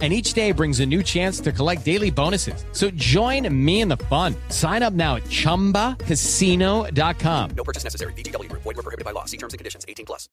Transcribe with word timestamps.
and 0.00 0.12
each 0.12 0.32
day 0.32 0.52
brings 0.52 0.78
a 0.78 0.86
new 0.86 1.02
chance 1.02 1.40
to 1.40 1.50
collect 1.50 1.84
daily 1.84 2.10
bonuses. 2.10 2.64
So 2.70 2.88
join 2.90 3.52
me 3.52 3.80
in 3.80 3.88
the 3.88 3.96
fun. 3.96 4.36
Sign 4.48 4.84
up 4.84 4.92
now 4.92 5.16
at 5.16 5.24
ChumbaCasino.com. 5.24 7.50
No 7.56 7.64
purchase 7.64 7.82
necessary. 7.82 8.12
VGW. 8.12 8.48
Void 8.52 8.64
were 8.64 8.74
prohibited 8.74 9.04
by 9.04 9.10
law. 9.10 9.24
See 9.24 9.36
terms 9.36 9.54
and 9.54 9.58
conditions. 9.58 9.84
18 9.88 10.06
plus. 10.06 10.28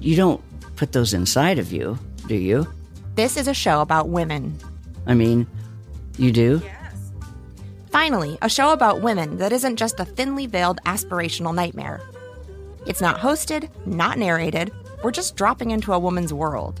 You 0.00 0.16
don't 0.16 0.42
put 0.76 0.92
those 0.92 1.14
inside 1.14 1.58
of 1.58 1.72
you, 1.72 1.98
do 2.26 2.34
you? 2.34 2.66
This 3.14 3.38
is 3.38 3.48
a 3.48 3.54
show 3.54 3.80
about 3.80 4.08
women. 4.08 4.58
I 5.06 5.14
mean, 5.14 5.46
you 6.18 6.32
do? 6.32 6.60
Yes. 6.62 7.12
Finally, 7.90 8.36
a 8.42 8.48
show 8.48 8.72
about 8.72 9.00
women 9.00 9.38
that 9.38 9.52
isn't 9.52 9.76
just 9.76 10.00
a 10.00 10.04
thinly 10.04 10.46
veiled 10.46 10.80
aspirational 10.84 11.54
nightmare. 11.54 12.02
It's 12.86 13.00
not 13.00 13.18
hosted, 13.18 13.70
not 13.86 14.18
narrated. 14.18 14.72
We're 15.02 15.12
just 15.12 15.36
dropping 15.36 15.70
into 15.70 15.92
a 15.92 15.98
woman's 15.98 16.32
world. 16.32 16.80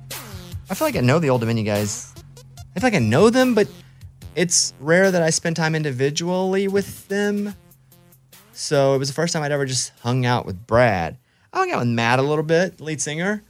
I 0.71 0.73
feel 0.73 0.87
like 0.87 0.95
I 0.95 1.01
know 1.01 1.19
the 1.19 1.29
Old 1.29 1.41
Dominion 1.41 1.65
guys. 1.65 2.13
I 2.73 2.79
feel 2.79 2.87
like 2.87 2.93
I 2.93 2.99
know 2.99 3.29
them, 3.29 3.53
but 3.53 3.67
it's 4.35 4.73
rare 4.79 5.11
that 5.11 5.21
I 5.21 5.29
spend 5.29 5.57
time 5.57 5.75
individually 5.75 6.69
with 6.69 7.09
them. 7.09 7.53
So 8.53 8.95
it 8.95 8.97
was 8.97 9.09
the 9.09 9.13
first 9.13 9.33
time 9.33 9.43
I'd 9.43 9.51
ever 9.51 9.65
just 9.65 9.91
hung 9.99 10.25
out 10.25 10.45
with 10.45 10.65
Brad. 10.65 11.17
I 11.51 11.59
hung 11.59 11.71
out 11.71 11.79
with 11.79 11.89
Matt 11.89 12.19
a 12.19 12.21
little 12.21 12.45
bit, 12.45 12.79
lead 12.79 13.01
singer, 13.01 13.43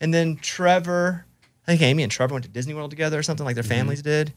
and 0.00 0.14
then 0.14 0.36
Trevor. 0.36 1.26
I 1.66 1.72
think 1.72 1.82
Amy 1.82 2.04
and 2.04 2.12
Trevor 2.12 2.34
went 2.34 2.44
to 2.44 2.50
Disney 2.52 2.74
World 2.74 2.90
together 2.90 3.18
or 3.18 3.24
something 3.24 3.44
like 3.44 3.56
their 3.56 3.64
families 3.64 4.00
did. 4.00 4.32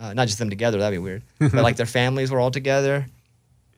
Uh, 0.00 0.14
not 0.14 0.26
just 0.26 0.40
them 0.40 0.50
together, 0.50 0.78
that'd 0.78 0.92
be 0.92 0.98
weird. 0.98 1.22
but 1.38 1.54
like 1.54 1.76
their 1.76 1.86
families 1.86 2.32
were 2.32 2.40
all 2.40 2.50
together. 2.50 3.06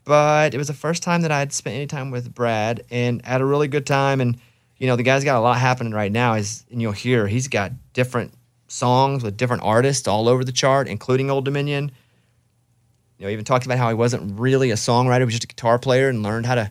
But 0.05 0.55
it 0.55 0.57
was 0.57 0.69
the 0.69 0.73
first 0.73 1.03
time 1.03 1.21
that 1.21 1.31
I'd 1.31 1.53
spent 1.53 1.77
any 1.77 1.89
time 1.89 2.11
with 2.11 2.35
Brad 2.35 2.87
and 2.91 3.23
had 3.23 3.43
a 3.43 3.45
really 3.45 3.69
good 3.69 3.85
time. 3.85 4.23
And, 4.23 4.39
you 4.79 4.87
know, 4.87 4.97
the 4.97 5.03
guy's 5.03 5.25
got 5.25 5.39
a 5.39 5.41
lot 5.41 5.59
happening 5.59 5.93
right 5.93 6.11
now. 6.13 6.35
Is 6.35 6.65
and 6.71 6.81
you'll 6.81 6.93
hear 6.93 7.27
he's 7.27 7.49
got 7.49 7.73
different 7.93 8.33
songs 8.69 9.23
with 9.23 9.37
different 9.37 9.63
artists 9.63 10.09
all 10.09 10.29
over 10.29 10.45
the 10.45 10.53
chart, 10.53 10.89
including 10.89 11.31
Old 11.31 11.45
Dominion. 11.45 11.93
You 13.19 13.27
know, 13.27 13.33
even 13.33 13.45
talked 13.45 13.65
about 13.65 13.79
how 13.79 13.89
he 13.89 13.95
wasn't 13.95 14.39
really 14.39 14.71
a 14.71 14.75
songwriter, 14.75 15.19
he 15.19 15.25
was 15.25 15.35
just 15.35 15.45
a 15.45 15.49
guitar 15.49 15.79
player 15.79 16.09
and 16.09 16.23
learned 16.23 16.47
how 16.47 16.57
to, 16.57 16.71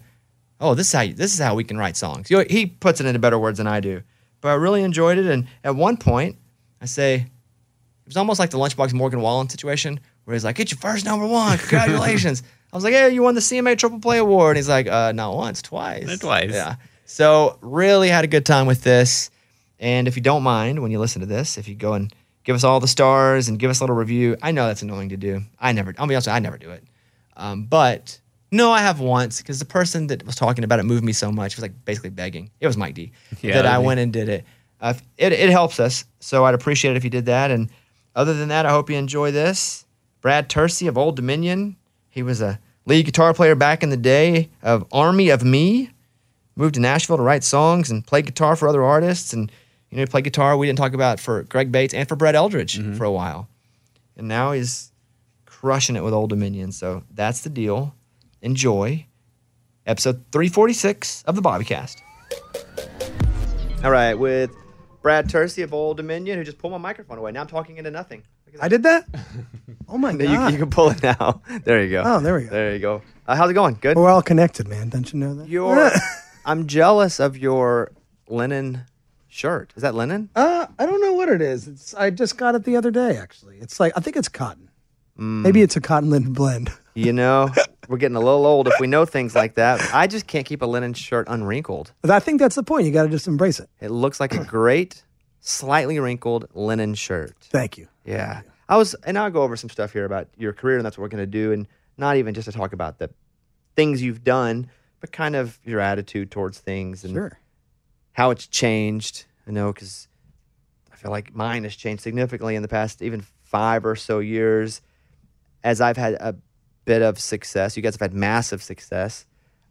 oh, 0.60 0.76
this 0.76 0.88
is 0.88 0.94
how 0.94 1.02
you, 1.02 1.14
this 1.14 1.34
is 1.34 1.40
how 1.40 1.56
we 1.56 1.64
can 1.64 1.78
write 1.78 1.96
songs. 1.96 2.30
You 2.30 2.38
know, 2.38 2.46
he 2.50 2.66
puts 2.66 3.00
it 3.00 3.06
into 3.06 3.20
better 3.20 3.40
words 3.40 3.58
than 3.58 3.68
I 3.68 3.80
do. 3.80 4.04
But 4.42 4.50
I 4.50 4.54
really 4.56 4.84
enjoyed 4.84 5.18
it. 5.18 5.26
And 5.26 5.48
at 5.64 5.76
one 5.76 5.96
point, 5.96 6.36
I 6.82 6.86
say, 6.86 7.16
it 7.16 8.08
was 8.08 8.18
almost 8.18 8.40
like 8.40 8.50
the 8.50 8.58
Lunchbox 8.58 8.94
Morgan 8.94 9.22
Wallen 9.22 9.48
situation 9.48 10.02
where 10.26 10.34
he's 10.34 10.44
like, 10.44 10.58
get 10.58 10.70
your 10.70 10.80
first 10.80 11.06
number 11.06 11.26
one. 11.26 11.58
Congratulations. 11.58 12.44
I 12.74 12.76
was 12.76 12.84
like, 12.84 12.94
hey, 12.94 13.12
you 13.12 13.24
won 13.24 13.36
the 13.36 13.42
CMA 13.42 13.78
Triple 13.78 14.00
Play 14.00 14.18
Award. 14.18 14.52
And 14.52 14.58
he's 14.58 14.68
like, 14.68 14.88
uh, 14.88 15.14
not 15.14 15.34
once, 15.34 15.62
twice. 15.62 16.08
Not 16.08 16.20
twice. 16.20 16.52
Yeah. 16.52 16.76
So 17.14 17.60
really 17.62 18.10
had 18.10 18.24
a 18.24 18.28
good 18.28 18.44
time 18.44 18.66
with 18.66 18.82
this. 18.82 19.30
And 19.80 20.08
if 20.08 20.16
you 20.16 20.24
don't 20.24 20.42
mind, 20.42 20.82
when 20.82 20.90
you 20.90 20.98
listen 20.98 21.20
to 21.20 21.28
this, 21.28 21.60
if 21.60 21.68
you 21.68 21.76
go 21.76 21.94
and 21.94 22.12
give 22.44 22.56
us 22.56 22.64
all 22.64 22.80
the 22.80 22.88
stars 22.88 23.48
and 23.48 23.60
give 23.60 23.70
us 23.70 23.82
a 23.82 23.84
little 23.84 23.96
review, 23.96 24.36
I 24.42 24.52
know 24.52 24.66
that's 24.66 24.82
annoying 24.82 25.10
to 25.10 25.18
do. 25.18 25.44
I 25.60 25.74
never, 25.74 25.94
I'll 26.00 26.08
be 26.08 26.16
honest, 26.16 26.26
with 26.26 26.34
I 26.34 26.40
never 26.40 26.58
do 26.58 26.72
it. 26.72 26.84
Um, 27.38 27.66
but 27.66 28.20
no, 28.50 28.72
I 28.72 28.80
have 28.80 29.00
once 29.00 29.44
because 29.44 29.60
the 29.60 29.66
person 29.66 30.08
that 30.08 30.26
was 30.26 30.36
talking 30.36 30.64
about 30.64 30.80
it 30.80 30.86
moved 30.86 31.04
me 31.04 31.14
so 31.14 31.32
much. 31.32 31.54
It 31.54 31.58
was 31.58 31.62
like 31.62 31.86
basically 31.86 32.10
begging. 32.10 32.50
It 32.60 32.66
was 32.66 32.78
Mike 32.78 32.96
D. 32.96 33.12
Yeah, 33.44 33.62
that 33.62 33.68
I 33.68 33.78
went 33.78 34.00
and 34.00 34.12
did 34.12 34.28
it. 34.28 34.44
Uh, 34.82 34.96
it. 35.20 35.34
It 35.34 35.52
helps 35.52 35.80
us. 35.80 36.06
So 36.20 36.46
I'd 36.46 36.56
appreciate 36.56 36.94
it 36.94 36.98
if 36.98 37.04
you 37.04 37.12
did 37.12 37.28
that. 37.28 37.52
And 37.52 37.70
other 38.16 38.34
than 38.34 38.50
that, 38.50 38.66
I 38.66 38.72
hope 38.72 38.90
you 38.90 38.98
enjoy 38.98 39.30
this. 39.30 39.86
Brad 40.22 40.50
Tursi 40.50 40.88
of 40.88 40.98
Old 40.98 41.16
Dominion. 41.16 41.76
He 42.10 42.24
was 42.24 42.42
a 42.42 42.60
lead 42.88 43.06
guitar 43.06 43.36
player 43.36 43.54
back 43.54 43.84
in 43.84 43.92
the 43.92 43.98
day 43.98 44.50
of 44.64 44.88
Army 44.92 45.30
of 45.30 45.44
Me. 45.44 45.92
Moved 46.56 46.76
to 46.76 46.80
Nashville 46.82 47.18
to 47.18 47.24
write 47.24 47.44
songs 47.44 47.90
and 47.90 48.06
play 48.06 48.22
guitar 48.22 48.56
for 48.56 48.68
other 48.68 48.84
artists. 48.84 49.34
And, 49.34 49.52
you 49.90 49.98
know, 49.98 50.04
he 50.04 50.06
played 50.08 50.24
guitar, 50.24 50.56
we 50.56 50.68
didn't 50.68 50.78
talk 50.80 50.94
about, 50.94 51.20
for 51.20 51.44
Greg 51.44 51.72
Bates 51.72 51.94
and 51.94 52.08
for 52.08 52.16
Brett 52.16 52.36
Eldredge 52.36 52.96
for 52.98 53.06
a 53.06 53.12
while. 53.12 53.48
And 54.18 54.28
now 54.28 54.52
he's 54.52 54.92
crushing 55.46 55.96
it 55.96 56.04
with 56.04 56.14
Old 56.14 56.30
Dominion. 56.30 56.72
So 56.72 57.04
that's 57.14 57.42
the 57.42 57.50
deal. 57.50 57.96
Enjoy 58.42 59.06
episode 59.88 60.24
346 60.32 61.24
of 61.24 61.36
the 61.36 61.42
Bobbycast. 61.42 61.96
All 63.84 63.92
right, 63.92 64.14
with 64.14 64.52
Brad 65.02 65.28
Tursi 65.30 65.64
of 65.64 65.74
Old 65.74 65.98
Dominion, 65.98 66.38
who 66.38 66.44
just 66.44 66.58
pulled 66.58 66.72
my 66.72 66.78
microphone 66.78 67.18
away. 67.18 67.32
Now 67.32 67.42
I'm 67.42 67.48
talking 67.48 67.78
into 67.78 67.92
nothing. 67.92 68.24
I 68.62 68.68
did 68.68 68.84
that? 68.84 69.06
Oh 69.90 69.98
my 69.98 70.12
You, 70.14 70.18
god. 70.26 70.52
you 70.54 70.58
can 70.58 70.70
pull 70.72 70.90
it 70.90 71.04
now. 71.04 71.42
There 71.66 71.84
you 71.84 71.92
go. 71.92 72.02
Oh, 72.04 72.20
there 72.20 72.36
we 72.36 72.44
go. 72.46 72.50
There 72.50 72.74
you 72.74 72.80
go. 72.80 73.02
Uh, 73.28 73.36
how's 73.36 73.52
it 73.52 73.54
going? 73.54 73.78
Good. 73.80 73.96
We're 73.96 74.10
all 74.10 74.22
connected, 74.24 74.68
man. 74.68 74.90
Don't 74.90 75.12
you 75.14 75.20
know 75.20 75.36
that? 75.36 75.48
Your, 75.50 75.92
I'm 76.46 76.68
jealous 76.68 77.20
of 77.20 77.38
your 77.38 77.92
linen 78.28 78.86
shirt. 79.28 79.74
Is 79.76 79.82
that 79.82 79.96
linen? 79.96 80.30
Uh, 80.36 80.68
I 80.78 80.86
don't 80.86 81.02
know 81.02 81.14
what 81.14 81.30
it 81.30 81.42
is. 81.42 81.68
It's 81.68 81.94
I 81.94 82.10
just 82.10 82.38
got 82.38 82.56
it 82.56 82.64
the 82.64 82.76
other 82.76 82.92
day. 82.92 83.18
Actually, 83.18 83.58
it's 83.60 83.80
like 83.80 83.94
I 83.96 84.00
think 84.00 84.16
it's 84.16 84.30
cotton. 84.30 84.70
Mm. 85.18 85.42
Maybe 85.44 85.62
it's 85.62 85.76
a 85.76 85.82
cotton 85.82 86.10
linen 86.10 86.34
blend. 86.34 86.72
You 86.96 87.12
know, 87.12 87.50
we're 87.88 87.98
getting 87.98 88.18
a 88.18 88.20
little 88.20 88.46
old 88.46 88.68
if 88.68 88.76
we 88.80 88.86
know 88.86 89.04
things 89.04 89.34
like 89.34 89.56
that. 89.56 89.82
I 89.96 90.06
just 90.06 90.28
can't 90.28 90.46
keep 90.46 90.62
a 90.62 90.68
linen 90.68 90.94
shirt 90.94 91.28
unwrinkled. 91.28 91.92
I 92.08 92.20
think 92.20 92.40
that's 92.40 92.54
the 92.54 92.62
point. 92.62 92.86
You 92.86 92.92
got 92.94 93.02
to 93.06 93.10
just 93.10 93.28
embrace 93.28 93.60
it. 93.60 93.68
It 93.82 93.90
looks 93.90 94.20
like 94.20 94.36
a 94.36 94.44
great, 94.46 95.04
slightly 95.40 96.00
wrinkled 96.00 96.50
linen 96.54 96.94
shirt. 96.94 97.34
Thank 97.42 97.80
you. 97.80 97.88
Yeah. 98.06 98.42
I 98.70 98.78
was, 98.78 98.94
and 99.08 99.18
I'll 99.18 99.32
go 99.32 99.42
over 99.42 99.56
some 99.56 99.72
stuff 99.72 99.92
here 99.92 100.06
about 100.06 100.28
your 100.38 100.54
career, 100.54 100.78
and 100.78 100.86
that's 100.86 100.96
what 100.96 101.02
we're 101.02 101.10
going 101.10 101.24
to 101.24 101.26
do. 101.26 101.52
And 101.52 101.68
not 101.98 102.18
even 102.18 102.36
just 102.36 102.46
to 102.46 102.52
talk 102.52 102.74
about 102.74 103.00
the 103.00 103.10
things 103.76 104.04
you've 104.04 104.24
done, 104.24 104.70
but 105.04 105.12
kind 105.12 105.36
of 105.36 105.60
your 105.66 105.82
attitude 105.82 106.32
towards 106.32 106.60
things 106.60 107.04
and 107.04 107.14
Sure. 107.14 107.38
how 108.14 108.32
it's 108.32 108.48
changed. 108.48 109.26
I 109.46 109.52
know 109.52 109.74
because 109.74 110.08
I 110.94 110.96
feel 110.96 111.12
like 111.12 111.36
mine 111.36 111.66
has 111.66 111.76
changed 111.76 112.02
significantly 112.02 112.56
in 112.56 112.62
the 112.62 112.70
past 112.70 113.02
even 113.02 113.20
five 113.44 113.86
or 113.86 113.98
so 113.98 114.20
years 114.20 114.82
as 115.62 115.82
I've 115.82 115.98
had 115.98 116.14
a 116.22 116.38
bit 116.86 117.02
of 117.02 117.20
success. 117.20 117.76
You 117.76 117.84
guys 117.84 117.96
have 117.96 118.00
had 118.00 118.14
massive 118.14 118.64
success. 118.64 119.26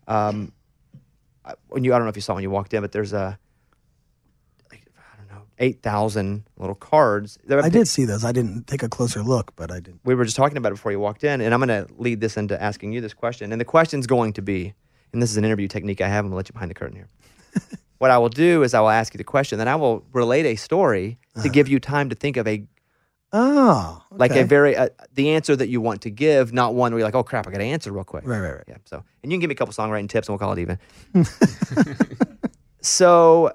Um, 0.06 0.52
I- 1.46 1.54
when 1.68 1.82
you, 1.82 1.94
I 1.94 1.96
don't 1.96 2.04
know 2.04 2.10
if 2.10 2.16
you 2.16 2.20
saw 2.20 2.34
when 2.34 2.42
you 2.42 2.50
walked 2.50 2.74
in, 2.74 2.82
but 2.82 2.92
there's 2.92 3.14
a, 3.14 3.38
don't 4.70 5.28
know, 5.30 5.44
8,000 5.58 6.44
little 6.58 6.74
cards. 6.74 7.38
I 7.50 7.70
did 7.70 7.88
see 7.88 8.04
those. 8.04 8.22
I 8.22 8.32
didn't 8.32 8.66
take 8.66 8.82
a 8.82 8.88
closer 8.90 9.22
look, 9.22 9.56
but 9.56 9.70
I 9.72 9.80
did. 9.80 9.98
we 10.04 10.14
were 10.14 10.24
just 10.26 10.36
talking 10.36 10.58
about 10.58 10.72
it 10.72 10.74
before 10.74 10.92
you 10.92 11.00
walked 11.00 11.24
in, 11.24 11.40
and 11.40 11.54
I'm 11.54 11.60
going 11.66 11.86
to 11.86 11.90
lead 11.96 12.20
this 12.20 12.36
into 12.36 12.62
asking 12.62 12.92
you 12.92 13.00
this 13.00 13.14
question. 13.14 13.50
And 13.50 13.58
the 13.58 13.64
question's 13.64 14.06
going 14.06 14.34
to 14.34 14.42
be, 14.42 14.74
and 15.12 15.22
this 15.22 15.30
is 15.30 15.36
an 15.36 15.44
interview 15.44 15.68
technique 15.68 16.00
I 16.00 16.08
have. 16.08 16.24
I'm 16.24 16.30
going 16.30 16.32
to 16.32 16.36
let 16.36 16.48
you 16.48 16.52
behind 16.52 16.70
the 16.70 16.74
curtain 16.74 16.96
here. 16.96 17.08
what 17.98 18.10
I 18.10 18.18
will 18.18 18.28
do 18.28 18.62
is 18.62 18.74
I 18.74 18.80
will 18.80 18.90
ask 18.90 19.12
you 19.14 19.18
the 19.18 19.24
question, 19.24 19.58
then 19.58 19.68
I 19.68 19.76
will 19.76 20.04
relate 20.12 20.46
a 20.46 20.56
story 20.56 21.18
to 21.42 21.48
give 21.48 21.68
you 21.68 21.78
time 21.80 22.08
to 22.10 22.14
think 22.14 22.36
of 22.36 22.46
a 22.46 22.64
Oh, 23.34 24.02
like 24.10 24.32
a 24.32 24.44
very 24.44 24.76
uh, 24.76 24.90
the 25.14 25.30
answer 25.30 25.56
that 25.56 25.68
you 25.68 25.80
want 25.80 26.02
to 26.02 26.10
give, 26.10 26.52
not 26.52 26.74
one 26.74 26.92
where 26.92 26.98
you're 26.98 27.08
like, 27.08 27.14
oh 27.14 27.22
crap, 27.22 27.46
I 27.46 27.50
got 27.50 27.58
to 27.58 27.64
answer 27.64 27.90
real 27.90 28.04
quick. 28.04 28.26
Right, 28.26 28.40
right, 28.40 28.56
right. 28.56 28.64
Yeah. 28.68 28.76
So, 28.84 29.02
and 29.22 29.32
you 29.32 29.36
can 29.36 29.40
give 29.40 29.48
me 29.48 29.54
a 29.54 29.56
couple 29.56 29.72
songwriting 29.72 30.06
tips, 30.10 30.28
and 30.28 30.34
we'll 30.34 30.38
call 30.38 30.52
it 30.52 30.58
even. 30.58 30.78
So, 32.84 33.52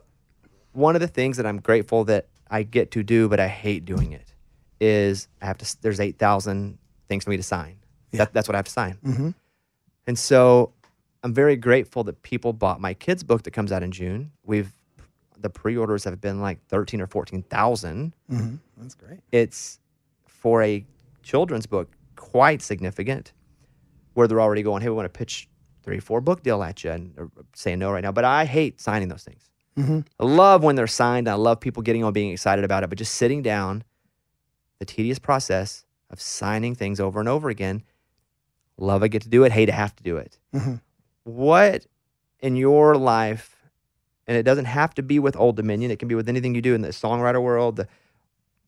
one 0.71 0.95
of 0.95 1.01
the 1.01 1.07
things 1.07 1.37
that 1.37 1.45
I'm 1.45 1.59
grateful 1.59 2.05
that 2.05 2.27
I 2.49 2.63
get 2.63 2.91
to 2.91 3.03
do, 3.03 3.27
but 3.27 3.39
I 3.39 3.47
hate 3.47 3.83
doing 3.85 4.13
it, 4.13 4.33
is 4.79 5.27
I 5.41 5.45
have 5.47 5.57
to. 5.57 5.77
There's 5.81 5.99
eight 5.99 6.17
thousand 6.17 6.77
things 7.09 7.25
for 7.25 7.29
me 7.31 7.37
to 7.37 7.43
sign. 7.43 7.75
That, 8.13 8.33
that's 8.33 8.47
what 8.47 8.55
I 8.55 8.59
have 8.59 8.65
to 8.65 8.71
sign. 8.71 8.97
Mhm. 9.05 9.35
And 10.07 10.17
so, 10.17 10.71
I'm 11.27 11.33
very 11.33 11.57
grateful 11.57 12.05
that 12.05 12.23
people 12.23 12.53
bought 12.53 12.79
my 12.79 12.93
kids' 12.93 13.21
book 13.21 13.43
that 13.43 13.51
comes 13.51 13.73
out 13.73 13.83
in 13.83 13.91
June. 13.91 14.31
We've 14.45 14.71
the 15.37 15.49
pre-orders 15.49 16.05
have 16.05 16.21
been 16.21 16.39
like 16.39 16.65
thirteen 16.67 17.01
or 17.01 17.07
fourteen 17.07 17.43
thousand. 17.43 18.13
hmm 18.29 18.55
That's 18.77 18.95
great. 18.95 19.19
It's 19.33 19.79
for 20.25 20.63
a 20.63 20.85
children's 21.23 21.65
book 21.65 21.89
quite 22.15 22.61
significant, 22.61 23.33
where 24.13 24.25
they're 24.29 24.39
already 24.39 24.63
going, 24.63 24.81
"Hey, 24.81 24.87
we 24.87 24.95
want 24.95 25.05
to 25.11 25.17
pitch 25.17 25.49
three, 25.83 25.99
four 25.99 26.21
book 26.21 26.43
deal 26.43 26.63
at 26.63 26.85
you," 26.85 26.91
and 26.91 27.13
or 27.17 27.29
saying 27.53 27.79
no 27.79 27.91
right 27.91 28.01
now. 28.03 28.13
But 28.13 28.23
I 28.23 28.45
hate 28.45 28.79
signing 28.79 29.09
those 29.09 29.23
things. 29.25 29.49
Mhm. 29.77 30.05
I 30.17 30.23
love 30.25 30.63
when 30.63 30.75
they're 30.77 30.87
signed. 30.87 31.27
I 31.27 31.33
love 31.33 31.59
people 31.59 31.83
getting 31.83 32.05
on, 32.05 32.13
being 32.13 32.31
excited 32.31 32.63
about 32.63 32.85
it. 32.85 32.89
But 32.89 32.97
just 32.97 33.15
sitting 33.15 33.41
down, 33.41 33.83
the 34.79 34.85
tedious 34.85 35.19
process 35.19 35.83
of 36.09 36.21
signing 36.21 36.73
things 36.73 37.01
over 37.01 37.19
and 37.19 37.27
over 37.27 37.49
again. 37.49 37.83
Love 38.77 39.03
I 39.03 39.09
get 39.09 39.23
to 39.23 39.29
do 39.29 39.43
it. 39.43 39.51
Hate 39.51 39.65
to 39.65 39.71
have 39.73 39.93
to 39.97 40.03
do 40.03 40.15
it. 40.15 40.39
Mhm. 40.55 40.79
What 41.27 41.85
in 42.39 42.55
your 42.55 42.95
life, 42.95 43.57
and 44.27 44.37
it 44.37 44.43
doesn't 44.43 44.65
have 44.65 44.93
to 44.95 45.03
be 45.03 45.19
with 45.19 45.35
Old 45.35 45.57
Dominion. 45.57 45.91
It 45.91 45.99
can 45.99 46.07
be 46.07 46.15
with 46.15 46.29
anything 46.29 46.55
you 46.55 46.61
do 46.61 46.73
in 46.73 46.81
the 46.81 46.89
songwriter 46.89 47.41
world. 47.41 47.85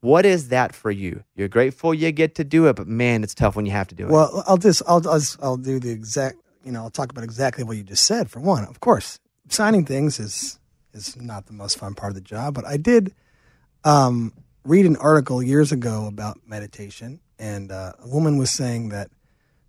What 0.01 0.25
is 0.25 0.49
that 0.49 0.75
for 0.75 0.91
you? 0.91 1.23
You're 1.35 1.47
grateful 1.47 1.93
you 1.93 2.11
get 2.11 2.35
to 2.35 2.43
do 2.43 2.67
it, 2.67 2.75
but 2.75 2.87
man, 2.87 3.23
it's 3.23 3.33
tough 3.33 3.55
when 3.55 3.65
you 3.65 3.71
have 3.71 3.87
to 3.89 3.95
do 3.95 4.07
it. 4.07 4.11
Well, 4.11 4.43
I'll 4.45 4.57
just 4.57 4.81
I'll, 4.87 5.07
I'll 5.07 5.21
I'll 5.41 5.57
do 5.57 5.79
the 5.79 5.91
exact 5.91 6.37
you 6.65 6.71
know 6.71 6.83
I'll 6.83 6.89
talk 6.89 7.11
about 7.11 7.23
exactly 7.23 7.63
what 7.63 7.77
you 7.77 7.83
just 7.83 8.05
said. 8.05 8.29
For 8.29 8.39
one, 8.39 8.65
of 8.65 8.79
course, 8.81 9.19
signing 9.49 9.85
things 9.85 10.19
is 10.19 10.59
is 10.93 11.15
not 11.21 11.45
the 11.45 11.53
most 11.53 11.77
fun 11.77 11.95
part 11.95 12.11
of 12.11 12.15
the 12.15 12.21
job, 12.21 12.55
but 12.55 12.65
I 12.65 12.77
did 12.77 13.13
um, 13.85 14.33
read 14.65 14.85
an 14.85 14.97
article 14.97 15.41
years 15.41 15.71
ago 15.71 16.07
about 16.07 16.39
meditation, 16.45 17.19
and 17.37 17.71
uh, 17.71 17.93
a 17.99 18.07
woman 18.07 18.37
was 18.37 18.49
saying 18.51 18.89
that 18.89 19.11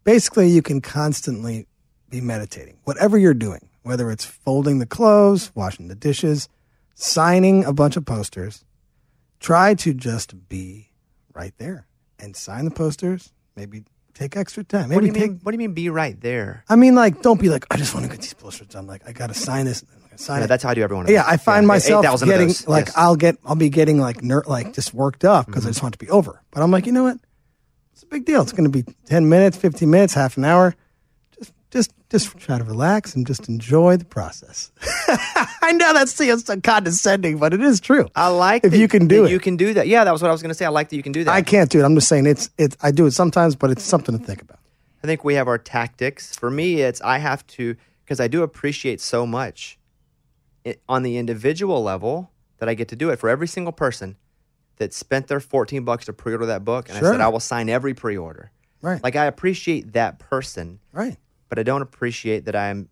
basically 0.04 0.48
you 0.48 0.62
can 0.62 0.80
constantly 0.80 1.66
be 2.10 2.20
meditating, 2.20 2.78
whatever 2.84 3.16
you're 3.16 3.34
doing, 3.34 3.68
whether 3.82 4.10
it's 4.10 4.24
folding 4.24 4.78
the 4.78 4.86
clothes, 4.86 5.50
washing 5.54 5.88
the 5.88 5.94
dishes, 5.94 6.48
signing 6.94 7.64
a 7.64 7.72
bunch 7.72 7.96
of 7.96 8.04
posters. 8.04 8.64
Try 9.38 9.74
to 9.74 9.94
just 9.94 10.48
be 10.48 10.90
right 11.34 11.54
there 11.58 11.86
and 12.18 12.36
sign 12.36 12.66
the 12.66 12.70
posters. 12.70 13.32
Maybe 13.56 13.84
take 14.12 14.36
extra 14.36 14.62
time. 14.64 14.90
Maybe 14.90 14.96
what 14.96 15.00
do 15.00 15.06
you 15.06 15.12
take. 15.14 15.30
mean? 15.30 15.40
What 15.42 15.52
do 15.52 15.54
you 15.54 15.58
mean? 15.60 15.72
Be 15.72 15.88
right 15.88 16.20
there. 16.20 16.64
I 16.68 16.76
mean, 16.76 16.94
like, 16.94 17.22
don't 17.22 17.40
be 17.40 17.48
like, 17.48 17.64
I 17.70 17.76
just 17.78 17.94
want 17.94 18.04
to 18.04 18.10
get 18.12 18.20
these 18.20 18.34
posters 18.34 18.66
done. 18.68 18.86
Like, 18.86 19.08
I 19.08 19.12
got 19.12 19.28
to 19.28 19.34
sign 19.34 19.64
this. 19.66 19.84
Sign 20.16 20.40
Yeah, 20.40 20.44
it. 20.44 20.48
that's 20.48 20.62
how 20.62 20.68
I 20.68 20.74
do 20.74 20.82
every 20.82 20.96
one 20.96 21.06
of 21.06 21.10
Yeah. 21.10 21.24
I 21.26 21.38
find 21.38 21.62
Yeah, 21.64 21.68
myself 21.68 22.04
8,000 22.04 22.28
of 22.28 22.32
getting 22.34 22.48
like 22.70 22.86
yes. 22.88 22.94
I'll 22.94 23.16
get 23.16 23.38
I'll 23.46 23.54
be 23.56 23.70
getting 23.70 23.98
like 23.98 24.22
ner- 24.22 24.44
like 24.46 24.74
just 24.74 24.92
worked 24.92 25.24
up 25.24 25.46
because 25.46 25.64
I 25.64 25.68
Mm-hmm. 25.68 25.70
just 25.70 25.82
want 25.82 25.94
it 25.94 25.98
to 25.98 26.04
be 26.04 26.10
over. 26.10 26.42
But 26.50 26.62
I'm 26.62 26.70
like, 26.70 26.84
you 26.84 26.92
know 26.92 27.04
what? 27.04 27.16
It's 27.94 28.02
a 28.02 28.06
big 28.06 28.26
deal. 28.26 28.42
It's 28.42 28.52
going 28.52 28.70
to 28.70 28.82
be 28.82 28.84
ten 29.06 29.30
minutes, 29.30 29.56
fifteen 29.56 29.88
minutes, 29.90 30.12
half 30.12 30.36
an 30.36 30.44
hour. 30.44 30.74
Just 31.70 31.92
just 32.10 32.36
try 32.38 32.58
to 32.58 32.64
relax 32.64 33.14
and 33.14 33.24
just 33.26 33.48
enjoy 33.48 33.96
the 33.96 34.04
process. 34.04 34.72
I 35.62 35.72
know 35.72 35.92
that 35.94 36.08
seems 36.08 36.44
so 36.44 36.60
condescending, 36.60 37.38
but 37.38 37.54
it 37.54 37.60
is 37.60 37.80
true. 37.80 38.08
I 38.16 38.28
like 38.28 38.64
if 38.64 38.72
that- 38.72 38.78
you 38.78 38.88
can 38.88 39.06
do 39.06 39.24
it. 39.24 39.30
You 39.30 39.38
can 39.38 39.56
do 39.56 39.74
that. 39.74 39.86
Yeah, 39.86 40.02
that 40.04 40.10
was 40.10 40.20
what 40.20 40.28
I 40.28 40.32
was 40.32 40.42
going 40.42 40.50
to 40.50 40.54
say. 40.54 40.64
I 40.64 40.70
like 40.70 40.88
that 40.88 40.96
you 40.96 41.02
can 41.02 41.12
do 41.12 41.22
that. 41.24 41.30
I 41.32 41.42
can't 41.42 41.70
do 41.70 41.80
it. 41.80 41.84
I'm 41.84 41.94
just 41.94 42.08
saying 42.08 42.26
it's 42.26 42.50
it's 42.58 42.76
I 42.82 42.90
do 42.90 43.06
it 43.06 43.12
sometimes, 43.12 43.54
but 43.54 43.70
it's 43.70 43.84
something 43.84 44.18
to 44.18 44.24
think 44.24 44.42
about. 44.42 44.58
I 45.02 45.06
think 45.06 45.24
we 45.24 45.34
have 45.34 45.46
our 45.48 45.58
tactics. 45.58 46.34
For 46.36 46.50
me, 46.50 46.80
it's 46.80 47.00
I 47.02 47.18
have 47.18 47.46
to 47.48 47.76
because 48.04 48.18
I 48.18 48.26
do 48.26 48.42
appreciate 48.42 49.00
so 49.00 49.24
much 49.24 49.78
it, 50.64 50.82
on 50.88 51.04
the 51.04 51.16
individual 51.16 51.82
level 51.82 52.32
that 52.58 52.68
I 52.68 52.74
get 52.74 52.88
to 52.88 52.96
do 52.96 53.10
it 53.10 53.18
for 53.20 53.28
every 53.28 53.46
single 53.48 53.72
person 53.72 54.16
that 54.78 54.92
spent 54.92 55.28
their 55.28 55.40
14 55.40 55.84
bucks 55.84 56.06
to 56.06 56.12
pre-order 56.12 56.46
that 56.46 56.64
book 56.64 56.88
and 56.88 56.98
I 56.98 57.00
said 57.00 57.20
I 57.20 57.28
will 57.28 57.40
sign 57.40 57.68
every 57.68 57.94
pre-order. 57.94 58.50
Right. 58.82 59.02
Like 59.02 59.14
I 59.14 59.26
appreciate 59.26 59.92
that 59.92 60.18
person, 60.18 60.80
Right. 60.92 61.16
But 61.50 61.58
I 61.58 61.62
don't 61.62 61.82
appreciate 61.82 62.46
that 62.46 62.56
I'm 62.56 62.88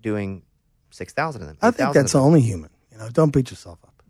doing 0.00 0.42
6,000 0.90 1.42
of 1.42 1.48
them. 1.48 1.56
I 1.60 1.70
think 1.72 1.92
that's 1.92 2.14
only 2.14 2.40
human. 2.40 2.70
You 2.92 2.98
know, 2.98 3.08
don't 3.10 3.32
beat 3.32 3.50
yourself 3.50 3.78
up. 3.84 4.02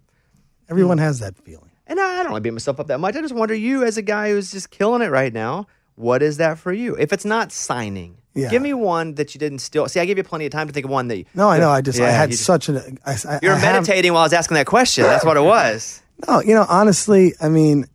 Everyone 0.69 0.99
Hmm. 0.99 1.05
has 1.05 1.20
that 1.20 1.37
feeling. 1.38 1.70
And 1.87 1.99
I 1.99 2.20
I 2.20 2.22
don't 2.22 2.32
want 2.32 2.43
to 2.44 2.46
beat 2.49 2.52
myself 2.52 2.78
up 2.78 2.87
that 2.88 3.00
much. 3.00 3.17
I 3.17 3.20
just 3.22 3.34
wonder 3.34 3.55
you 3.55 3.82
as 3.84 3.96
a 3.96 4.02
guy 4.02 4.31
who's 4.31 4.52
just 4.52 4.70
killing 4.70 5.02
it 5.02 5.11
right 5.11 5.32
now, 5.32 5.67
what 5.96 6.22
is 6.22 6.37
that 6.37 6.58
for 6.58 6.72
you? 6.72 6.94
If 6.96 7.12
it's 7.12 7.25
not 7.25 7.50
signing, 7.50 8.19
Yeah. 8.34 8.49
give 8.49 8.62
me 8.62 8.72
one 8.75 9.14
that 9.17 9.34
you 9.34 9.38
didn't 9.40 9.58
still 9.58 9.88
See, 9.88 9.99
I 9.99 10.05
gave 10.05 10.17
you 10.17 10.22
plenty 10.22 10.46
of 10.46 10.52
time 10.52 10.69
to 10.69 10.72
think 10.72 10.84
of 10.87 10.90
one 10.93 11.08
that 11.08 11.17
you, 11.19 11.25
No, 11.34 11.49
I 11.49 11.58
know. 11.58 11.70
I 11.70 11.81
just 11.81 11.99
I 12.00 12.11
had 12.11 12.31
just- 12.31 12.44
such 12.44 12.69
an. 12.69 12.99
I, 13.05 13.17
I, 13.28 13.38
You're 13.43 13.55
I 13.55 13.58
have- 13.58 13.72
meditating 13.82 14.12
while 14.12 14.22
I 14.22 14.26
was 14.26 14.32
asking 14.32 14.55
that 14.55 14.67
question. 14.67 15.02
That's 15.05 15.25
what 15.25 15.37
it 15.37 15.43
was. 15.43 16.02
No, 16.28 16.43
you 16.43 16.55
know, 16.55 16.67
honestly, 16.69 17.32
I 17.40 17.49
mean, 17.49 17.87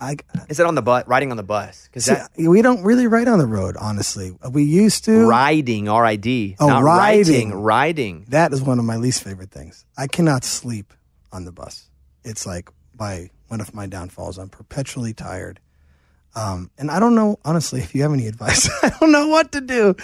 I 0.00 0.16
Is 0.48 0.58
it 0.58 0.66
on 0.66 0.74
the 0.74 0.82
bus? 0.82 1.06
Riding 1.06 1.30
on 1.30 1.36
the 1.36 1.42
bus? 1.42 1.88
Because 1.92 2.04
see, 2.06 2.48
we 2.48 2.62
don't 2.62 2.82
really 2.82 3.06
ride 3.06 3.28
on 3.28 3.38
the 3.38 3.46
road. 3.46 3.76
Honestly, 3.76 4.32
we 4.50 4.62
used 4.64 5.04
to. 5.04 5.26
riding, 5.26 5.88
R 5.88 6.04
I 6.04 6.16
D, 6.16 6.56
Oh, 6.58 6.66
not 6.68 6.82
riding. 6.82 7.52
riding. 7.52 8.24
That 8.28 8.52
is 8.52 8.62
one 8.62 8.78
of 8.78 8.84
my 8.84 8.96
least 8.96 9.22
favorite 9.22 9.50
things. 9.50 9.84
I 9.98 10.06
cannot 10.06 10.44
sleep 10.44 10.94
on 11.32 11.44
the 11.44 11.52
bus. 11.52 11.88
It's 12.24 12.46
like 12.46 12.70
my 12.98 13.30
one 13.48 13.60
of 13.60 13.74
my 13.74 13.86
downfalls. 13.86 14.38
I'm 14.38 14.48
perpetually 14.48 15.12
tired. 15.12 15.60
Um, 16.36 16.70
and 16.78 16.92
I 16.92 17.00
don't 17.00 17.16
know, 17.16 17.40
honestly, 17.44 17.80
if 17.80 17.92
you 17.92 18.02
have 18.02 18.12
any 18.12 18.26
advice. 18.34 18.70
I 18.84 18.90
don't 19.00 19.10
know 19.10 19.26
what 19.28 19.50
to 19.52 19.60
do. 19.60 19.96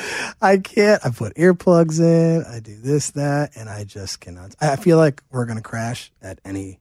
I 0.43 0.59
can't. 0.59 1.01
I 1.07 1.11
put 1.11 1.37
earplugs 1.37 2.01
in. 2.01 2.45
I 2.45 2.59
do 2.59 2.77
this, 2.77 3.13
that, 3.13 3.53
and 3.57 3.69
I 3.69 3.85
just 3.85 4.19
cannot. 4.21 4.55
I 4.61 4.75
feel 4.77 4.97
like 4.99 5.23
we're 5.31 5.47
gonna 5.47 5.63
crash 5.63 6.11
at 6.21 6.41
any 6.45 6.81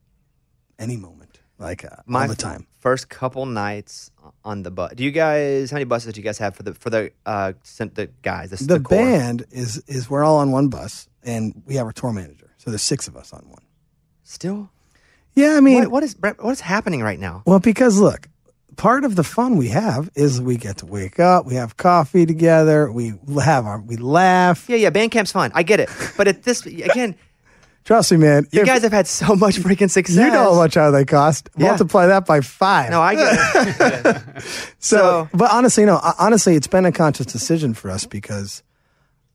any 0.79 0.97
moment, 0.97 1.24
like 1.59 1.85
uh, 1.85 1.89
My 2.05 2.23
all 2.23 2.27
the 2.27 2.35
time. 2.35 2.67
First 2.79 3.09
couple 3.09 3.45
nights 3.45 4.11
on 4.43 4.63
the 4.63 4.71
bus. 4.71 4.93
Do 4.95 5.03
you 5.03 5.11
guys? 5.11 5.71
How 5.71 5.75
many 5.75 5.85
buses 5.85 6.13
do 6.13 6.19
you 6.19 6.23
guys 6.25 6.37
have 6.37 6.55
for 6.55 6.63
the 6.63 6.73
for 6.75 6.89
the 6.89 7.11
uh 7.25 7.53
sent 7.63 7.95
the 7.95 8.07
guys? 8.21 8.51
The, 8.51 8.57
the, 8.57 8.73
the 8.75 8.79
band 8.79 9.45
is 9.51 9.81
is 9.87 10.09
we're 10.09 10.23
all 10.23 10.37
on 10.37 10.51
one 10.51 10.67
bus 10.67 11.07
and 11.23 11.63
we 11.65 11.75
have 11.75 11.85
our 11.87 11.91
tour 11.91 12.13
manager 12.13 12.51
so 12.57 12.69
there's 12.69 12.81
six 12.83 13.07
of 13.07 13.17
us 13.17 13.33
on 13.33 13.41
one 13.49 13.63
Still, 14.23 14.69
yeah 15.33 15.55
i 15.57 15.59
mean 15.59 15.79
what, 15.79 15.91
what 15.91 16.03
is 16.03 16.15
what 16.19 16.51
is 16.51 16.61
happening 16.61 17.01
right 17.01 17.19
now? 17.19 17.41
well 17.47 17.59
because 17.59 17.99
look 17.99 18.27
part 18.75 19.03
of 19.03 19.15
the 19.15 19.23
fun 19.23 19.55
we 19.57 19.69
have 19.69 20.09
is 20.15 20.39
we 20.41 20.57
get 20.57 20.77
to 20.77 20.85
wake 20.85 21.19
up 21.19 21.45
we 21.47 21.55
have 21.55 21.77
coffee 21.77 22.25
together 22.27 22.91
we 22.91 23.13
have 23.43 23.65
our 23.65 23.79
we 23.81 23.97
laugh 23.97 24.69
Yeah, 24.69 24.77
yeah. 24.77 24.89
Band 24.91 25.11
camp's 25.11 25.31
fun. 25.31 25.51
I 25.55 25.63
get 25.63 25.79
it, 25.79 25.89
but 26.17 26.27
at 26.27 26.43
this 26.43 26.63
again, 26.65 27.15
trust 27.85 28.11
me 28.11 28.17
man 28.17 28.45
you 28.51 28.61
if- 28.61 28.67
guys 28.67 28.81
have 28.83 28.91
had 28.91 29.07
so 29.07 29.35
much 29.35 29.55
freaking 29.57 29.89
success. 29.89 30.17
you 30.17 30.29
know 30.31 30.51
how 30.53 30.55
much 30.55 30.73
how 30.75 30.91
they 30.91 31.05
cost 31.05 31.49
Yeah. 31.57 31.67
multiply 31.69 32.07
that 32.07 32.25
by 32.25 32.41
five 32.41 32.89
No, 32.91 33.01
I 33.01 33.15
get 33.15 34.05
it. 34.05 34.43
So, 34.79 35.29
but 35.33 35.51
honestly, 35.51 35.85
no. 35.85 35.99
Honestly, 36.19 36.55
it's 36.55 36.67
been 36.67 36.85
a 36.85 36.91
conscious 36.91 37.25
decision 37.25 37.73
for 37.73 37.89
us 37.89 38.05
because 38.05 38.61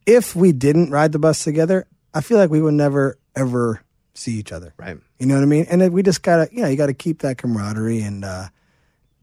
if 0.07 0.37
we 0.37 0.52
didn't 0.52 0.90
ride 0.90 1.11
the 1.12 1.19
bus 1.19 1.42
together, 1.42 1.87
I 2.14 2.21
feel 2.21 2.38
like 2.38 2.50
we 2.50 2.61
would 2.62 2.75
never 2.75 3.19
ever 3.35 3.83
see 4.14 4.33
each 4.38 4.52
other. 4.52 4.75
Right. 4.78 4.99
You 5.19 5.26
know 5.26 5.35
what 5.35 5.42
I 5.42 5.47
mean? 5.47 5.66
And 5.71 5.92
we 5.92 6.02
just 6.02 6.23
gotta, 6.23 6.49
you 6.52 6.62
know, 6.62 6.69
you 6.69 6.76
gotta 6.76 6.95
keep 6.95 7.21
that 7.23 7.38
camaraderie. 7.38 8.02
And 8.02 8.25
uh, 8.25 8.49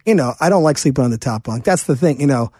you 0.05 0.15
know, 0.15 0.33
I 0.39 0.49
don't 0.49 0.63
like 0.63 0.77
sleeping 0.77 1.03
on 1.05 1.11
the 1.11 1.17
top 1.17 1.43
bunk. 1.43 1.63
That's 1.63 1.83
the 1.83 1.95
thing. 1.95 2.19
You 2.19 2.27
know, 2.27 2.51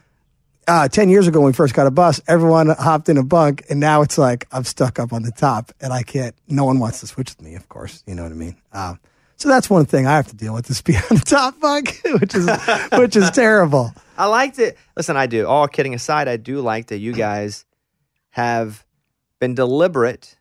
uh, 0.67 0.88
ten 0.88 1.09
years 1.09 1.27
ago 1.27 1.39
when 1.39 1.47
we 1.47 1.53
first 1.53 1.74
got 1.74 1.88
a 1.88 1.91
bus, 1.91 2.21
everyone 2.27 2.69
hopped 2.69 3.09
in 3.09 3.17
a 3.17 3.24
bunk, 3.24 3.65
and 3.69 3.79
now 3.79 4.01
it's 4.01 4.17
like 4.17 4.47
I'm 4.51 4.63
stuck 4.63 5.00
up 5.00 5.13
on 5.13 5.24
the 5.24 5.31
top, 5.31 5.71
and 5.81 5.93
I 5.93 6.03
can't. 6.03 6.36
No 6.47 6.65
one 6.65 6.79
wants 6.79 7.00
to 7.01 7.07
switch 7.07 7.29
with 7.29 7.41
me. 7.41 7.55
Of 7.55 7.69
course, 7.69 8.03
you 8.05 8.15
know 8.15 8.24
what 8.24 8.31
I 8.31 8.36
mean. 8.36 8.55
Uh, 8.71 8.95
so 9.38 9.50
that's 9.50 9.69
one 9.69 9.86
thing 9.86 10.07
I 10.07 10.15
have 10.15 10.27
to 10.27 10.36
deal 10.36 10.53
with 10.53 10.69
is 10.69 10.81
being 10.83 11.01
on 11.12 11.17
the 11.17 11.24
top 11.25 11.59
bunk, 11.59 12.01
which 12.19 12.36
is 12.36 12.50
which 12.93 13.15
is 13.15 13.29
terrible. 13.31 13.93
I 14.17 14.25
liked 14.25 14.59
it. 14.59 14.77
Listen, 14.95 15.15
I 15.15 15.27
do. 15.27 15.47
All 15.47 15.67
kidding 15.67 15.93
aside, 15.93 16.27
I 16.27 16.38
do 16.38 16.59
like 16.59 16.88
that 16.88 16.97
you 16.97 17.13
guys 17.13 17.65
have 18.31 18.86
been 19.39 19.55
deliberate 19.55 20.38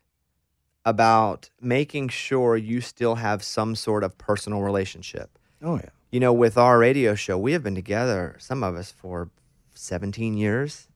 about 0.83 1.49
making 1.61 2.07
sure 2.07 2.55
you 2.55 2.79
still 2.81 3.15
have 3.15 3.43
some 3.43 3.75
sort 3.75 4.03
of 4.03 4.17
personal 4.17 4.61
relationship. 4.61 5.37
Oh 5.61 5.75
yeah. 5.75 5.89
You 6.11 6.21
know, 6.21 6.31
with 6.31 6.57
our 6.57 6.79
radio 6.79 7.13
show, 7.15 7.37
we 7.37 7.51
have 7.51 7.61
been 7.61 7.75
together, 7.75 8.35
some 8.39 8.63
of 8.63 8.75
us, 8.75 8.91
for 8.91 9.29
17 9.77 10.35
years. 10.35 10.87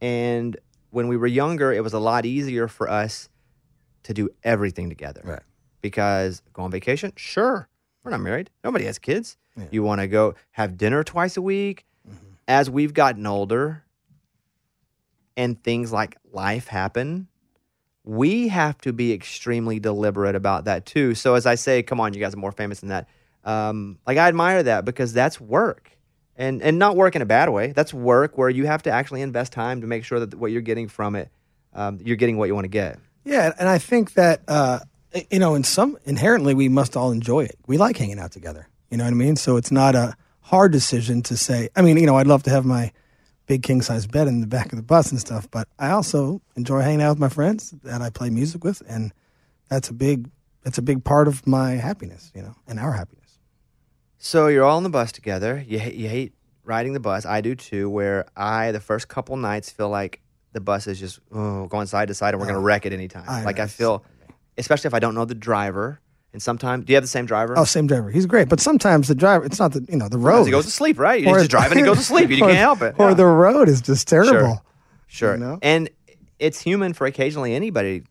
And 0.00 0.56
when 0.90 1.08
we 1.08 1.16
were 1.16 1.26
younger, 1.26 1.72
it 1.72 1.82
was 1.82 1.92
a 1.92 1.98
lot 1.98 2.26
easier 2.26 2.68
for 2.68 2.88
us 2.88 3.28
to 4.04 4.14
do 4.14 4.28
everything 4.42 4.88
together. 4.88 5.22
Right. 5.24 5.42
Because 5.80 6.42
go 6.52 6.62
on 6.62 6.70
vacation, 6.70 7.12
sure. 7.16 7.68
We're 8.02 8.10
not 8.10 8.20
married. 8.20 8.50
Nobody 8.62 8.84
has 8.84 8.98
kids. 8.98 9.36
You 9.70 9.82
want 9.82 10.00
to 10.00 10.08
go 10.08 10.34
have 10.52 10.76
dinner 10.76 11.04
twice 11.04 11.36
a 11.36 11.42
week. 11.42 11.84
As 12.46 12.68
we've 12.68 12.92
gotten 12.92 13.26
older 13.26 13.84
and 15.36 15.62
things 15.62 15.92
like 15.92 16.16
life 16.32 16.66
happen, 16.66 17.28
we 18.04 18.48
have 18.48 18.78
to 18.82 18.92
be 18.92 19.12
extremely 19.12 19.80
deliberate 19.80 20.34
about 20.34 20.64
that 20.66 20.84
too. 20.84 21.14
So 21.14 21.34
as 21.34 21.46
I 21.46 21.54
say, 21.54 21.82
come 21.82 22.00
on, 22.00 22.12
you 22.12 22.20
guys 22.20 22.34
are 22.34 22.38
more 22.38 22.52
famous 22.52 22.80
than 22.80 22.90
that. 22.90 23.08
Um, 23.44 23.98
like 24.06 24.18
I 24.18 24.28
admire 24.28 24.62
that 24.62 24.84
because 24.84 25.12
that's 25.12 25.40
work. 25.40 25.93
And 26.36 26.62
and 26.62 26.78
not 26.78 26.96
work 26.96 27.14
in 27.14 27.22
a 27.22 27.26
bad 27.26 27.48
way. 27.50 27.72
That's 27.72 27.94
work 27.94 28.36
where 28.36 28.50
you 28.50 28.66
have 28.66 28.82
to 28.84 28.90
actually 28.90 29.22
invest 29.22 29.52
time 29.52 29.82
to 29.82 29.86
make 29.86 30.04
sure 30.04 30.18
that 30.18 30.34
what 30.34 30.50
you're 30.50 30.62
getting 30.62 30.88
from 30.88 31.14
it, 31.14 31.30
um, 31.74 32.00
you're 32.02 32.16
getting 32.16 32.38
what 32.38 32.46
you 32.46 32.54
want 32.54 32.64
to 32.64 32.70
get. 32.70 32.98
Yeah, 33.24 33.52
and 33.56 33.68
I 33.68 33.78
think 33.78 34.14
that 34.14 34.42
uh, 34.48 34.80
you 35.30 35.38
know, 35.38 35.54
in 35.54 35.64
some 35.64 35.96
inherently, 36.04 36.54
we 36.54 36.68
must 36.68 36.96
all 36.96 37.12
enjoy 37.12 37.44
it. 37.44 37.56
We 37.66 37.78
like 37.78 37.96
hanging 37.96 38.18
out 38.18 38.32
together. 38.32 38.68
You 38.90 38.96
know 38.96 39.04
what 39.04 39.12
I 39.12 39.16
mean? 39.16 39.36
So 39.36 39.56
it's 39.56 39.70
not 39.70 39.94
a 39.94 40.16
hard 40.40 40.72
decision 40.72 41.22
to 41.22 41.36
say. 41.36 41.68
I 41.76 41.82
mean, 41.82 41.96
you 41.96 42.06
know, 42.06 42.16
I'd 42.16 42.26
love 42.26 42.42
to 42.44 42.50
have 42.50 42.64
my 42.64 42.92
big 43.46 43.62
king 43.62 43.82
size 43.82 44.06
bed 44.06 44.26
in 44.26 44.40
the 44.40 44.46
back 44.46 44.72
of 44.72 44.76
the 44.76 44.82
bus 44.82 45.10
and 45.10 45.20
stuff, 45.20 45.50
but 45.50 45.68
I 45.78 45.90
also 45.90 46.40
enjoy 46.56 46.80
hanging 46.80 47.02
out 47.02 47.10
with 47.10 47.18
my 47.18 47.28
friends 47.28 47.70
that 47.82 48.00
I 48.02 48.10
play 48.10 48.30
music 48.30 48.64
with, 48.64 48.82
and 48.88 49.12
that's 49.68 49.88
a 49.88 49.94
big 49.94 50.30
that's 50.62 50.78
a 50.78 50.82
big 50.82 51.04
part 51.04 51.28
of 51.28 51.46
my 51.46 51.72
happiness. 51.72 52.32
You 52.34 52.42
know, 52.42 52.54
and 52.66 52.80
our 52.80 52.92
happiness. 52.92 53.23
So 54.24 54.46
you're 54.46 54.64
all 54.64 54.78
on 54.78 54.84
the 54.84 54.88
bus 54.88 55.12
together. 55.12 55.62
You 55.68 55.78
hate, 55.78 55.96
you 55.96 56.08
hate 56.08 56.32
riding 56.64 56.94
the 56.94 56.98
bus. 56.98 57.26
I 57.26 57.42
do 57.42 57.54
too. 57.54 57.90
Where 57.90 58.24
I 58.34 58.72
the 58.72 58.80
first 58.80 59.06
couple 59.06 59.36
nights 59.36 59.68
feel 59.70 59.90
like 59.90 60.22
the 60.54 60.60
bus 60.60 60.86
is 60.86 60.98
just 60.98 61.20
oh, 61.30 61.66
going 61.66 61.86
side 61.86 62.08
to 62.08 62.14
side, 62.14 62.32
and 62.32 62.40
we're 62.40 62.46
gonna 62.46 62.58
wreck 62.58 62.86
it 62.86 62.94
anytime. 62.94 63.24
I 63.28 63.44
like. 63.44 63.58
I 63.58 63.66
feel, 63.66 64.02
especially 64.56 64.88
if 64.88 64.94
I 64.94 64.98
don't 64.98 65.14
know 65.14 65.26
the 65.26 65.34
driver. 65.34 66.00
And 66.32 66.42
sometimes, 66.42 66.86
do 66.86 66.92
you 66.92 66.96
have 66.96 67.04
the 67.04 67.08
same 67.08 67.26
driver? 67.26 67.52
Oh, 67.58 67.64
same 67.64 67.86
driver. 67.86 68.10
He's 68.10 68.24
great, 68.24 68.48
but 68.48 68.60
sometimes 68.60 69.08
the 69.08 69.14
driver. 69.14 69.44
It's 69.44 69.58
not 69.58 69.74
the 69.74 69.84
you 69.90 69.98
know 69.98 70.08
the 70.08 70.16
road. 70.16 70.36
Sometimes 70.36 70.46
he 70.46 70.52
goes 70.52 70.64
to 70.64 70.70
sleep, 70.70 70.98
right? 70.98 71.22
He's 71.22 71.30
just 71.30 71.50
driving, 71.50 71.72
and 71.76 71.80
he 71.80 71.84
goes 71.84 71.98
to 71.98 72.04
sleep. 72.04 72.30
You 72.30 72.36
or- 72.44 72.48
can't 72.48 72.56
help 72.56 72.80
it. 72.80 72.94
Or 72.98 73.10
Yeah. 73.10 73.14
the 73.14 73.26
road 73.26 73.68
is 73.68 73.82
just 73.82 74.08
terrible. 74.08 74.64
Sure. 75.06 75.34
You 75.34 75.40
know? 75.40 75.58
And 75.60 75.90
it's 76.38 76.62
human 76.62 76.94
for 76.94 77.06
occasionally 77.06 77.54
anybody 77.54 78.04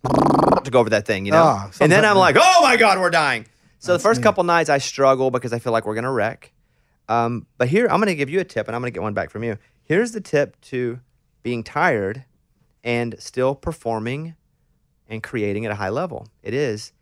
to 0.63 0.69
go 0.69 0.79
over 0.79 0.91
that 0.91 1.07
thing, 1.07 1.25
you 1.25 1.31
know? 1.31 1.43
Ah, 1.43 1.71
and 1.81 1.91
then 1.91 2.05
I'm 2.05 2.17
like, 2.17 2.37
oh 2.39 2.59
my 2.61 2.77
God, 2.77 2.99
we're 2.99 3.09
dying. 3.09 3.47
So 3.83 3.91
the 3.93 3.99
first 3.99 4.23
couple 4.23 4.43
nights 4.45 4.69
I 4.69 4.77
struggle 4.77 5.29
because 5.29 5.51
I 5.51 5.59
feel 5.59 5.73
like 5.73 5.85
we're 5.85 5.93
going 5.93 6.05
to 6.05 6.09
wreck. 6.11 6.53
Um, 7.09 7.45
but 7.57 7.67
here, 7.67 7.85
I'm 7.87 7.97
going 7.99 8.07
to 8.07 8.15
give 8.15 8.29
you 8.29 8.39
a 8.39 8.45
tip 8.45 8.67
and 8.67 8.75
I'm 8.75 8.81
going 8.81 8.91
to 8.91 8.95
get 8.95 9.03
one 9.03 9.13
back 9.13 9.29
from 9.29 9.43
you. 9.43 9.57
Here's 9.83 10.13
the 10.13 10.21
tip 10.21 10.59
to 10.61 11.01
being 11.41 11.63
tired 11.63 12.23
and 12.83 13.15
still 13.19 13.55
performing 13.55 14.35
and 15.09 15.21
creating 15.21 15.65
at 15.65 15.71
a 15.71 15.75
high 15.75 15.89
level 15.89 16.27
it 16.41 16.53
is 16.53 16.93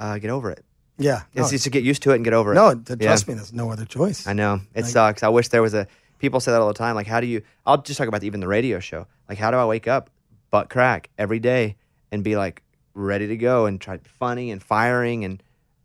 uh, 0.00 0.18
get 0.18 0.30
over 0.30 0.50
it. 0.50 0.64
Yeah. 0.98 1.22
It's 1.34 1.46
No, 1.46 1.50
just 1.50 1.64
to 1.64 1.70
get 1.70 1.84
used 1.84 2.02
to 2.02 2.10
it 2.10 2.16
and 2.16 2.24
get 2.24 2.34
over 2.34 2.50
it. 2.50 2.56
no, 2.56 2.74
th- 2.74 2.98
Yeah. 3.00 3.06
trust 3.08 3.28
me, 3.28 3.34
there's 3.34 3.52
no 3.52 3.70
other 3.70 3.84
choice. 3.84 4.26
I 4.26 4.32
know 4.32 4.60
it 4.74 4.82
Like- 4.82 4.90
sucks. 4.90 5.22
I 5.22 5.28
wish 5.28 5.48
there 5.48 5.62
was 5.62 5.74
a. 5.74 5.86
People 6.18 6.40
say 6.40 6.50
that 6.50 6.60
all 6.60 6.66
the 6.66 6.74
time. 6.74 6.96
Like, 6.96 7.06
how 7.06 7.20
do 7.20 7.28
you? 7.28 7.42
I'll 7.64 7.80
just 7.80 7.96
talk 7.96 8.08
about 8.08 8.24
even 8.24 8.40
the 8.40 8.48
radio 8.48 8.80
show. 8.80 9.06
Like, 9.28 9.38
how 9.38 9.52
do 9.52 9.56
I 9.56 9.64
wake 9.66 9.86
up 9.86 10.10
butt 10.50 10.68
crack 10.68 11.10
every 11.16 11.38
day 11.38 11.76
and 12.10 12.24
be 12.24 12.36
like 12.36 12.62
ready 12.94 13.28
to 13.28 13.36
go 13.36 13.66
and 13.66 13.80
try 13.80 13.96
to 13.96 14.02
be 14.02 14.10
funny 14.18 14.50
and 14.50 14.60
firing 14.60 15.24
and 15.24 15.40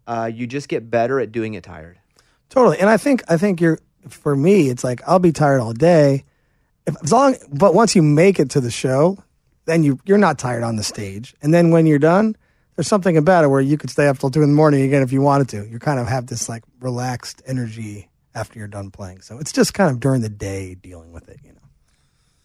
uh, 0.08 0.30
you 0.34 0.48
just 0.48 0.68
get 0.68 0.90
better 0.90 1.20
at 1.20 1.32
doing 1.32 1.54
it 1.54 1.64
tired. 1.64 1.98
Totally. 2.50 2.80
And 2.80 2.90
I 2.90 2.98
think 2.98 3.24
I 3.28 3.38
think 3.38 3.62
you're 3.62 3.80
for 4.10 4.36
me, 4.36 4.70
it's 4.70 4.84
like 4.84 5.02
I'll 5.08 5.20
be 5.20 5.32
tired 5.32 5.60
all 5.60 5.74
day. 5.74 6.26
If, 6.86 6.96
as 7.04 7.12
long 7.12 7.36
but 7.52 7.74
once 7.74 7.96
you 7.96 8.02
make 8.02 8.40
it 8.40 8.50
to 8.52 8.62
the 8.62 8.72
show, 8.72 9.18
then 9.66 9.84
you 9.84 10.00
you're 10.06 10.18
not 10.18 10.38
tired 10.38 10.64
on 10.64 10.76
the 10.76 10.84
stage. 10.84 11.34
And 11.42 11.54
then 11.54 11.72
when 11.72 11.86
you're 11.86 12.00
done, 12.00 12.36
there's 12.76 12.88
something 12.88 13.18
about 13.18 13.44
it 13.44 13.48
where 13.48 13.62
you 13.62 13.78
could 13.78 13.90
stay 13.90 14.08
up 14.08 14.20
till 14.20 14.30
two 14.30 14.42
in 14.42 14.50
the 14.50 14.56
morning 14.56 14.82
again 14.82 15.02
if 15.02 15.12
you 15.12 15.22
wanted 15.22 15.50
to. 15.50 15.68
You 15.68 15.80
kind 15.80 16.00
of 16.00 16.08
have 16.08 16.28
this 16.28 16.50
like 16.50 16.64
relaxed 16.80 17.42
energy 17.46 18.10
after 18.36 18.60
you're 18.60 18.68
done 18.68 18.92
playing. 18.92 19.22
So 19.22 19.38
it's 19.38 19.52
just 19.52 19.74
kind 19.74 19.92
of 19.92 20.00
during 20.00 20.22
the 20.22 20.30
day 20.30 20.76
dealing 20.76 21.12
with 21.12 21.30
it, 21.30 21.40
you 21.44 21.52
know. 21.54 21.60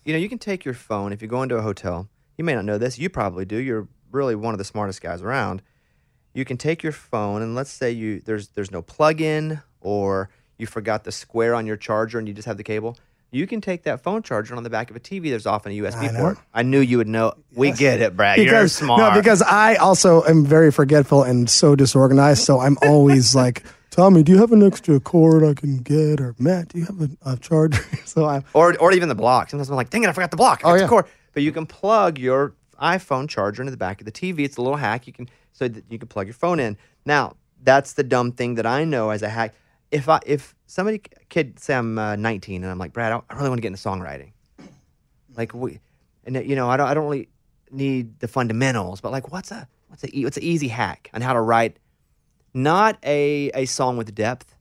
You 0.05 0.13
know, 0.15 0.19
you 0.19 0.29
can 0.29 0.39
take 0.39 0.65
your 0.65 0.75
phone 0.75 1.13
if 1.13 1.21
you 1.21 1.29
go 1.29 1.43
into 1.43 1.57
a 1.57 1.63
hotel. 1.63 2.09
You 2.37 2.45
may 2.45 2.55
not 2.55 2.65
know 2.65 2.79
this. 2.79 2.99
You 2.99 3.11
probably 3.11 3.45
do. 3.45 3.57
You're 3.57 3.89
really 4.11 4.35
one 4.35 4.55
of 4.55 4.59
the 4.59 4.65
smartest 4.65 5.03
guys 5.03 5.23
around. 5.23 5.63
You 6.39 6.45
can 6.45 6.57
take 6.57 6.85
your 6.85 6.93
phone 6.93 7.43
and 7.43 7.57
let's 7.57 7.69
say 7.71 7.91
you 7.91 8.21
there's 8.25 8.47
there's 8.51 8.71
no 8.71 8.81
plug-in 8.81 9.61
or 9.81 10.31
you 10.57 10.69
forgot 10.69 11.03
the 11.03 11.11
square 11.11 11.53
on 11.53 11.67
your 11.67 11.77
charger 11.77 12.17
and 12.21 12.29
you 12.29 12.33
just 12.33 12.47
have 12.47 12.57
the 12.57 12.63
cable. 12.63 12.97
You 13.33 13.49
can 13.49 13.61
take 13.61 13.83
that 13.83 14.03
phone 14.05 14.23
charger 14.23 14.55
on 14.55 14.63
the 14.63 14.71
back 14.71 14.89
of 14.89 14.95
a 14.95 15.01
TV. 15.01 15.31
There's 15.31 15.47
often 15.47 15.73
a 15.73 15.79
USB 15.81 16.15
I 16.15 16.17
port. 16.17 16.39
I 16.55 16.63
knew 16.63 16.79
you 16.79 16.99
would 16.99 17.09
know. 17.09 17.35
We 17.57 17.73
get 17.73 18.01
it, 18.01 18.17
Brad. 18.17 18.39
You're 18.39 18.47
because 18.47 18.73
smart. 18.73 19.01
no, 19.01 19.21
because 19.21 19.43
I 19.43 19.75
also 19.75 20.23
am 20.23 20.47
very 20.47 20.71
forgetful 20.71 21.25
and 21.25 21.51
so 21.51 21.75
disorganized. 21.75 22.45
So 22.45 22.61
I'm 22.61 22.79
always 22.83 23.35
like, 23.43 23.65
Tommy, 23.91 24.23
do 24.23 24.31
you 24.31 24.39
have 24.39 24.53
an 24.53 24.63
extra 24.63 25.01
cord 25.01 25.43
I 25.43 25.55
can 25.55 25.79
get? 25.79 26.21
Or 26.21 26.37
Matt, 26.39 26.69
do 26.69 26.79
you 26.79 26.85
have 26.87 27.01
a, 27.03 27.33
a 27.33 27.37
charger? 27.37 27.83
so 28.05 28.27
I 28.27 28.45
or 28.55 28.79
or 28.79 28.93
even 28.93 29.09
the 29.09 29.17
block. 29.17 29.51
Sometimes 29.51 29.71
I'm 29.71 29.75
like, 29.77 29.91
dang 29.91 30.05
it, 30.05 30.09
I 30.09 30.13
forgot 30.13 30.31
the 30.31 30.37
block. 30.37 30.65
I 30.65 30.69
Oh, 30.69 30.71
got 30.71 30.77
the 30.77 30.83
yeah. 30.85 30.89
cord. 30.89 31.05
But 31.35 31.43
you 31.43 31.51
can 31.51 31.67
plug 31.67 32.17
your 32.17 32.55
iPhone 32.81 33.29
charger 33.29 33.61
into 33.61 33.73
the 33.73 33.77
back 33.77 34.01
of 34.01 34.05
the 34.05 34.13
TV. 34.13 34.45
It's 34.45 34.57
a 34.57 34.63
little 34.63 34.77
hack. 34.79 35.09
You 35.09 35.13
can 35.13 35.29
so 35.59 35.67
that 35.67 35.85
you 35.91 35.99
can 35.99 36.07
plug 36.07 36.29
your 36.29 36.35
phone 36.35 36.61
in. 36.61 36.77
Now 37.05 37.35
that's 37.63 37.95
the 37.95 38.05
dumb 38.05 38.33
thing 38.33 38.55
that 38.55 38.67
I 38.67 38.85
know 38.85 39.11
as 39.11 39.23
a 39.23 39.29
hack. 39.29 39.55
If 39.91 40.09
I 40.09 40.21
if 40.25 40.55
somebody 40.67 41.03
kid 41.29 41.59
say 41.59 41.75
I'm 41.75 41.99
uh, 41.99 42.15
19 42.15 42.63
and 42.63 42.71
I'm 42.71 42.79
like 42.79 42.93
Brad, 42.93 43.13
I, 43.13 43.21
I 43.29 43.37
really 43.37 43.49
want 43.49 43.59
to 43.59 43.63
get 43.63 43.69
into 43.69 43.81
songwriting. 43.81 44.33
Like 45.37 45.53
we, 45.55 45.81
and 46.25 46.37
you 46.49 46.55
know 46.55 46.71
I 46.71 46.77
don't 46.77 46.89
I 46.89 46.95
don't 46.95 47.05
really 47.05 47.29
need 47.71 48.21
the 48.21 48.29
fundamentals, 48.29 49.01
but 49.01 49.11
like 49.11 49.33
what's 49.33 49.51
a 49.51 49.67
what's 49.89 50.05
a 50.05 50.23
what's 50.23 50.37
an 50.37 50.45
easy 50.45 50.69
hack 50.69 51.11
on 51.13 51.23
how 51.23 51.33
to 51.33 51.41
write 51.41 51.79
not 52.55 52.99
a 53.03 53.51
a 53.55 53.65
song 53.67 53.97
with 53.97 54.15
depth, 54.15 54.55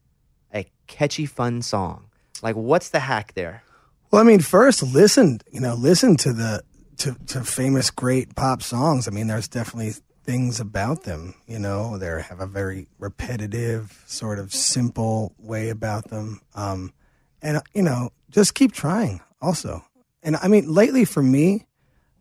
a 0.54 0.66
catchy 0.88 1.27
fun 1.27 1.62
song. 1.62 2.10
Like 2.42 2.56
what's 2.56 2.89
the 2.89 3.01
hack 3.01 3.34
there? 3.36 3.63
Well, 4.10 4.22
I 4.22 4.25
mean, 4.25 4.39
first 4.39 4.82
listen, 4.82 5.42
you 5.51 5.60
know, 5.60 5.75
listen 5.75 6.16
to 6.18 6.34
the 6.34 6.63
to, 6.98 7.16
to 7.27 7.44
famous 7.44 7.92
great 7.92 8.36
pop 8.36 8.63
songs. 8.63 9.08
I 9.08 9.12
mean, 9.12 9.27
there's 9.27 9.48
definitely 9.48 9.94
things 10.28 10.60
about 10.60 11.04
them, 11.04 11.34
you 11.48 11.58
know, 11.58 11.98
they 11.98 12.22
have 12.22 12.42
a 12.42 12.46
very 12.46 12.90
repetitive, 13.00 14.04
sort 14.08 14.40
of 14.40 14.54
simple 14.54 15.34
way 15.40 15.70
about 15.70 16.10
them. 16.10 16.42
Um, 16.54 16.94
and 17.42 17.62
you 17.74 17.82
know, 17.82 18.10
just 18.30 18.54
keep 18.54 18.74
trying 18.74 19.22
also. 19.42 19.86
And 20.22 20.36
I 20.36 20.50
mean, 20.50 20.72
lately 20.72 21.06
for 21.06 21.24
me, 21.24 21.66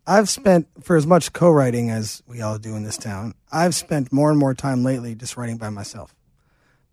I've 0.06 0.28
spent 0.28 0.68
for 0.84 0.94
as 0.94 1.04
much 1.04 1.32
co-writing 1.32 1.90
as 1.90 2.22
we 2.28 2.40
all 2.42 2.58
do 2.58 2.76
in 2.76 2.84
this 2.84 2.96
town. 2.96 3.34
I've 3.50 3.74
spent 3.74 4.12
more 4.12 4.30
and 4.30 4.38
more 4.38 4.54
time 4.54 4.84
lately 4.84 5.16
just 5.16 5.36
writing 5.36 5.56
by 5.56 5.70
myself 5.70 6.14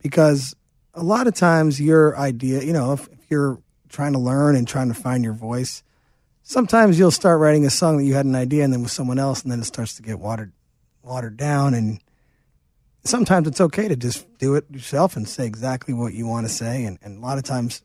because 0.01 0.55
a 0.96 1.03
lot 1.03 1.27
of 1.27 1.36
times 1.36 1.79
your 1.79 2.17
idea, 2.17 2.63
you 2.63 2.74
know, 2.74 2.93
if, 2.93 3.08
if 3.10 3.20
you're 3.29 3.62
trying 3.88 4.13
to 4.13 4.20
learn 4.20 4.55
and 4.55 4.67
trying 4.67 4.88
to 4.88 4.96
find 4.96 5.24
your 5.24 5.34
voice, 5.34 5.84
sometimes 6.41 6.98
you'll 6.98 7.12
start 7.12 7.39
writing 7.39 7.67
a 7.67 7.70
song 7.70 7.98
that 7.98 8.03
you 8.03 8.15
had 8.15 8.25
an 8.25 8.34
idea 8.34 8.63
and 8.63 8.74
then 8.74 8.82
with 8.82 8.91
someone 8.91 9.20
else, 9.20 9.43
and 9.43 9.51
then 9.51 9.60
it 9.60 9.65
starts 9.65 9.93
to 9.98 10.01
get 10.01 10.17
watered 10.17 10.51
watered 11.03 11.38
down. 11.38 11.74
And 11.74 12.00
sometimes 13.03 13.48
it's 13.48 13.62
okay 13.62 13.88
to 13.88 13.95
just 13.95 14.25
do 14.38 14.55
it 14.55 14.65
yourself 14.72 15.15
and 15.15 15.27
say 15.27 15.45
exactly 15.45 15.93
what 15.93 16.13
you 16.13 16.27
want 16.27 16.48
to 16.48 16.53
say. 16.53 16.86
And, 16.86 16.98
and 17.01 17.17
a 17.17 17.22
lot 17.22 17.38
of 17.38 17.43
times 17.43 17.81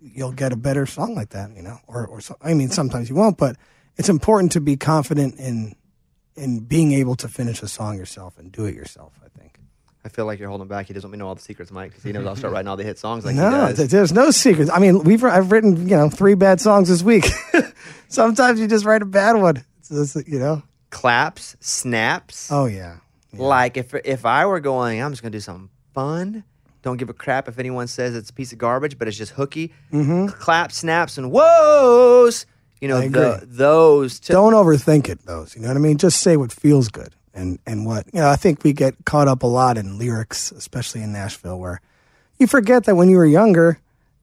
you'll 0.00 0.32
get 0.32 0.52
a 0.52 0.56
better 0.56 0.86
song 0.86 1.14
like 1.14 1.30
that, 1.30 1.54
you 1.54 1.62
know, 1.62 1.78
or, 1.86 2.06
or 2.06 2.20
so, 2.20 2.36
I 2.42 2.54
mean, 2.54 2.70
sometimes 2.70 3.08
you 3.08 3.14
won't, 3.14 3.38
but 3.38 3.56
it's 3.96 4.08
important 4.08 4.52
to 4.52 4.60
be 4.60 4.76
confident 4.76 5.38
in 5.38 5.74
in 6.34 6.60
being 6.60 6.92
able 6.92 7.14
to 7.14 7.28
finish 7.28 7.62
a 7.62 7.68
song 7.68 7.98
yourself 7.98 8.38
and 8.38 8.50
do 8.50 8.64
it 8.64 8.74
yourself. 8.74 9.12
I 9.22 9.28
think. 9.38 9.58
I 10.04 10.08
feel 10.08 10.24
like 10.24 10.38
you're 10.38 10.48
holding 10.48 10.66
back. 10.66 10.86
He 10.86 10.94
doesn't 10.94 11.08
want 11.08 11.12
me 11.12 11.18
to 11.18 11.24
know 11.24 11.28
all 11.28 11.34
the 11.34 11.42
secrets, 11.42 11.70
Mike, 11.70 11.90
because 11.90 12.02
he 12.02 12.10
knows 12.10 12.26
I'll 12.26 12.36
start 12.36 12.52
writing 12.54 12.68
all 12.68 12.76
the 12.76 12.84
hit 12.84 12.98
songs 12.98 13.24
like 13.24 13.34
he 13.34 13.40
no, 13.40 13.72
there's 13.72 14.12
no 14.12 14.30
secrets. 14.30 14.70
I 14.70 14.78
mean, 14.78 15.04
we've 15.04 15.22
I've 15.22 15.52
written 15.52 15.88
you 15.88 15.96
know 15.96 16.08
three 16.08 16.34
bad 16.34 16.60
songs 16.60 16.88
this 16.88 17.02
week. 17.02 17.26
Sometimes 18.08 18.60
you 18.60 18.66
just 18.66 18.84
write 18.84 19.02
a 19.02 19.06
bad 19.06 19.36
one. 19.36 19.64
It's 19.78 19.88
just, 19.88 20.28
you 20.28 20.38
know. 20.38 20.62
Claps, 20.92 21.56
snaps. 21.58 22.52
Oh 22.52 22.66
yeah. 22.66 22.96
Like 23.32 23.78
if 23.78 23.94
if 24.04 24.26
I 24.26 24.44
were 24.44 24.60
going, 24.60 25.02
I'm 25.02 25.10
just 25.10 25.22
gonna 25.22 25.32
do 25.32 25.40
something 25.40 25.70
fun. 25.94 26.44
Don't 26.82 26.98
give 26.98 27.08
a 27.08 27.14
crap 27.14 27.48
if 27.48 27.58
anyone 27.58 27.86
says 27.86 28.14
it's 28.14 28.28
a 28.28 28.32
piece 28.32 28.52
of 28.52 28.58
garbage, 28.58 28.98
but 28.98 29.08
it's 29.08 29.16
just 29.16 29.32
hooky. 29.32 29.72
Mm-hmm. 29.90 30.26
Clap, 30.38 30.70
snaps, 30.70 31.16
and 31.16 31.32
whoas. 31.32 32.44
You 32.82 32.88
know 32.88 33.08
the, 33.08 33.40
those. 33.46 34.20
T- 34.20 34.34
Don't 34.34 34.52
overthink 34.52 35.08
it. 35.08 35.24
Those, 35.24 35.56
you 35.56 35.62
know 35.62 35.68
what 35.68 35.76
I 35.76 35.80
mean. 35.80 35.96
Just 35.96 36.20
say 36.20 36.36
what 36.36 36.52
feels 36.52 36.88
good, 36.88 37.14
and 37.32 37.58
and 37.66 37.86
what 37.86 38.06
you 38.12 38.20
know. 38.20 38.28
I 38.28 38.36
think 38.36 38.62
we 38.62 38.74
get 38.74 38.94
caught 39.06 39.28
up 39.28 39.42
a 39.44 39.46
lot 39.46 39.78
in 39.78 39.98
lyrics, 39.98 40.52
especially 40.52 41.02
in 41.02 41.12
Nashville, 41.12 41.58
where 41.58 41.80
you 42.38 42.46
forget 42.46 42.84
that 42.84 42.96
when 42.96 43.08
you 43.08 43.16
were 43.16 43.24
younger, 43.24 43.78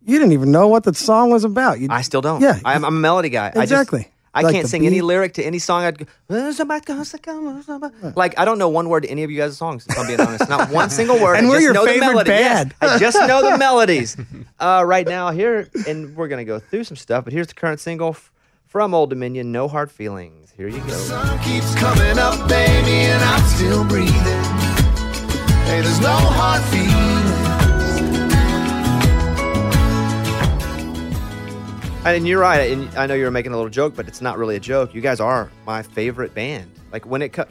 you 0.05 0.19
didn't 0.19 0.33
even 0.33 0.51
know 0.51 0.67
what 0.67 0.83
the 0.83 0.93
song 0.93 1.31
was 1.31 1.43
about. 1.45 1.79
You, 1.79 1.87
I 1.89 2.03
still 2.03 2.21
don't. 2.21 2.41
Yeah, 2.41 2.59
I'm, 2.63 2.85
I'm 2.85 2.95
a 2.95 2.99
melody 2.99 3.29
guy. 3.29 3.51
Exactly. 3.55 4.09
I, 4.39 4.41
Like 4.43 4.53
can't 4.53 4.63
the 4.63 4.69
sing 4.69 4.85
any 4.85 5.01
lyric 5.01 5.33
to 5.35 5.43
any 5.43 5.59
song. 5.59 5.83
I'd 5.83 5.97
go, 5.97 6.05
"Uh, 6.29 6.51
somebody 6.53 6.83
goes 6.85 7.11
to 7.11 7.17
come, 7.17 7.61
somebody-" 7.63 7.93
like 8.15 8.37
I 8.39 8.45
don't 8.45 8.57
know 8.57 8.69
one 8.69 8.89
word 8.89 9.03
to 9.03 9.09
any 9.09 9.23
of 9.23 9.31
you 9.31 9.37
guys' 9.37 9.57
songs. 9.57 9.85
If 9.87 9.97
I'm 9.97 10.07
being 10.07 10.19
honest, 10.21 10.49
not 10.49 10.69
one 10.71 10.89
single 10.99 11.19
word. 11.19 11.35
And 11.35 11.47
I 11.47 11.49
we're 11.49 11.55
just 11.57 11.63
your 11.63 11.73
know 11.73 11.85
favorite 11.85 11.99
the 12.07 12.13
melody. 12.13 12.29
Yes, 12.31 12.63
band. 12.63 12.73
I 12.81 12.97
just 12.97 13.17
know 13.27 13.41
the 13.51 13.57
melodies. 13.67 14.17
Uh, 14.59 14.83
right 14.85 15.07
now 15.07 15.31
here, 15.31 15.67
and 15.87 16.15
we're 16.15 16.27
gonna 16.27 16.45
go 16.45 16.59
through 16.59 16.83
some 16.85 16.97
stuff. 16.97 17.23
But 17.23 17.33
here's 17.33 17.47
the 17.47 17.53
current 17.55 17.79
single 17.79 18.09
f- 18.09 18.31
from 18.67 18.93
Old 18.93 19.09
Dominion, 19.09 19.51
"No 19.51 19.67
Hard 19.67 19.91
Feelings." 19.91 20.51
Here 20.57 20.67
you 20.67 20.79
go. 20.81 20.89
sun 20.93 21.39
keeps 21.39 21.73
coming 21.75 22.17
up, 22.19 22.47
baby, 22.49 22.91
and 23.11 23.23
I'm 23.23 23.43
still 23.47 23.83
breathing. 23.85 24.13
Hey, 25.65 25.81
there's 25.81 25.99
no 26.01 26.11
hard 26.15 26.61
feelings. 26.63 27.18
And 32.05 32.27
you're 32.27 32.39
right. 32.39 32.71
And 32.71 32.89
I 32.97 33.05
know 33.05 33.13
you 33.13 33.25
were 33.25 33.31
making 33.31 33.51
a 33.51 33.55
little 33.55 33.69
joke, 33.69 33.95
but 33.95 34.07
it's 34.07 34.21
not 34.21 34.37
really 34.37 34.55
a 34.55 34.59
joke. 34.59 34.93
You 34.95 35.01
guys 35.01 35.19
are 35.19 35.51
my 35.65 35.83
favorite 35.83 36.33
band. 36.33 36.71
Like 36.91 37.05
when 37.05 37.21
it 37.21 37.33
co- 37.33 37.45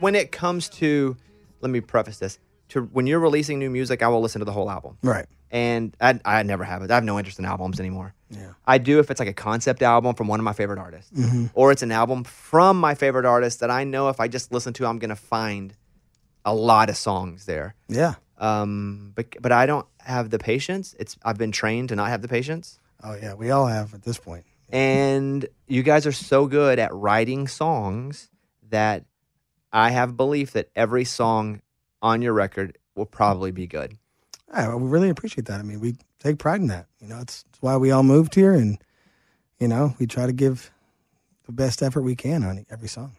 when 0.00 0.14
it 0.14 0.32
comes 0.32 0.68
to, 0.70 1.16
let 1.60 1.70
me 1.70 1.80
preface 1.80 2.18
this: 2.18 2.38
to 2.70 2.82
when 2.84 3.06
you're 3.06 3.18
releasing 3.20 3.58
new 3.58 3.68
music, 3.70 4.02
I 4.02 4.08
will 4.08 4.20
listen 4.20 4.38
to 4.38 4.44
the 4.44 4.52
whole 4.52 4.70
album. 4.70 4.96
Right. 5.02 5.26
and 5.50 5.94
I 6.00 6.18
I 6.24 6.42
never 6.44 6.64
have 6.64 6.82
it. 6.82 6.90
I 6.90 6.94
have 6.94 7.04
no 7.04 7.18
interest 7.18 7.38
in 7.38 7.44
albums 7.44 7.80
anymore. 7.80 8.14
Yeah. 8.30 8.52
I 8.66 8.78
do 8.78 8.98
if 9.00 9.10
it's 9.10 9.20
like 9.20 9.28
a 9.28 9.34
concept 9.34 9.82
album 9.82 10.14
from 10.14 10.26
one 10.28 10.40
of 10.40 10.44
my 10.44 10.54
favorite 10.54 10.78
artists, 10.78 11.10
Mhm. 11.10 11.50
or 11.52 11.70
it's 11.72 11.82
an 11.82 11.92
album 11.92 12.24
from 12.24 12.78
my 12.80 12.94
favorite 12.94 13.26
artist 13.26 13.60
that 13.60 13.70
I 13.70 13.84
know 13.84 14.08
if 14.08 14.20
I 14.20 14.28
just 14.28 14.52
listen 14.52 14.72
to, 14.74 14.86
I'm 14.86 14.98
gonna 14.98 15.16
find 15.16 15.74
a 16.44 16.54
lot 16.54 16.88
of 16.88 16.96
songs 16.96 17.44
there. 17.46 17.74
Yeah. 17.88 18.14
Um, 18.38 19.12
but 19.14 19.26
but 19.42 19.52
I 19.52 19.66
don't 19.66 19.86
have 20.00 20.30
the 20.30 20.38
patience. 20.38 20.94
It's 20.98 21.16
I've 21.24 21.36
been 21.36 21.52
trained 21.52 21.90
to 21.90 21.96
not 21.96 22.08
have 22.08 22.22
the 22.22 22.28
patience. 22.28 22.78
Oh 23.02 23.14
yeah, 23.20 23.34
we 23.34 23.50
all 23.50 23.66
have 23.66 23.94
at 23.94 24.02
this 24.02 24.18
point. 24.18 24.44
And 24.70 25.46
you 25.66 25.82
guys 25.82 26.06
are 26.06 26.12
so 26.12 26.46
good 26.46 26.78
at 26.78 26.94
writing 26.94 27.46
songs 27.46 28.30
that 28.70 29.04
I 29.72 29.90
have 29.90 30.16
belief 30.16 30.52
that 30.52 30.70
every 30.74 31.04
song 31.04 31.60
on 32.00 32.22
your 32.22 32.32
record 32.32 32.78
will 32.94 33.06
probably 33.06 33.50
be 33.50 33.66
good. 33.66 33.96
Yeah, 34.52 34.74
we 34.74 34.88
really 34.88 35.08
appreciate 35.08 35.46
that. 35.46 35.60
I 35.60 35.62
mean, 35.62 35.80
we 35.80 35.96
take 36.18 36.38
pride 36.38 36.60
in 36.60 36.68
that. 36.68 36.86
You 37.00 37.08
know, 37.08 37.20
it's, 37.20 37.44
it's 37.48 37.60
why 37.60 37.76
we 37.76 37.90
all 37.90 38.02
moved 38.02 38.34
here, 38.34 38.52
and 38.52 38.78
you 39.58 39.68
know, 39.68 39.94
we 39.98 40.06
try 40.06 40.26
to 40.26 40.32
give 40.32 40.70
the 41.46 41.52
best 41.52 41.82
effort 41.82 42.02
we 42.02 42.16
can 42.16 42.44
on 42.44 42.64
every 42.70 42.88
song. 42.88 43.16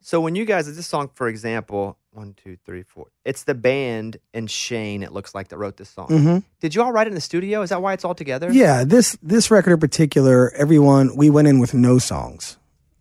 So 0.00 0.20
when 0.20 0.34
you 0.34 0.44
guys, 0.44 0.74
this 0.74 0.86
song, 0.86 1.10
for 1.14 1.28
example, 1.28 1.98
one, 2.14 2.34
two, 2.42 2.56
three, 2.64 2.82
four, 2.84 3.08
it's 3.24 3.42
the 3.44 3.54
band 3.54 4.18
and 4.32 4.50
Shane. 4.50 5.02
It 5.02 5.12
looks 5.12 5.34
like 5.34 5.48
that 5.48 5.58
wrote 5.58 5.76
this 5.76 5.90
song. 5.90 6.08
Mhm. 6.08 6.44
Did 6.60 6.74
you 6.74 6.82
all 6.82 6.92
write 6.92 7.06
it 7.06 7.10
in 7.10 7.14
the 7.14 7.20
studio? 7.20 7.62
Is 7.62 7.70
that 7.70 7.82
why 7.82 7.92
it's 7.92 8.04
all 8.04 8.14
together? 8.14 8.52
Yeah, 8.52 8.84
this 8.84 9.18
this 9.22 9.50
record 9.50 9.72
in 9.72 9.80
particular, 9.80 10.52
everyone 10.54 11.16
we 11.16 11.28
went 11.28 11.48
in 11.48 11.58
with 11.58 11.74
no 11.74 11.98
songs. 11.98 12.56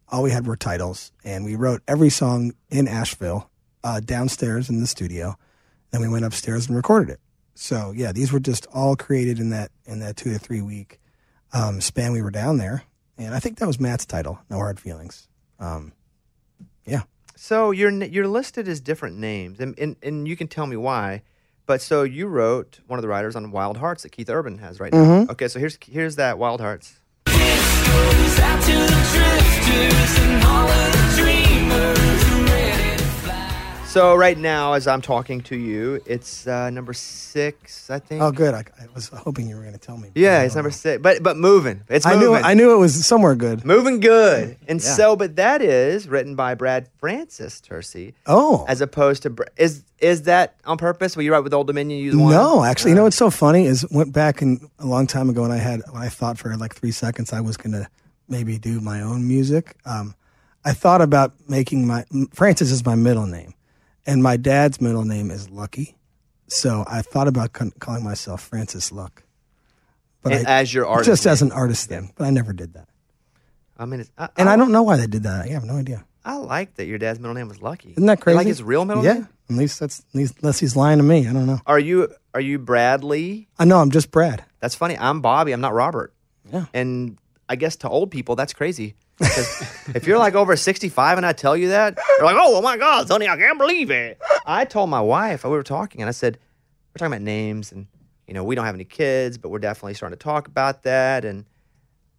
All 0.09 0.23
we 0.23 0.31
had 0.31 0.45
were 0.47 0.55
titles, 0.57 1.11
and 1.23 1.45
we 1.45 1.55
wrote 1.55 1.81
every 1.87 2.09
song 2.09 2.53
in 2.69 2.87
Asheville, 2.87 3.49
uh, 3.83 3.99
downstairs 3.99 4.69
in 4.69 4.79
the 4.79 4.87
studio. 4.87 5.37
Then 5.91 6.01
we 6.01 6.07
went 6.09 6.25
upstairs 6.25 6.67
and 6.67 6.75
recorded 6.75 7.09
it. 7.11 7.19
So 7.55 7.93
yeah, 7.95 8.11
these 8.11 8.31
were 8.31 8.39
just 8.39 8.65
all 8.73 8.95
created 8.95 9.39
in 9.39 9.49
that 9.51 9.71
in 9.85 9.99
that 9.99 10.17
two 10.17 10.33
to 10.33 10.39
three 10.39 10.61
week 10.61 10.99
um, 11.53 11.81
span 11.81 12.11
we 12.13 12.21
were 12.23 12.31
down 12.31 12.57
there, 12.57 12.83
and 13.17 13.35
I 13.35 13.39
think 13.39 13.59
that 13.59 13.67
was 13.67 13.79
Matt's 13.79 14.07
title, 14.07 14.39
"No 14.49 14.57
Hard 14.57 14.79
Feelings." 14.79 15.27
Um, 15.59 15.93
yeah. 16.85 17.03
So 17.43 17.71
you're 17.71 17.91
you're 17.91 18.25
listed 18.25 18.69
as 18.69 18.79
different 18.79 19.17
names, 19.17 19.59
and, 19.59 19.77
and 19.77 19.97
and 20.01 20.25
you 20.25 20.37
can 20.37 20.47
tell 20.47 20.65
me 20.65 20.77
why. 20.77 21.23
But 21.65 21.81
so 21.81 22.03
you 22.03 22.27
wrote 22.27 22.79
one 22.87 22.97
of 22.97 23.01
the 23.01 23.09
writers 23.09 23.35
on 23.35 23.51
Wild 23.51 23.75
Hearts 23.75 24.03
that 24.03 24.13
Keith 24.13 24.29
Urban 24.29 24.59
has 24.59 24.79
right 24.79 24.93
now. 24.93 24.99
Mhm. 25.03 25.29
Okay, 25.29 25.49
so 25.49 25.59
here's 25.59 25.77
here's 25.85 26.15
that 26.15 26.37
Wild 26.37 26.61
Hearts. 26.61 27.01
So 33.93 34.15
right 34.15 34.39
now, 34.39 34.73
as 34.73 34.87
I'm 34.87 35.03
talking 35.03 35.41
to 35.41 35.55
you, 35.55 36.01
it's 36.07 36.47
uh, 36.47 36.71
number 36.71 36.93
six, 36.93 37.91
I 37.91 37.99
think. 37.99 38.23
Oh, 38.23 38.31
good. 38.31 38.55
I, 38.55 38.63
I 38.81 38.87
was 38.95 39.09
hoping 39.09 39.47
you 39.47 39.55
were 39.55 39.61
going 39.61 39.73
to 39.73 39.79
tell 39.79 39.97
me. 39.97 40.09
Yeah, 40.15 40.41
it's 40.41 40.55
number 40.55 40.71
six, 40.71 40.99
but 40.99 41.21
but 41.21 41.37
moving. 41.37 41.83
It's 41.87 42.03
moving. 42.03 42.19
I 42.21 42.21
knew 42.21 42.33
I 42.33 42.53
knew 42.55 42.73
it 42.73 42.77
was 42.77 43.05
somewhere 43.05 43.35
good. 43.35 43.63
Moving 43.63 43.99
good. 43.99 44.57
And 44.67 44.81
Yeah. 44.81 44.95
so, 44.95 45.15
but 45.15 45.35
that 45.35 45.61
is 45.61 46.07
written 46.07 46.33
by 46.33 46.55
Brad 46.55 46.89
Francis 46.97 47.61
Tursi. 47.61 48.15
Oh. 48.25 48.65
As 48.67 48.81
opposed 48.81 49.21
to, 49.23 49.35
is 49.57 49.83
is 49.99 50.23
that 50.23 50.55
on 50.65 50.79
purpose? 50.79 51.15
Were 51.15 51.21
you 51.21 51.31
write 51.31 51.43
with 51.43 51.53
Old 51.53 51.67
Dominion? 51.67 51.99
You 51.99 52.17
one? 52.17 52.31
No, 52.31 52.63
actually, 52.63 52.91
you 52.91 52.95
know 52.95 53.03
what's 53.03 53.15
so 53.15 53.29
funny 53.29 53.67
is 53.67 53.85
went 53.91 54.11
back 54.11 54.41
and 54.41 54.59
a 54.79 54.87
long 54.87 55.05
time 55.05 55.29
ago, 55.29 55.43
and 55.43 55.53
I 55.53 55.57
had 55.57 55.83
when 55.91 56.01
I 56.01 56.09
thought 56.09 56.39
for 56.39 56.57
like 56.57 56.73
three 56.73 56.89
seconds 56.91 57.31
I 57.31 57.41
was 57.41 57.57
gonna 57.57 57.87
maybe 58.27 58.57
do 58.57 58.81
my 58.81 59.01
own 59.03 59.27
music. 59.27 59.75
Um, 59.85 60.15
I 60.65 60.73
thought 60.73 61.01
about 61.01 61.33
making 61.47 61.85
my 61.85 62.05
Francis 62.33 62.71
is 62.71 62.83
my 62.83 62.95
middle 62.95 63.27
name, 63.27 63.53
and 64.05 64.23
my 64.23 64.37
dad's 64.37 64.81
middle 64.81 65.03
name 65.03 65.31
is 65.31 65.49
Lucky, 65.49 65.95
so 66.47 66.83
I 66.87 67.01
thought 67.01 67.27
about 67.27 67.53
con- 67.53 67.73
calling 67.79 68.03
myself 68.03 68.41
Francis 68.41 68.91
Luck. 68.91 69.23
And 70.25 70.47
as 70.47 70.73
your 70.73 70.87
artist 70.87 71.09
just 71.09 71.25
as 71.25 71.41
name. 71.41 71.51
an 71.51 71.57
artist 71.57 71.89
thing, 71.89 72.13
but 72.15 72.25
I 72.25 72.29
never 72.29 72.53
did 72.53 72.73
that, 72.73 72.87
I 73.77 73.85
mean, 73.85 74.01
it's, 74.01 74.11
I, 74.17 74.29
and 74.37 74.49
I 74.49 74.55
don't 74.55 74.71
know 74.71 74.83
why 74.83 74.97
they 74.97 75.07
did 75.07 75.23
that. 75.23 75.45
I 75.45 75.49
have 75.49 75.65
no 75.65 75.75
idea. 75.75 76.05
I 76.25 76.37
like 76.37 76.75
that 76.75 76.85
your 76.85 76.97
dad's 76.97 77.19
middle 77.19 77.33
name 77.33 77.49
was 77.49 77.61
Lucky. 77.61 77.91
Isn't 77.91 78.05
that 78.05 78.21
crazy? 78.21 78.37
Like 78.37 78.47
his 78.47 78.63
real 78.63 78.85
middle 78.85 79.03
yeah, 79.03 79.13
name? 79.13 79.29
at 79.49 79.55
least 79.57 79.79
that's 79.79 79.99
at 79.99 80.15
least 80.15 80.35
unless 80.41 80.59
he's 80.59 80.75
lying 80.75 80.97
to 80.99 81.03
me. 81.03 81.27
I 81.27 81.33
don't 81.33 81.45
know. 81.45 81.59
Are 81.65 81.79
you 81.79 82.13
are 82.33 82.39
you 82.39 82.59
Bradley? 82.59 83.49
I 83.59 83.65
know 83.65 83.79
I'm 83.79 83.91
just 83.91 84.09
Brad. 84.11 84.43
That's 84.59 84.75
funny. 84.75 84.97
I'm 84.97 85.21
Bobby. 85.21 85.51
I'm 85.51 85.61
not 85.61 85.73
Robert. 85.73 86.13
Yeah. 86.51 86.65
And 86.73 87.17
I 87.49 87.55
guess 87.55 87.75
to 87.77 87.89
old 87.89 88.09
people, 88.09 88.35
that's 88.35 88.53
crazy. 88.53 88.95
If 89.19 90.05
you're 90.07 90.17
like 90.17 90.35
over 90.35 90.55
65 90.55 91.17
and 91.17 91.25
I 91.25 91.33
tell 91.33 91.55
you 91.55 91.69
that, 91.69 91.97
you're 92.17 92.25
like, 92.25 92.35
oh, 92.39 92.61
my 92.61 92.77
God, 92.77 93.07
Sonny, 93.07 93.27
I 93.27 93.37
can't 93.37 93.57
believe 93.57 93.91
it. 93.91 94.19
I 94.45 94.65
told 94.65 94.89
my 94.89 95.01
wife, 95.01 95.43
we 95.43 95.51
were 95.51 95.63
talking, 95.63 96.01
and 96.01 96.09
I 96.09 96.11
said, 96.11 96.37
we're 96.93 96.99
talking 96.99 97.13
about 97.13 97.21
names, 97.21 97.71
and, 97.71 97.87
you 98.27 98.33
know, 98.33 98.43
we 98.43 98.55
don't 98.55 98.65
have 98.65 98.75
any 98.75 98.85
kids, 98.85 99.37
but 99.37 99.49
we're 99.49 99.59
definitely 99.59 99.93
starting 99.93 100.17
to 100.17 100.23
talk 100.23 100.47
about 100.47 100.83
that. 100.83 101.25
And 101.25 101.45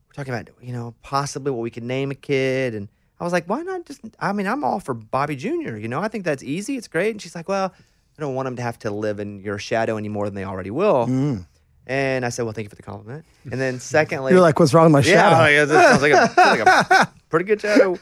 we're 0.08 0.14
talking 0.14 0.34
about, 0.34 0.50
you 0.62 0.72
know, 0.72 0.94
possibly 1.02 1.50
what 1.50 1.60
we 1.60 1.70
could 1.70 1.84
name 1.84 2.10
a 2.10 2.14
kid. 2.14 2.74
And 2.74 2.88
I 3.20 3.24
was 3.24 3.32
like, 3.32 3.46
why 3.46 3.62
not 3.62 3.86
just, 3.86 4.00
I 4.18 4.32
mean, 4.32 4.46
I'm 4.46 4.64
all 4.64 4.80
for 4.80 4.94
Bobby 4.94 5.36
Jr., 5.36 5.76
you 5.76 5.88
know, 5.88 6.00
I 6.00 6.08
think 6.08 6.24
that's 6.24 6.42
easy. 6.42 6.76
It's 6.76 6.88
great. 6.88 7.10
And 7.10 7.20
she's 7.20 7.34
like, 7.34 7.48
well, 7.48 7.72
I 8.16 8.20
don't 8.20 8.34
want 8.34 8.46
them 8.46 8.56
to 8.56 8.62
have 8.62 8.78
to 8.80 8.90
live 8.90 9.18
in 9.18 9.40
your 9.40 9.58
shadow 9.58 9.96
any 9.96 10.08
more 10.08 10.26
than 10.26 10.34
they 10.34 10.44
already 10.44 10.70
will. 10.70 11.06
Mm. 11.06 11.46
And 11.86 12.24
I 12.24 12.30
said, 12.30 12.44
well, 12.44 12.52
thank 12.52 12.64
you 12.64 12.70
for 12.70 12.76
the 12.76 12.82
compliment. 12.82 13.24
And 13.50 13.60
then 13.60 13.78
secondly, 13.80 14.32
You're 14.32 14.40
like, 14.40 14.58
what's 14.58 14.72
wrong 14.72 14.84
with 14.84 14.92
my 14.92 15.00
shadow? 15.02 15.46
yeah, 15.46 15.64
that 15.66 15.90
sounds 15.90 16.02
like 16.02 16.12
a, 16.12 16.28
sounds 16.34 16.60
like 16.60 16.90
a 16.90 17.12
pretty 17.28 17.44
good 17.44 17.60
shadow. 17.60 17.98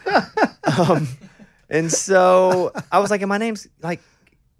Um, 0.78 1.08
and 1.68 1.90
so 1.92 2.72
I 2.92 2.98
was 3.00 3.10
like, 3.10 3.22
and 3.22 3.28
my 3.28 3.38
name's 3.38 3.66
like 3.82 4.00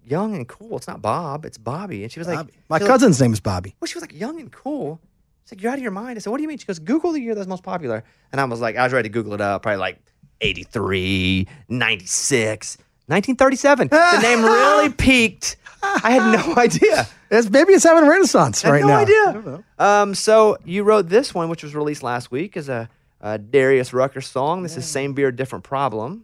young 0.05 0.35
and 0.35 0.47
cool. 0.47 0.75
It's 0.77 0.87
not 0.87 1.01
Bob, 1.01 1.45
it's 1.45 1.57
Bobby. 1.57 2.03
And 2.03 2.11
she 2.11 2.19
was 2.19 2.27
like, 2.27 2.37
My 2.37 2.43
she 2.43 2.49
was 2.69 2.81
like- 2.81 2.87
cousin's 2.89 3.21
name 3.21 3.31
is 3.33 3.39
Bobby. 3.39 3.75
well, 3.79 3.87
she 3.87 3.95
was 3.95 4.01
like 4.01 4.13
young 4.19 4.39
and 4.41 4.51
cool. 4.51 4.99
She's 5.45 5.53
like, 5.57 5.61
you're 5.63 5.71
out 5.71 5.77
of 5.77 5.81
your 5.83 5.91
mind. 5.91 6.17
I 6.17 6.19
said, 6.19 6.29
what 6.29 6.37
do 6.37 6.43
you 6.43 6.47
mean? 6.49 6.57
She 6.57 6.65
goes, 6.65 6.79
Google 6.79 7.11
the 7.13 7.19
year 7.21 7.35
that's 7.35 7.47
most 7.47 7.63
popular. 7.63 8.03
And 8.31 8.39
I 8.41 8.45
was 8.45 8.59
like, 8.61 8.75
I 8.77 8.83
was 8.83 8.93
ready 8.93 9.09
to 9.09 9.13
Google 9.13 9.33
it 9.33 9.41
up, 9.41 9.61
probably 9.63 9.77
like 9.77 9.99
83, 10.41 11.47
96, 11.69 12.77
1937. 13.07 13.87
the 13.89 14.19
name 14.21 14.41
really 14.43 14.89
peaked. 14.89 15.57
I 15.83 16.11
had 16.11 16.31
no 16.47 16.55
idea. 16.57 17.07
It's, 17.29 17.49
maybe 17.49 17.73
it's 17.73 17.83
having 17.83 18.05
a 18.05 18.09
renaissance 18.09 18.63
right 18.63 18.83
now. 18.83 18.97
I 18.99 19.03
right 19.03 19.07
no 19.07 19.31
now. 19.31 19.39
idea. 19.39 19.63
Um, 19.79 20.15
so 20.15 20.57
you 20.65 20.83
wrote 20.83 21.09
this 21.09 21.33
one, 21.33 21.49
which 21.49 21.63
was 21.63 21.75
released 21.75 22.03
last 22.03 22.31
week, 22.31 22.55
as 22.57 22.69
a, 22.69 22.89
a 23.21 23.37
Darius 23.37 23.93
Rucker 23.93 24.21
song. 24.21 24.63
This 24.63 24.77
is 24.77 24.85
"Same 24.85 25.13
Beer, 25.13 25.31
Different 25.31 25.63
Problem." 25.63 26.23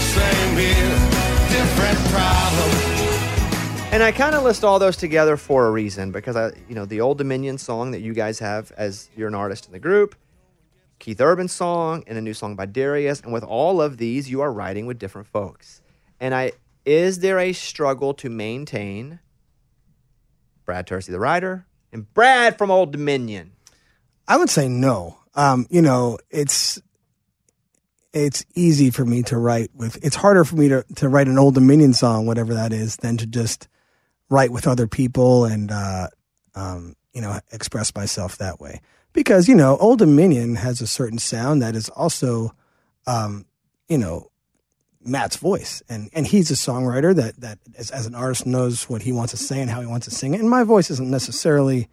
Same 0.00 0.54
beer, 0.56 0.98
different 1.48 1.98
problem. 2.10 2.70
And 3.92 4.02
I 4.02 4.12
kind 4.12 4.34
of 4.34 4.42
list 4.42 4.64
all 4.64 4.78
those 4.78 4.96
together 4.96 5.36
for 5.36 5.66
a 5.66 5.70
reason 5.70 6.10
because 6.12 6.36
I, 6.36 6.48
you 6.68 6.74
know, 6.74 6.84
the 6.84 7.00
Old 7.00 7.18
Dominion 7.18 7.58
song 7.58 7.90
that 7.92 8.00
you 8.00 8.12
guys 8.14 8.38
have 8.40 8.72
as 8.76 9.08
you're 9.16 9.28
an 9.28 9.34
artist 9.34 9.66
in 9.66 9.72
the 9.72 9.78
group, 9.78 10.14
Keith 10.98 11.20
Urban 11.20 11.48
song, 11.48 12.04
and 12.06 12.16
a 12.18 12.20
new 12.20 12.34
song 12.34 12.56
by 12.56 12.66
Darius. 12.66 13.20
And 13.20 13.32
with 13.32 13.44
all 13.44 13.80
of 13.80 13.96
these, 13.98 14.30
you 14.30 14.40
are 14.40 14.52
writing 14.52 14.86
with 14.86 14.98
different 14.98 15.26
folks. 15.28 15.79
And 16.20 16.34
I, 16.34 16.52
is 16.84 17.20
there 17.20 17.38
a 17.38 17.52
struggle 17.52 18.14
to 18.14 18.28
maintain 18.28 19.20
Brad 20.64 20.86
Tursi, 20.86 21.06
the 21.06 21.18
writer, 21.18 21.66
and 21.92 22.12
Brad 22.12 22.58
from 22.58 22.70
Old 22.70 22.92
Dominion? 22.92 23.52
I 24.28 24.36
would 24.36 24.50
say 24.50 24.68
no. 24.68 25.16
Um, 25.34 25.66
you 25.70 25.82
know, 25.82 26.18
it's 26.30 26.80
it's 28.12 28.44
easy 28.54 28.90
for 28.90 29.04
me 29.04 29.22
to 29.24 29.38
write 29.38 29.70
with. 29.74 29.98
It's 30.04 30.16
harder 30.16 30.44
for 30.44 30.56
me 30.56 30.68
to 30.68 30.84
to 30.96 31.08
write 31.08 31.28
an 31.28 31.38
Old 31.38 31.54
Dominion 31.54 31.92
song, 31.92 32.26
whatever 32.26 32.54
that 32.54 32.72
is, 32.72 32.96
than 32.96 33.16
to 33.16 33.26
just 33.26 33.68
write 34.28 34.52
with 34.52 34.66
other 34.66 34.86
people 34.86 35.44
and 35.44 35.70
uh, 35.70 36.08
um, 36.54 36.94
you 37.12 37.20
know 37.20 37.40
express 37.52 37.94
myself 37.94 38.38
that 38.38 38.60
way. 38.60 38.80
Because 39.12 39.48
you 39.48 39.54
know, 39.54 39.76
Old 39.78 39.98
Dominion 39.98 40.56
has 40.56 40.80
a 40.80 40.86
certain 40.86 41.18
sound 41.18 41.62
that 41.62 41.74
is 41.74 41.88
also, 41.88 42.54
um, 43.06 43.46
you 43.88 43.98
know, 43.98 44.29
Matt's 45.02 45.36
voice, 45.36 45.82
and 45.88 46.10
and 46.12 46.26
he's 46.26 46.50
a 46.50 46.54
songwriter 46.54 47.14
that 47.14 47.40
that 47.40 47.58
as, 47.78 47.90
as 47.90 48.06
an 48.06 48.14
artist 48.14 48.46
knows 48.46 48.88
what 48.88 49.02
he 49.02 49.12
wants 49.12 49.32
to 49.32 49.36
say 49.38 49.60
and 49.60 49.70
how 49.70 49.80
he 49.80 49.86
wants 49.86 50.06
to 50.06 50.14
sing 50.14 50.34
it. 50.34 50.40
And 50.40 50.50
my 50.50 50.64
voice 50.64 50.90
isn't 50.90 51.10
necessarily 51.10 51.88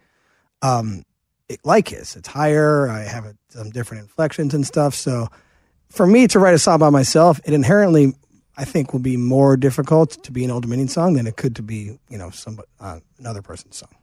um, 0.62 1.04
it, 1.48 1.60
like 1.64 1.88
his. 1.88 2.16
It's 2.16 2.28
higher. 2.28 2.88
I 2.88 3.00
have 3.00 3.24
a, 3.24 3.34
some 3.48 3.70
different 3.70 4.02
inflections 4.02 4.54
and 4.54 4.66
stuff. 4.66 4.94
So 4.94 5.28
for 5.88 6.06
me 6.06 6.26
to 6.28 6.38
write 6.38 6.54
a 6.54 6.58
song 6.58 6.78
by 6.78 6.90
myself, 6.90 7.40
it 7.44 7.54
inherently, 7.54 8.14
I 8.56 8.64
think, 8.64 8.92
will 8.92 9.00
be 9.00 9.16
more 9.16 9.56
difficult 9.56 10.22
to 10.24 10.32
be 10.32 10.44
an 10.44 10.50
Old 10.50 10.62
Dominion 10.62 10.88
song 10.88 11.14
than 11.14 11.26
it 11.26 11.36
could 11.36 11.56
to 11.56 11.62
be, 11.62 11.98
you 12.08 12.18
know, 12.18 12.30
some 12.30 12.60
uh, 12.80 13.00
another 13.18 13.42
person's 13.42 13.76
song. 13.78 13.94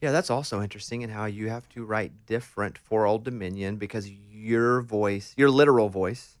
Yeah, 0.00 0.12
that's 0.12 0.30
also 0.30 0.62
interesting 0.62 1.02
in 1.02 1.10
how 1.10 1.26
you 1.26 1.50
have 1.50 1.68
to 1.70 1.84
write 1.84 2.26
different 2.26 2.78
for 2.78 3.06
Old 3.06 3.22
Dominion 3.22 3.76
because 3.76 4.10
your 4.32 4.80
voice, 4.80 5.34
your 5.36 5.50
literal 5.50 5.90
voice, 5.90 6.38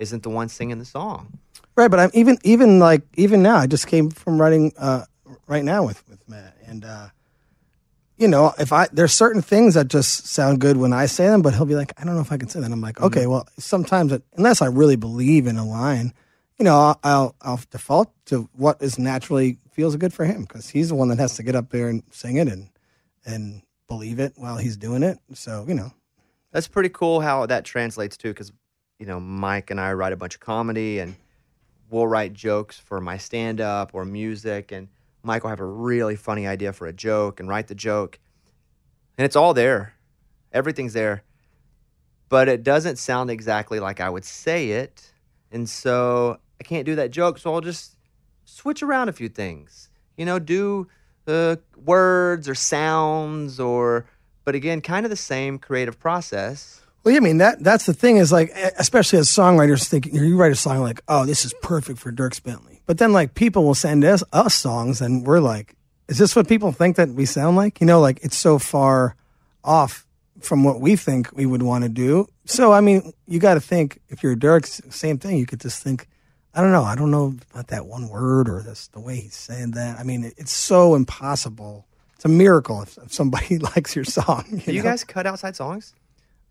isn't 0.00 0.24
the 0.24 0.30
one 0.30 0.48
singing 0.48 0.78
the 0.78 0.84
song. 0.84 1.38
Right, 1.76 1.88
but 1.88 2.00
I'm 2.00 2.10
even 2.14 2.38
even 2.42 2.78
like 2.80 3.02
even 3.16 3.42
now. 3.42 3.56
I 3.56 3.66
just 3.68 3.86
came 3.86 4.10
from 4.10 4.40
writing 4.40 4.72
uh, 4.76 5.04
right 5.46 5.64
now 5.64 5.86
with 5.86 6.02
with 6.08 6.28
Matt, 6.28 6.56
and 6.66 6.84
uh, 6.84 7.08
you 8.16 8.28
know, 8.28 8.52
if 8.58 8.72
I 8.72 8.88
there's 8.92 9.12
certain 9.12 9.40
things 9.40 9.74
that 9.74 9.88
just 9.88 10.26
sound 10.26 10.60
good 10.60 10.76
when 10.76 10.92
I 10.92 11.06
say 11.06 11.26
them, 11.26 11.42
but 11.42 11.54
he'll 11.54 11.64
be 11.66 11.76
like, 11.76 11.92
I 11.98 12.04
don't 12.04 12.14
know 12.16 12.20
if 12.20 12.32
I 12.32 12.36
can 12.36 12.48
say 12.48 12.60
that. 12.60 12.70
I'm 12.70 12.80
like, 12.80 13.00
okay, 13.00 13.26
well, 13.26 13.46
sometimes 13.58 14.12
it, 14.12 14.22
unless 14.36 14.60
I 14.60 14.66
really 14.66 14.96
believe 14.96 15.46
in 15.46 15.56
a 15.56 15.64
line, 15.66 16.12
you 16.58 16.64
know, 16.64 16.76
I'll, 16.76 17.00
I'll 17.04 17.34
I'll 17.40 17.60
default 17.70 18.12
to 18.26 18.48
what 18.56 18.82
is 18.82 18.98
naturally 18.98 19.58
feels 19.72 19.96
good 19.96 20.12
for 20.12 20.24
him 20.26 20.42
because 20.42 20.68
he's 20.68 20.88
the 20.88 20.96
one 20.96 21.08
that 21.08 21.18
has 21.18 21.36
to 21.36 21.42
get 21.42 21.54
up 21.54 21.70
there 21.70 21.88
and 21.88 22.02
sing 22.10 22.36
it 22.36 22.48
and 22.48 22.68
and 23.24 23.62
believe 23.88 24.18
it 24.18 24.34
while 24.36 24.58
he's 24.58 24.76
doing 24.76 25.02
it. 25.02 25.18
So 25.32 25.64
you 25.66 25.74
know, 25.74 25.92
That's 26.52 26.68
pretty 26.68 26.90
cool 26.90 27.20
how 27.20 27.46
that 27.46 27.64
translates 27.64 28.16
too, 28.18 28.28
because 28.30 28.52
you 29.00 29.06
know 29.06 29.18
Mike 29.18 29.72
and 29.72 29.80
I 29.80 29.92
write 29.94 30.12
a 30.12 30.16
bunch 30.16 30.36
of 30.36 30.40
comedy, 30.40 31.00
and 31.00 31.16
we'll 31.90 32.06
write 32.06 32.34
jokes 32.34 32.78
for 32.78 33.00
my 33.00 33.16
stand-up 33.16 33.90
or 33.94 34.04
music, 34.04 34.70
and 34.70 34.86
Mike 35.24 35.42
will 35.42 35.50
have 35.50 35.58
a 35.60 35.64
really 35.64 36.14
funny 36.14 36.46
idea 36.46 36.72
for 36.72 36.86
a 36.86 36.92
joke 36.92 37.40
and 37.40 37.48
write 37.48 37.66
the 37.66 37.74
joke, 37.74 38.20
and 39.18 39.24
it's 39.24 39.34
all 39.34 39.54
there, 39.54 39.94
everything's 40.52 40.92
there, 40.92 41.24
but 42.28 42.46
it 42.48 42.62
doesn't 42.62 42.96
sound 42.96 43.30
exactly 43.30 43.80
like 43.80 44.00
I 44.00 44.08
would 44.08 44.24
say 44.24 44.70
it, 44.70 45.10
and 45.50 45.68
so 45.68 46.38
I 46.60 46.64
can't 46.64 46.86
do 46.86 46.94
that 46.96 47.10
joke, 47.10 47.38
so 47.38 47.52
I'll 47.52 47.60
just 47.60 47.96
switch 48.44 48.82
around 48.82 49.08
a 49.08 49.12
few 49.12 49.28
things, 49.28 49.88
you 50.16 50.26
know, 50.26 50.38
do 50.38 50.86
uh, 51.26 51.56
words 51.76 52.48
or 52.48 52.54
sounds 52.54 53.58
or, 53.58 54.06
but 54.44 54.54
again, 54.54 54.80
kind 54.80 55.06
of 55.06 55.10
the 55.10 55.16
same 55.16 55.58
creative 55.58 55.98
process. 55.98 56.79
Well, 57.02 57.12
yeah, 57.12 57.18
I 57.18 57.20
mean 57.20 57.38
that 57.38 57.62
that's 57.62 57.86
the 57.86 57.94
thing 57.94 58.18
is 58.18 58.30
like, 58.30 58.52
especially 58.78 59.18
as 59.18 59.28
songwriters, 59.28 59.88
think 59.88 60.06
you 60.12 60.36
write 60.36 60.52
a 60.52 60.56
song 60.56 60.80
like, 60.80 61.00
oh, 61.08 61.24
this 61.24 61.44
is 61.44 61.54
perfect 61.62 61.98
for 61.98 62.12
Dierks 62.12 62.42
Bentley, 62.42 62.82
but 62.86 62.98
then 62.98 63.12
like 63.12 63.34
people 63.34 63.64
will 63.64 63.74
send 63.74 64.04
us 64.04 64.22
us 64.32 64.54
songs, 64.54 65.00
and 65.00 65.26
we're 65.26 65.40
like, 65.40 65.74
is 66.08 66.18
this 66.18 66.36
what 66.36 66.46
people 66.48 66.72
think 66.72 66.96
that 66.96 67.08
we 67.08 67.24
sound 67.24 67.56
like? 67.56 67.80
You 67.80 67.86
know, 67.86 68.00
like 68.00 68.20
it's 68.22 68.36
so 68.36 68.58
far 68.58 69.16
off 69.64 70.06
from 70.40 70.64
what 70.64 70.80
we 70.80 70.96
think 70.96 71.30
we 71.32 71.46
would 71.46 71.62
want 71.62 71.84
to 71.84 71.88
do. 71.90 72.26
So 72.44 72.72
I 72.72 72.80
mean, 72.80 73.12
you 73.26 73.38
got 73.38 73.54
to 73.54 73.60
think 73.60 74.00
if 74.08 74.22
you're 74.22 74.36
Dierks, 74.36 74.92
same 74.92 75.18
thing. 75.18 75.38
You 75.38 75.46
could 75.46 75.60
just 75.60 75.82
think, 75.82 76.06
I 76.54 76.60
don't 76.60 76.72
know, 76.72 76.82
I 76.84 76.96
don't 76.96 77.10
know 77.10 77.34
about 77.52 77.68
that 77.68 77.86
one 77.86 78.08
word 78.08 78.48
or 78.48 78.62
this 78.62 78.88
the 78.88 79.00
way 79.00 79.20
he's 79.20 79.36
saying 79.36 79.70
that. 79.72 79.98
I 79.98 80.02
mean, 80.02 80.24
it, 80.24 80.34
it's 80.36 80.52
so 80.52 80.94
impossible. 80.94 81.86
It's 82.16 82.24
a 82.26 82.28
miracle 82.28 82.82
if, 82.82 82.98
if 82.98 83.14
somebody 83.14 83.56
likes 83.74 83.96
your 83.96 84.04
song. 84.04 84.44
You 84.50 84.58
Do 84.58 84.72
you 84.72 84.82
know? 84.82 84.90
guys 84.90 85.04
cut 85.04 85.26
outside 85.26 85.56
songs? 85.56 85.94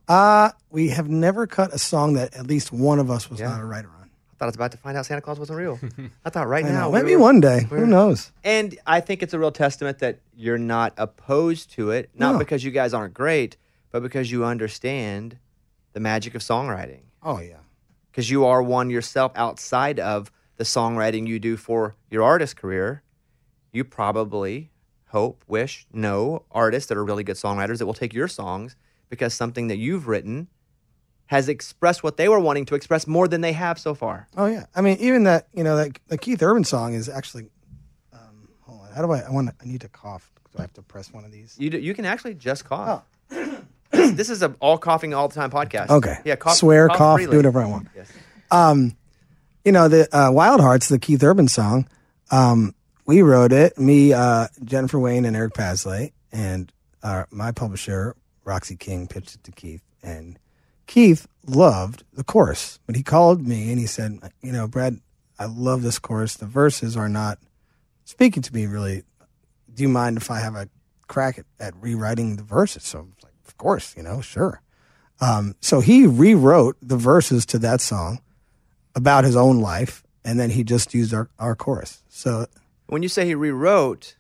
Uh, 0.10 0.50
we 0.72 0.90
have 0.90 1.08
never 1.08 1.46
cut 1.48 1.72
a 1.74 1.78
song 1.78 2.14
that 2.16 2.36
at 2.36 2.48
least 2.48 2.72
one 2.72 2.98
of 3.00 3.12
us 3.12 3.30
was 3.30 3.40
Yeah. 3.40 3.50
not 3.50 3.62
a 3.62 3.66
writer 3.66 3.88
on. 3.90 4.10
I 4.10 4.36
thought 4.40 4.46
I 4.46 4.48
was 4.48 4.56
about 4.56 4.72
to 4.72 4.78
find 4.78 4.98
out 4.98 5.06
Santa 5.06 5.22
Claus 5.22 5.38
wasn't 5.40 5.60
real. 5.60 5.80
I 6.26 6.30
thought 6.32 6.48
right 6.48 6.66
I 6.66 6.70
now. 6.70 6.80
know. 6.82 6.90
we 6.90 7.00
Maybe 7.00 7.16
were- 7.16 7.22
one 7.22 7.40
day. 7.40 7.68
we're- 7.70 7.82
Who 7.82 7.88
knows? 7.88 8.32
And 8.44 8.78
I 8.88 9.02
think 9.02 9.22
it's 9.22 9.34
a 9.34 9.40
real 9.40 9.52
testament 9.52 10.00
that 10.00 10.20
you're 10.36 10.58
not 10.58 10.94
opposed 10.98 11.72
to 11.74 11.92
it, 11.92 12.10
not 12.16 12.34
No. 12.34 12.40
because 12.40 12.64
you 12.64 12.72
guys 12.72 12.94
aren't 12.94 13.14
great, 13.14 13.56
but 13.92 14.02
because 14.02 14.32
you 14.32 14.44
understand 14.46 15.38
the 15.94 16.00
magic 16.00 16.34
of 16.36 16.42
songwriting. 16.42 17.02
Oh 17.22 17.40
yeah. 17.40 17.58
Because 18.12 18.32
you 18.32 18.46
are 18.46 18.64
one 18.64 18.90
yourself 18.90 19.32
outside 19.36 20.00
of 20.00 20.32
the 20.58 20.64
songwriting 20.64 21.28
you 21.28 21.38
do 21.40 21.56
for 21.56 21.96
your 22.10 22.24
artist 22.24 22.56
career. 22.56 23.04
You 23.72 23.84
probably 23.84 24.72
hope, 25.10 25.44
wish, 25.48 25.86
know 25.94 26.44
artists 26.52 26.88
that 26.90 26.98
are 26.98 27.06
really 27.06 27.24
good 27.24 27.36
songwriters 27.36 27.78
that 27.78 27.86
will 27.86 27.94
take 27.94 28.14
your 28.14 28.28
songs 28.28 28.76
because 29.10 29.34
something 29.34 29.68
that 29.68 29.78
you've 29.78 30.08
written 30.08 30.48
has 31.26 31.48
expressed 31.48 32.04
what 32.04 32.18
they 32.18 32.28
were 32.28 32.40
wanting 32.40 32.66
to 32.66 32.76
express 32.76 33.06
more 33.06 33.28
than 33.28 33.42
they 33.42 33.54
have 33.54 33.78
so 33.78 33.94
far. 33.94 34.28
Oh 34.36 34.48
yeah. 34.48 34.66
I 34.76 34.82
mean, 34.82 34.98
even 35.00 35.26
that 35.26 35.48
you 35.54 35.64
know 35.64 35.76
that 35.78 36.00
the 36.08 36.18
Keith 36.18 36.42
Urban 36.42 36.64
song 36.64 36.94
is 36.94 37.08
actually. 37.08 37.50
Um, 38.12 38.50
hold 38.62 38.82
on. 38.82 38.94
How 38.94 39.02
do 39.06 39.12
I? 39.12 39.20
I 39.20 39.30
want. 39.30 39.50
to 39.50 39.56
I 39.62 39.68
need 39.68 39.82
to 39.82 39.90
cough. 39.90 40.32
Do 40.52 40.58
I 40.58 40.62
have 40.62 40.74
to 40.74 40.82
press 40.82 41.14
one 41.14 41.26
of 41.26 41.32
these? 41.32 41.56
You, 41.60 41.70
do, 41.70 41.78
you 41.78 41.94
can 41.94 42.06
actually 42.06 42.34
just 42.34 42.66
cough. 42.66 43.04
this, 43.30 44.12
this 44.12 44.30
is 44.32 44.42
a 44.42 44.56
all 44.60 44.80
coughing 44.80 45.14
all 45.14 45.28
the 45.28 45.36
time 45.36 45.52
podcast. 45.52 45.88
Oh. 45.90 45.98
Okay. 45.98 46.18
Yeah, 46.26 46.36
cough, 46.36 46.56
Swear, 46.56 46.88
cough, 46.88 47.18
freely. 47.18 47.32
do 47.32 47.38
whatever 47.38 47.62
I 47.62 47.68
want. 47.68 47.90
Yes. 47.96 48.12
Um, 48.50 48.98
you 49.64 49.72
know 49.72 49.88
the 49.88 50.08
uh, 50.16 50.32
Wild 50.32 50.62
Hearts, 50.62 50.90
the 50.90 50.98
Keith 50.98 51.24
Urban 51.24 51.48
song. 51.48 51.88
Um, 52.32 52.74
we 53.06 53.22
wrote 53.22 53.52
it. 53.52 53.78
Me, 53.78 54.14
uh, 54.14 54.48
Jennifer 54.64 54.98
Wayne, 54.98 55.26
and 55.26 55.36
Eric 55.36 55.54
Paslay, 55.54 56.12
and 56.32 56.72
uh, 57.04 57.26
my 57.30 57.52
publisher 57.52 58.16
Roxy 58.50 58.76
King 58.76 59.08
pitched 59.08 59.36
it 59.36 59.44
to 59.44 59.52
Keith, 59.52 59.84
and 60.02 60.40
Keith 60.88 61.28
loved 61.46 62.04
the 62.12 62.24
chorus. 62.24 62.80
But 62.88 62.96
he 62.96 63.04
called 63.04 63.48
me 63.48 63.70
and 63.70 63.80
he 63.80 63.86
said, 63.86 64.20
"You 64.42 64.52
know, 64.52 64.68
Brad, 64.68 65.00
I 65.38 65.46
love 65.46 65.84
this 65.84 66.00
chorus. 66.00 66.36
The 66.36 66.48
verses 66.48 66.98
are 66.98 67.08
not 67.10 67.38
speaking 68.06 68.42
to 68.44 68.54
me 68.54 68.66
really. 68.66 69.04
Do 69.72 69.84
you 69.84 69.90
mind 69.90 70.18
if 70.18 70.32
I 70.32 70.40
have 70.40 70.56
a 70.56 70.68
crack 71.08 71.38
at, 71.38 71.46
at 71.60 71.74
rewriting 71.80 72.38
the 72.38 72.44
verses?" 72.44 72.84
So 72.84 72.98
I 72.98 73.02
was 73.02 73.24
like, 73.24 73.34
"Of 73.48 73.56
course, 73.58 73.96
you 73.96 74.04
know, 74.04 74.20
sure." 74.20 74.62
Um, 75.22 75.56
so 75.62 75.80
he 75.80 76.08
rewrote 76.08 76.78
the 76.82 76.98
verses 76.98 77.46
to 77.48 77.60
that 77.60 77.82
song 77.82 78.20
about 78.96 79.26
his 79.26 79.36
own 79.36 79.60
life, 79.60 80.02
and 80.26 80.40
then 80.40 80.50
he 80.50 80.64
just 80.64 80.94
used 80.94 81.14
our, 81.14 81.30
our 81.38 81.56
chorus. 81.56 82.04
So 82.10 82.48
When 82.88 83.04
you 83.04 83.10
say 83.10 83.26
he 83.26 83.36
rewrote, 83.36 84.16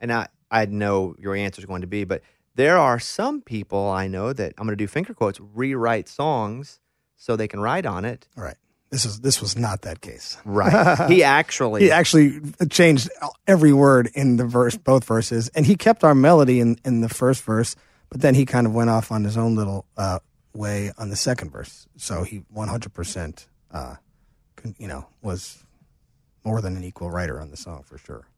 and 0.00 0.10
I, 0.12 0.28
I 0.50 0.66
know 0.66 1.16
your 1.18 1.34
answer 1.34 1.60
is 1.60 1.66
going 1.66 1.82
to 1.82 1.86
be, 1.86 2.04
but 2.04 2.22
there 2.54 2.78
are 2.78 2.98
some 2.98 3.40
people 3.40 3.88
I 3.90 4.06
know 4.08 4.32
that 4.32 4.54
I'm 4.58 4.66
going 4.66 4.76
to 4.76 4.82
do 4.82 4.86
finger 4.86 5.14
quotes 5.14 5.40
rewrite 5.40 6.08
songs 6.08 6.80
so 7.16 7.36
they 7.36 7.48
can 7.48 7.60
write 7.60 7.86
on 7.86 8.04
it. 8.04 8.28
All 8.36 8.44
right. 8.44 8.56
This 8.90 9.04
is 9.04 9.20
this 9.20 9.40
was 9.40 9.56
not 9.58 9.82
that 9.82 10.00
case. 10.00 10.36
Right. 10.44 10.98
He 11.08 11.24
actually 11.24 11.82
he 11.82 11.90
actually 11.90 12.40
changed 12.70 13.10
every 13.46 13.72
word 13.72 14.08
in 14.14 14.36
the 14.36 14.44
verse, 14.44 14.76
both 14.76 15.04
verses, 15.04 15.48
and 15.48 15.66
he 15.66 15.74
kept 15.74 16.04
our 16.04 16.14
melody 16.14 16.60
in 16.60 16.76
in 16.84 17.00
the 17.00 17.08
first 17.08 17.42
verse, 17.42 17.74
but 18.08 18.20
then 18.20 18.34
he 18.36 18.46
kind 18.46 18.66
of 18.68 18.74
went 18.74 18.90
off 18.90 19.10
on 19.10 19.24
his 19.24 19.36
own 19.36 19.56
little 19.56 19.84
uh, 19.96 20.20
way 20.54 20.92
on 20.96 21.08
the 21.10 21.16
second 21.16 21.50
verse. 21.50 21.88
So 21.96 22.22
he 22.22 22.44
100 22.50 22.92
percent, 22.94 23.48
uh, 23.72 23.96
con- 24.54 24.76
you 24.78 24.86
know, 24.86 25.06
was 25.22 25.64
more 26.44 26.60
than 26.60 26.76
an 26.76 26.84
equal 26.84 27.10
writer 27.10 27.40
on 27.40 27.50
the 27.50 27.56
song 27.56 27.82
for 27.84 27.98
sure. 27.98 28.28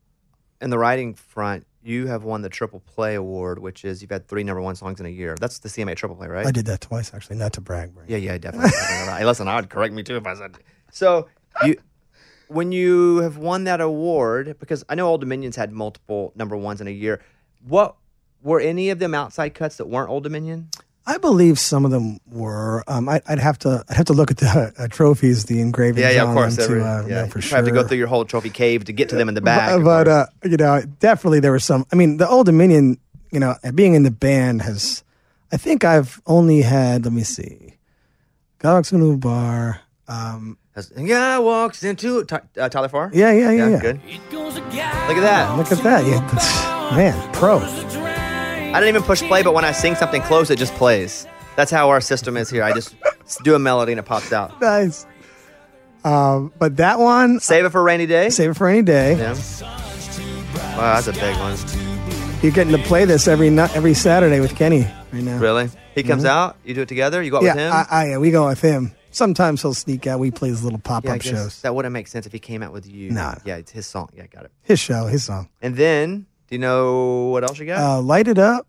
in 0.62 0.70
the 0.70 0.78
writing 0.78 1.12
front, 1.12 1.66
you 1.86 2.06
have 2.08 2.24
won 2.24 2.42
the 2.42 2.48
Triple 2.48 2.80
Play 2.80 3.14
Award, 3.14 3.58
which 3.58 3.84
is 3.84 4.02
you've 4.02 4.10
had 4.10 4.26
three 4.26 4.42
number 4.42 4.60
one 4.60 4.74
songs 4.74 4.98
in 5.00 5.06
a 5.06 5.10
year. 5.10 5.36
That's 5.40 5.60
the 5.60 5.68
CMA 5.68 5.94
Triple 5.96 6.16
Play, 6.16 6.28
right? 6.28 6.46
I 6.46 6.50
did 6.50 6.66
that 6.66 6.80
twice 6.80 7.14
actually, 7.14 7.36
not 7.36 7.52
to 7.54 7.60
brag. 7.60 7.94
Brad. 7.94 8.10
Yeah, 8.10 8.16
yeah, 8.16 8.38
definitely. 8.38 8.70
Hey, 9.16 9.24
Listen, 9.24 9.48
I 9.48 9.56
would 9.56 9.70
correct 9.70 9.94
me 9.94 10.02
too 10.02 10.16
if 10.16 10.26
I 10.26 10.34
said. 10.34 10.58
So 10.90 11.28
you, 11.64 11.76
when 12.48 12.72
you 12.72 13.18
have 13.18 13.38
won 13.38 13.64
that 13.64 13.80
award, 13.80 14.56
because 14.58 14.84
I 14.88 14.94
know 14.94 15.08
Old 15.08 15.20
Dominions 15.20 15.56
had 15.56 15.72
multiple 15.72 16.32
number 16.34 16.56
ones 16.56 16.80
in 16.80 16.88
a 16.88 16.90
year. 16.92 17.20
What 17.66 17.96
were 18.42 18.60
any 18.60 18.90
of 18.90 18.98
them 18.98 19.14
outside 19.14 19.50
cuts 19.54 19.76
that 19.76 19.86
weren't 19.86 20.10
Old 20.10 20.22
Dominion? 20.24 20.68
I 21.08 21.18
believe 21.18 21.58
some 21.58 21.84
of 21.84 21.92
them 21.92 22.18
were. 22.26 22.82
Um, 22.88 23.08
I, 23.08 23.22
I'd 23.28 23.38
have 23.38 23.58
to. 23.60 23.84
I'd 23.88 23.96
have 23.96 24.06
to 24.06 24.12
look 24.12 24.30
at 24.30 24.38
the 24.38 24.72
uh, 24.76 24.88
trophies, 24.88 25.44
the 25.44 25.60
engravings. 25.60 26.00
Yeah, 26.00 26.10
yeah, 26.10 26.22
on 26.24 26.30
of 26.30 26.34
course. 26.34 26.58
Every- 26.58 26.80
to, 26.80 26.86
uh, 26.86 27.04
yeah, 27.06 27.22
know 27.22 27.26
for 27.28 27.38
you 27.38 27.42
sure. 27.42 27.56
have 27.56 27.64
to 27.64 27.70
go 27.70 27.86
through 27.86 27.98
your 27.98 28.08
whole 28.08 28.24
trophy 28.24 28.50
cave 28.50 28.84
to 28.86 28.92
get 28.92 29.08
to 29.10 29.16
them 29.16 29.28
in 29.28 29.34
the 29.34 29.40
back. 29.40 29.76
But, 29.78 29.84
but 29.84 30.08
uh, 30.08 30.26
you 30.44 30.56
know, 30.56 30.82
definitely 30.98 31.40
there 31.40 31.52
were 31.52 31.60
some. 31.60 31.86
I 31.92 31.96
mean, 31.96 32.16
the 32.16 32.28
Old 32.28 32.46
Dominion. 32.46 32.98
You 33.30 33.40
know, 33.40 33.54
being 33.74 33.94
in 33.94 34.02
the 34.02 34.10
band 34.10 34.62
has. 34.62 35.04
I 35.52 35.56
think 35.56 35.84
I've 35.84 36.20
only 36.26 36.62
had. 36.62 37.04
Let 37.04 37.12
me 37.12 37.22
see. 37.22 37.74
Galaxy 38.58 38.96
New 38.96 39.16
Bar. 39.16 39.80
Um, 40.08 40.58
yeah, 40.96 41.38
walks 41.38 41.82
into 41.82 42.24
Ty- 42.24 42.42
uh, 42.58 42.68
Tyler 42.68 42.88
Farr. 42.88 43.10
yeah, 43.12 43.32
yeah, 43.32 43.50
yeah, 43.50 43.68
yeah. 43.68 43.80
Good. 43.80 44.00
Look 44.32 45.16
at 45.16 45.20
that. 45.20 45.56
Look 45.56 45.72
at 45.72 45.78
that. 45.82 46.06
Yeah, 46.06 46.96
man, 46.96 47.32
pro. 47.32 47.58
I 48.76 48.80
didn't 48.80 48.94
even 48.96 49.06
push 49.06 49.22
play, 49.22 49.42
but 49.42 49.54
when 49.54 49.64
I 49.64 49.72
sing 49.72 49.94
something 49.94 50.20
close, 50.20 50.50
it 50.50 50.58
just 50.58 50.74
plays. 50.74 51.26
That's 51.56 51.70
how 51.70 51.88
our 51.88 52.02
system 52.02 52.36
is 52.36 52.50
here. 52.50 52.62
I 52.62 52.74
just 52.74 52.94
do 53.42 53.54
a 53.54 53.58
melody 53.58 53.92
and 53.92 53.98
it 53.98 54.02
pops 54.02 54.34
out. 54.34 54.60
Nice. 54.60 55.06
Um, 56.04 56.52
but 56.58 56.76
that 56.76 56.98
one, 56.98 57.40
Save 57.40 57.64
it 57.64 57.70
for 57.70 57.80
a 57.80 57.84
rainy 57.84 58.04
day. 58.04 58.28
save 58.28 58.50
it 58.50 58.54
for 58.54 58.68
any 58.68 58.82
day. 58.82 59.16
Yeah. 59.16 59.32
Wow, 60.76 61.00
that's 61.00 61.06
a 61.06 61.12
big 61.12 61.36
one. 61.38 61.56
You're 62.42 62.52
getting 62.52 62.76
to 62.76 62.82
play 62.86 63.06
this 63.06 63.26
every 63.26 63.48
every 63.58 63.94
Saturday 63.94 64.40
with 64.40 64.54
Kenny 64.54 64.82
right 65.10 65.22
now. 65.22 65.38
Really? 65.38 65.70
He 65.94 66.02
comes 66.02 66.26
out. 66.26 66.58
You 66.62 66.74
do 66.74 66.82
it 66.82 66.88
together. 66.88 67.22
You 67.22 67.30
go 67.30 67.38
out 67.38 67.44
with 67.44 67.52
him. 67.52 67.58
Yeah, 67.58 67.86
I, 67.90 68.02
I, 68.02 68.08
yeah, 68.10 68.18
we 68.18 68.30
go 68.30 68.46
with 68.46 68.60
him. 68.60 68.92
Sometimes 69.10 69.62
he'll 69.62 69.72
sneak 69.72 70.06
out. 70.06 70.20
We 70.20 70.30
play 70.30 70.50
his 70.50 70.62
little 70.62 70.78
pop 70.78 71.04
Yeah, 71.04 71.12
I 71.12 71.14
up 71.14 71.22
guess 71.22 71.32
shows. 71.32 71.62
That 71.62 71.74
wouldn't 71.74 71.94
make 71.94 72.08
sense 72.08 72.26
if 72.26 72.32
he 72.32 72.38
came 72.38 72.62
out 72.62 72.74
with 72.74 72.86
you. 72.86 73.10
No. 73.10 73.34
Yeah, 73.46 73.56
it's 73.56 73.72
his 73.72 73.86
song. 73.86 74.10
Yeah, 74.14 74.26
got 74.26 74.44
it. 74.44 74.52
His 74.64 74.78
show, 74.78 75.06
his 75.06 75.24
song. 75.24 75.48
And 75.62 75.76
then, 75.76 76.26
do 76.48 76.54
you 76.54 76.58
know 76.58 77.26
what 77.28 77.42
else 77.44 77.58
you 77.58 77.66
got? 77.66 77.78
Uh, 77.80 78.00
Light 78.00 78.28
It 78.28 78.38
Up 78.38 78.66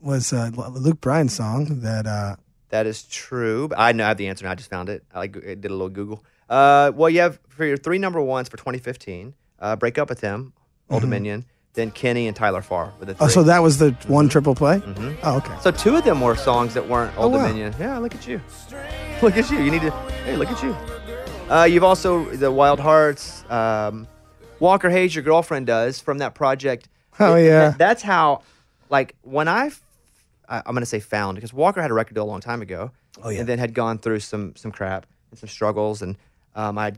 was 0.00 0.32
uh, 0.32 0.50
Luke 0.72 1.00
Bryan's 1.00 1.34
song 1.34 1.80
that 1.80 2.06
uh, 2.06 2.36
that 2.70 2.86
is 2.86 3.02
true. 3.04 3.68
But 3.68 3.78
I 3.78 3.92
know 3.92 4.04
I 4.04 4.08
have 4.08 4.16
the 4.16 4.28
answer. 4.28 4.44
Now. 4.44 4.52
I 4.52 4.54
just 4.54 4.70
found 4.70 4.88
it. 4.88 5.04
I 5.14 5.18
like 5.20 5.32
did 5.32 5.64
a 5.64 5.68
little 5.70 5.88
Google. 5.88 6.24
Uh, 6.48 6.92
well, 6.94 7.10
you 7.10 7.20
have 7.20 7.38
for 7.48 7.64
your 7.64 7.76
three 7.76 7.98
number 7.98 8.20
ones 8.20 8.48
for 8.48 8.56
2015. 8.56 9.34
Uh, 9.58 9.74
Break 9.76 9.98
up 9.98 10.08
with 10.08 10.20
him, 10.20 10.52
Old 10.90 11.02
Dominion. 11.02 11.44
Then 11.72 11.90
Kenny 11.90 12.26
and 12.26 12.34
Tyler 12.34 12.62
Farr 12.62 12.92
with 12.98 13.08
the 13.08 13.14
three. 13.14 13.16
Mm-hmm. 13.16 13.24
Oh, 13.24 13.28
so 13.28 13.42
that 13.42 13.58
was 13.62 13.78
the 13.78 13.90
one 14.06 14.28
triple 14.30 14.54
play? 14.54 14.80
Oh, 15.22 15.36
okay. 15.36 15.54
So 15.60 15.70
two 15.70 15.94
of 15.96 16.04
them 16.04 16.22
were 16.22 16.34
songs 16.34 16.72
that 16.72 16.88
weren't 16.88 17.14
Old 17.18 17.34
Oh, 17.34 17.36
wow. 17.36 17.46
Dominion. 17.46 17.74
Yeah, 17.78 17.98
look 17.98 18.14
at 18.14 18.26
you. 18.26 18.40
Look 19.22 19.36
at 19.38 19.50
you. 19.50 19.58
You 19.58 19.70
need 19.70 19.80
to. 19.80 19.90
Hey, 20.24 20.36
look 20.36 20.50
at 20.50 20.62
you. 20.62 20.76
Uh, 21.50 21.64
you've 21.64 21.84
also 21.84 22.24
the 22.26 22.52
Wild 22.52 22.78
Hearts. 22.80 23.44
Um, 23.50 24.06
Walker 24.60 24.90
Hayes, 24.90 25.14
your 25.14 25.24
girlfriend, 25.24 25.66
does 25.66 26.00
from 26.00 26.18
that 26.18 26.34
project. 26.34 26.88
Oh, 27.20 27.34
It- 27.34 27.46
yeah. 27.46 27.70
that- 27.70 27.78
that's 27.78 28.02
how. 28.02 28.42
Like 28.88 29.16
when 29.22 29.48
I, 29.48 29.70
I'm 30.48 30.74
gonna 30.74 30.86
say 30.86 31.00
found 31.00 31.34
because 31.36 31.52
Walker 31.52 31.82
had 31.82 31.90
a 31.90 31.94
record 31.94 32.14
deal 32.14 32.22
a 32.22 32.30
long 32.30 32.40
time 32.40 32.62
ago. 32.62 32.92
Oh, 33.22 33.30
yeah. 33.30 33.40
And 33.40 33.48
then 33.48 33.58
had 33.58 33.74
gone 33.74 33.98
through 33.98 34.20
some 34.20 34.54
some 34.54 34.70
crap 34.70 35.06
and 35.30 35.38
some 35.40 35.48
struggles, 35.48 36.02
and 36.02 36.16
um, 36.54 36.78
I. 36.78 36.92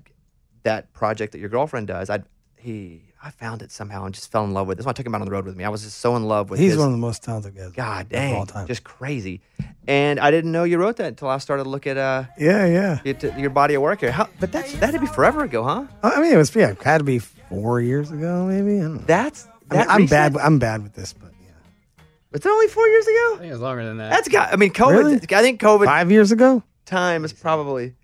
that 0.64 0.92
project 0.92 1.32
that 1.32 1.38
your 1.38 1.48
girlfriend 1.48 1.86
does. 1.86 2.10
I 2.10 2.20
he 2.56 3.00
I 3.22 3.30
found 3.30 3.62
it 3.62 3.70
somehow 3.72 4.04
and 4.04 4.14
just 4.14 4.30
fell 4.30 4.44
in 4.44 4.52
love 4.52 4.66
with 4.66 4.74
it. 4.74 4.76
That's 4.78 4.86
why 4.86 4.90
I 4.90 4.92
took 4.92 5.06
him 5.06 5.14
out 5.14 5.22
on 5.22 5.26
the 5.26 5.32
road 5.32 5.46
with 5.46 5.56
me. 5.56 5.64
I 5.64 5.70
was 5.70 5.82
just 5.82 5.98
so 5.98 6.14
in 6.16 6.24
love 6.28 6.50
with 6.50 6.60
it. 6.60 6.62
He's 6.64 6.72
his, 6.72 6.78
one 6.78 6.88
of 6.88 6.92
the 6.92 6.98
most 6.98 7.22
talented 7.24 7.54
guys. 7.56 7.72
God 7.72 8.02
of 8.06 8.08
dang, 8.10 8.34
all 8.36 8.44
time. 8.46 8.66
just 8.66 8.84
crazy. 8.84 9.40
And 9.86 10.20
I 10.20 10.30
didn't 10.30 10.52
know 10.52 10.64
you 10.64 10.76
wrote 10.78 10.96
that 10.96 11.06
until 11.06 11.28
I 11.28 11.38
started 11.38 11.64
to 11.64 11.70
look 11.70 11.86
at 11.86 11.96
uh 11.96 12.24
yeah, 12.38 12.66
yeah. 12.66 13.00
your, 13.04 13.38
your 13.38 13.50
body 13.50 13.74
of 13.74 13.82
work 13.82 14.00
here. 14.00 14.12
How, 14.12 14.28
but 14.40 14.52
that's 14.52 14.74
that'd 14.74 15.00
be 15.00 15.06
forever 15.06 15.44
ago, 15.44 15.62
huh? 15.64 15.84
I 16.02 16.20
mean, 16.20 16.32
it 16.34 16.36
was 16.36 16.54
yeah, 16.54 16.70
it 16.72 16.82
had 16.82 16.98
to 16.98 17.04
be 17.04 17.18
four 17.20 17.80
years 17.80 18.10
ago, 18.10 18.44
maybe. 18.46 18.82
I. 18.84 18.98
That's 19.06 19.46
I 19.70 19.74
mean, 19.74 19.80
that 19.80 19.90
I'm 19.90 20.00
recent? 20.02 20.10
bad. 20.10 20.36
I'm 20.36 20.58
bad 20.58 20.82
with 20.82 20.94
this, 20.94 21.12
but 21.12 21.32
yeah. 21.42 22.04
It's 22.32 22.46
only 22.46 22.68
four 22.68 22.86
years 22.86 23.06
ago. 23.06 23.34
I 23.34 23.36
think 23.40 23.52
it's 23.52 23.60
longer 23.60 23.84
than 23.84 23.98
that. 23.98 24.10
That's 24.10 24.28
got. 24.28 24.52
I 24.52 24.56
mean, 24.56 24.72
COVID. 24.72 24.98
Really? 24.98 25.14
I 25.14 25.42
think 25.42 25.60
COVID 25.60 25.84
five 25.86 26.10
years 26.10 26.32
ago. 26.32 26.62
time 26.86 27.24
is 27.24 27.32
probably. 27.32 27.94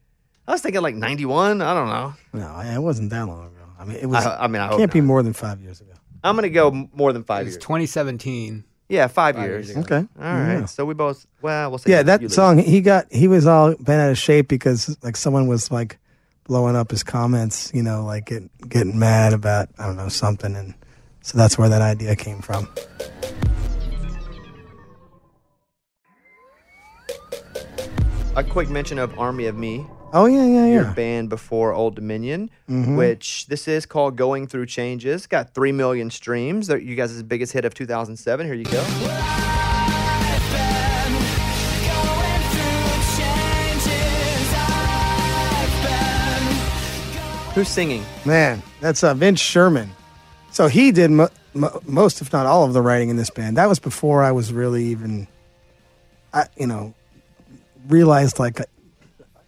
I 0.46 0.52
was 0.52 0.60
thinking 0.60 0.82
like 0.82 0.94
ninety 0.94 1.24
one. 1.24 1.62
I 1.62 1.74
don't 1.74 1.88
know. 1.88 2.14
No, 2.32 2.60
it 2.60 2.78
wasn't 2.82 3.10
that 3.10 3.26
long 3.26 3.46
ago. 3.46 3.64
I 3.78 3.84
mean, 3.84 3.96
it 3.98 4.06
was. 4.06 4.24
I, 4.24 4.44
I 4.44 4.46
mean, 4.46 4.62
I 4.62 4.76
can't 4.76 4.92
be 4.92 5.00
not. 5.00 5.06
more 5.06 5.22
than 5.22 5.32
five 5.32 5.60
years 5.60 5.80
ago. 5.80 5.92
I'm 6.22 6.36
gonna 6.36 6.48
go 6.48 6.88
more 6.92 7.12
than 7.12 7.24
five 7.24 7.44
was 7.44 7.54
years. 7.54 7.62
2017. 7.62 8.64
Yeah, 8.88 9.06
five, 9.06 9.34
Five 9.34 9.46
years. 9.46 9.68
years. 9.68 9.78
Okay. 9.84 9.96
All 9.96 10.06
right. 10.22 10.58
Yeah. 10.58 10.64
So 10.66 10.84
we 10.84 10.92
both. 10.92 11.26
Well, 11.40 11.70
we'll 11.70 11.78
say. 11.78 11.90
Yeah, 11.90 12.02
that 12.02 12.30
song. 12.30 12.58
He 12.58 12.80
got. 12.82 13.10
He 13.10 13.28
was 13.28 13.46
all 13.46 13.74
bent 13.74 14.00
out 14.02 14.10
of 14.10 14.18
shape 14.18 14.46
because 14.48 14.96
like 15.02 15.16
someone 15.16 15.46
was 15.46 15.70
like 15.70 15.98
blowing 16.44 16.76
up 16.76 16.90
his 16.90 17.02
comments. 17.02 17.72
You 17.74 17.82
know, 17.82 18.04
like 18.04 18.26
get, 18.26 18.42
getting 18.68 18.98
mad 18.98 19.32
about 19.32 19.70
I 19.78 19.86
don't 19.86 19.96
know 19.96 20.08
something, 20.08 20.54
and 20.54 20.74
so 21.24 21.36
that's 21.38 21.58
where 21.58 21.68
that 21.68 21.82
idea 21.82 22.14
came 22.14 22.40
from. 22.40 22.68
A 28.36 28.42
quick 28.42 28.68
mention 28.68 28.98
of 28.98 29.16
Army 29.18 29.46
of 29.46 29.56
Me. 29.56 29.86
Oh 30.12 30.26
yeah, 30.26 30.44
yeah, 30.44 30.66
yeah. 30.66 30.72
Your 30.72 30.84
band 30.92 31.28
before 31.28 31.72
Old 31.72 31.94
Dominion, 31.96 32.50
Mhm. 32.70 32.96
which 32.96 33.46
this 33.46 33.66
is 33.66 33.86
called 33.86 34.16
Going 34.16 34.46
Through 34.46 34.66
Changes. 34.66 35.26
Got 35.26 35.54
three 35.54 35.72
million 35.72 36.10
streams. 36.10 36.68
You 36.68 36.94
guys' 36.94 37.22
biggest 37.22 37.52
hit 37.52 37.64
of 37.64 37.74
2007. 37.74 38.46
Here 38.46 38.54
you 38.54 38.64
go. 38.64 38.82
Who's 47.54 47.68
singing? 47.68 48.04
Man, 48.24 48.60
that's 48.80 49.04
uh, 49.04 49.14
Vince 49.14 49.40
Scheuerman. 49.40 49.88
So 50.54 50.68
he 50.68 50.92
did 50.92 51.10
mo- 51.10 51.30
mo- 51.52 51.80
most, 51.84 52.22
if 52.22 52.32
not 52.32 52.46
all, 52.46 52.62
of 52.64 52.72
the 52.72 52.80
writing 52.80 53.08
in 53.08 53.16
this 53.16 53.28
band. 53.28 53.56
That 53.56 53.68
was 53.68 53.80
before 53.80 54.22
I 54.22 54.30
was 54.30 54.52
really 54.52 54.84
even, 54.86 55.26
I 56.32 56.46
you 56.56 56.68
know, 56.68 56.94
realized 57.88 58.38
like 58.38 58.60
uh, 58.60 58.64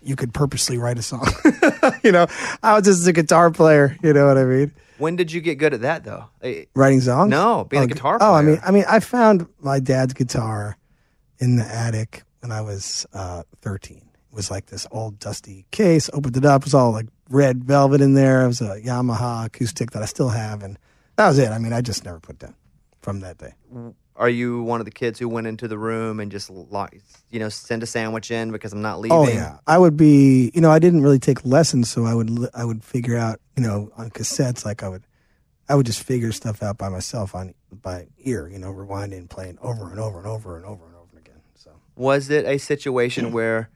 you 0.02 0.16
could 0.16 0.34
purposely 0.34 0.78
write 0.78 0.98
a 0.98 1.02
song. 1.02 1.28
you 2.02 2.10
know, 2.10 2.26
I 2.60 2.74
was 2.74 2.84
just 2.84 3.06
a 3.06 3.12
guitar 3.12 3.52
player. 3.52 3.96
You 4.02 4.12
know 4.14 4.26
what 4.26 4.36
I 4.36 4.44
mean? 4.44 4.72
When 4.98 5.14
did 5.14 5.30
you 5.30 5.40
get 5.40 5.56
good 5.56 5.74
at 5.74 5.82
that, 5.82 6.02
though? 6.02 6.24
Writing 6.74 7.00
songs? 7.00 7.30
No, 7.30 7.64
being 7.70 7.82
a 7.82 7.84
Oh, 7.84 7.88
guitar 7.88 8.18
Oh, 8.20 8.34
I 8.34 8.42
mean. 8.42 8.58
I 8.64 8.72
mean, 8.72 8.84
I 8.88 8.98
found 8.98 9.46
my 9.60 9.78
dad's 9.78 10.12
guitar 10.12 10.76
in 11.38 11.54
the 11.54 11.64
attic 11.64 12.24
when 12.40 12.50
I 12.50 12.62
was 12.62 13.06
uh, 13.12 13.44
13. 13.62 13.98
It 13.98 14.02
was 14.34 14.50
like 14.50 14.66
this 14.66 14.88
old 14.90 15.20
dusty 15.20 15.66
case. 15.70 16.10
Opened 16.12 16.36
it 16.36 16.44
up, 16.44 16.62
it 16.62 16.66
was 16.66 16.74
all 16.74 16.90
like 16.90 17.06
red 17.30 17.62
velvet 17.62 18.00
in 18.00 18.14
there. 18.14 18.42
It 18.42 18.48
was 18.48 18.60
a 18.60 18.80
Yamaha 18.80 19.46
acoustic 19.46 19.92
that 19.92 20.02
I 20.02 20.06
still 20.06 20.30
have, 20.30 20.62
and 20.64 20.78
that 21.16 21.28
was 21.28 21.38
it. 21.38 21.50
I 21.50 21.58
mean, 21.58 21.72
I 21.72 21.80
just 21.80 22.04
never 22.04 22.20
put 22.20 22.38
down 22.38 22.54
from 23.00 23.20
that 23.20 23.38
day. 23.38 23.54
Are 24.16 24.28
you 24.28 24.62
one 24.62 24.80
of 24.80 24.86
the 24.86 24.90
kids 24.90 25.18
who 25.18 25.28
went 25.28 25.46
into 25.46 25.68
the 25.68 25.78
room 25.78 26.20
and 26.20 26.30
just, 26.30 26.48
lock, 26.48 26.94
you 27.30 27.38
know, 27.38 27.48
send 27.50 27.82
a 27.82 27.86
sandwich 27.86 28.30
in 28.30 28.50
because 28.50 28.72
I'm 28.72 28.82
not 28.82 28.96
oh, 28.96 29.00
leaving? 29.00 29.16
Oh 29.16 29.28
yeah, 29.28 29.58
I 29.66 29.78
would 29.78 29.96
be. 29.96 30.50
You 30.54 30.60
know, 30.60 30.70
I 30.70 30.78
didn't 30.78 31.02
really 31.02 31.18
take 31.18 31.44
lessons, 31.44 31.88
so 31.88 32.04
I 32.04 32.14
would 32.14 32.48
I 32.54 32.64
would 32.64 32.82
figure 32.82 33.16
out. 33.16 33.40
You 33.56 33.62
know, 33.62 33.90
on 33.96 34.10
cassettes, 34.10 34.64
like 34.64 34.82
I 34.82 34.88
would, 34.88 35.04
I 35.68 35.74
would 35.74 35.86
just 35.86 36.02
figure 36.02 36.32
stuff 36.32 36.62
out 36.62 36.78
by 36.78 36.88
myself 36.88 37.34
on 37.34 37.54
by 37.70 38.08
ear. 38.18 38.48
You 38.48 38.58
know, 38.58 38.72
rewinding, 38.72 39.18
and 39.18 39.30
playing 39.30 39.58
over 39.60 39.90
and 39.90 40.00
over 40.00 40.18
and 40.18 40.26
over 40.26 40.56
and 40.56 40.64
over 40.64 40.86
and 40.86 40.94
over 40.96 41.18
again. 41.18 41.40
So 41.54 41.72
Was 41.94 42.30
it 42.30 42.44
a 42.46 42.58
situation 42.58 43.32
where 43.32 43.70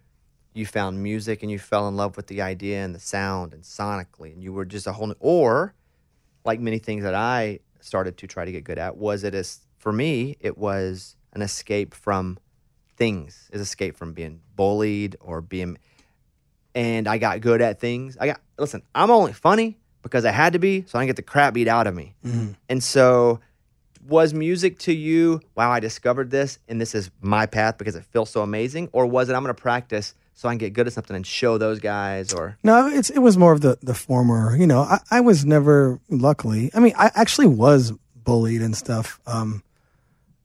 you 0.54 0.66
found 0.66 1.02
music 1.02 1.42
and 1.42 1.50
you 1.50 1.58
fell 1.58 1.86
in 1.86 1.96
love 1.96 2.16
with 2.16 2.26
the 2.26 2.42
idea 2.42 2.84
and 2.84 2.94
the 2.94 3.00
sound 3.00 3.52
and 3.52 3.62
sonically, 3.62 4.32
and 4.32 4.42
you 4.42 4.52
were 4.52 4.64
just 4.64 4.86
a 4.86 4.92
whole, 4.92 5.06
new, 5.06 5.14
or 5.20 5.74
like 6.44 6.60
many 6.60 6.78
things 6.78 7.02
that 7.02 7.14
I 7.14 7.60
started 7.80 8.16
to 8.18 8.26
try 8.26 8.44
to 8.44 8.52
get 8.52 8.64
good 8.64 8.78
at, 8.78 8.96
was 8.96 9.24
it 9.24 9.34
as 9.34 9.60
for 9.78 9.92
me, 9.92 10.36
it 10.40 10.58
was 10.58 11.16
an 11.32 11.42
escape 11.42 11.94
from 11.94 12.38
things, 12.96 13.48
is 13.52 13.60
escape 13.60 13.96
from 13.96 14.12
being 14.12 14.40
bullied 14.56 15.16
or 15.20 15.40
being, 15.40 15.78
and 16.74 17.08
I 17.08 17.18
got 17.18 17.40
good 17.40 17.62
at 17.62 17.80
things. 17.80 18.16
I 18.20 18.26
got 18.26 18.40
listen, 18.58 18.82
I'm 18.94 19.10
only 19.10 19.32
funny 19.32 19.78
because 20.02 20.24
I 20.24 20.30
had 20.30 20.52
to 20.52 20.58
be, 20.58 20.84
so 20.86 20.98
I 20.98 21.02
didn't 21.02 21.10
get 21.10 21.16
the 21.16 21.22
crap 21.22 21.54
beat 21.54 21.68
out 21.68 21.86
of 21.86 21.94
me. 21.94 22.14
Mm-hmm. 22.24 22.52
And 22.68 22.82
so, 22.82 23.40
was 24.06 24.32
music 24.32 24.78
to 24.80 24.92
you, 24.92 25.40
wow, 25.54 25.70
I 25.70 25.80
discovered 25.80 26.30
this 26.30 26.58
and 26.68 26.80
this 26.80 26.94
is 26.94 27.10
my 27.20 27.46
path 27.46 27.78
because 27.78 27.96
it 27.96 28.04
feels 28.04 28.30
so 28.30 28.42
amazing? 28.42 28.88
Or 28.92 29.06
was 29.06 29.28
it, 29.28 29.34
I'm 29.34 29.42
going 29.42 29.54
to 29.54 29.60
practice 29.60 30.14
so 30.40 30.48
I 30.48 30.52
can 30.52 30.58
get 30.58 30.72
good 30.72 30.86
at 30.86 30.94
something 30.94 31.14
and 31.14 31.26
show 31.26 31.58
those 31.58 31.80
guys? 31.80 32.32
Or, 32.32 32.56
no, 32.64 32.88
it's 32.88 33.10
it 33.10 33.18
was 33.18 33.36
more 33.36 33.52
of 33.52 33.60
the 33.60 33.76
the 33.82 33.92
former. 33.92 34.56
You 34.56 34.66
know, 34.66 34.80
I, 34.80 34.98
I 35.10 35.20
was 35.20 35.44
never 35.44 36.00
luckily. 36.08 36.70
I 36.72 36.80
mean, 36.80 36.94
I 36.96 37.10
actually 37.14 37.48
was 37.48 37.92
bullied 38.14 38.62
and 38.62 38.74
stuff 38.74 39.20
um, 39.26 39.62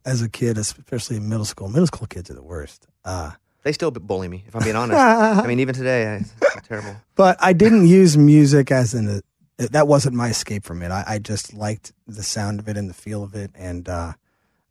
as 0.06 0.22
a 0.22 0.28
kid, 0.28 0.58
especially 0.58 1.16
in 1.16 1.30
middle 1.30 1.46
school. 1.46 1.70
Middle 1.70 1.88
school 1.88 2.08
kids 2.08 2.30
are 2.30 2.34
the 2.34 2.44
worst. 2.44 2.88
Uh, 3.06 3.32
they 3.64 3.72
still 3.72 3.90
bully 3.90 4.28
me, 4.28 4.44
if 4.46 4.54
I'm 4.54 4.64
being 4.64 4.76
honest. 4.76 5.00
I 5.00 5.48
mean, 5.48 5.62
even 5.62 5.74
today, 5.74 6.08
I, 6.08 6.16
it's 6.16 6.68
terrible. 6.68 6.98
but 7.16 7.38
I 7.40 7.54
didn't 7.54 7.88
use 7.88 8.18
music 8.18 8.72
as 8.72 8.94
an 8.94 9.22
that 9.58 9.88
wasn't 9.88 10.14
my 10.14 10.28
escape 10.28 10.66
from 10.66 10.82
it. 10.82 10.92
I, 10.92 11.06
I 11.08 11.20
just 11.20 11.54
liked 11.54 11.94
the 12.06 12.24
sound 12.24 12.60
of 12.60 12.68
it 12.68 12.76
and 12.76 12.90
the 12.90 12.94
feel 12.94 13.24
of 13.24 13.34
it, 13.34 13.52
and 13.56 13.88
uh, 13.88 14.12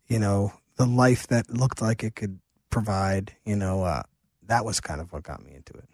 you 0.07 0.19
know 0.19 0.53
the 0.75 0.85
life 0.85 1.25
that 1.27 1.49
looked 1.49 1.81
like 1.81 2.03
it 2.03 2.15
could 2.15 2.37
provide. 2.69 3.33
You 3.43 3.55
know, 3.55 3.83
uh, 3.83 4.03
that 4.47 4.65
was 4.65 4.79
kind 4.79 5.01
of 5.01 5.11
what 5.13 5.23
got 5.23 5.43
me 5.43 5.53
into 5.53 5.73
it. 5.73 5.85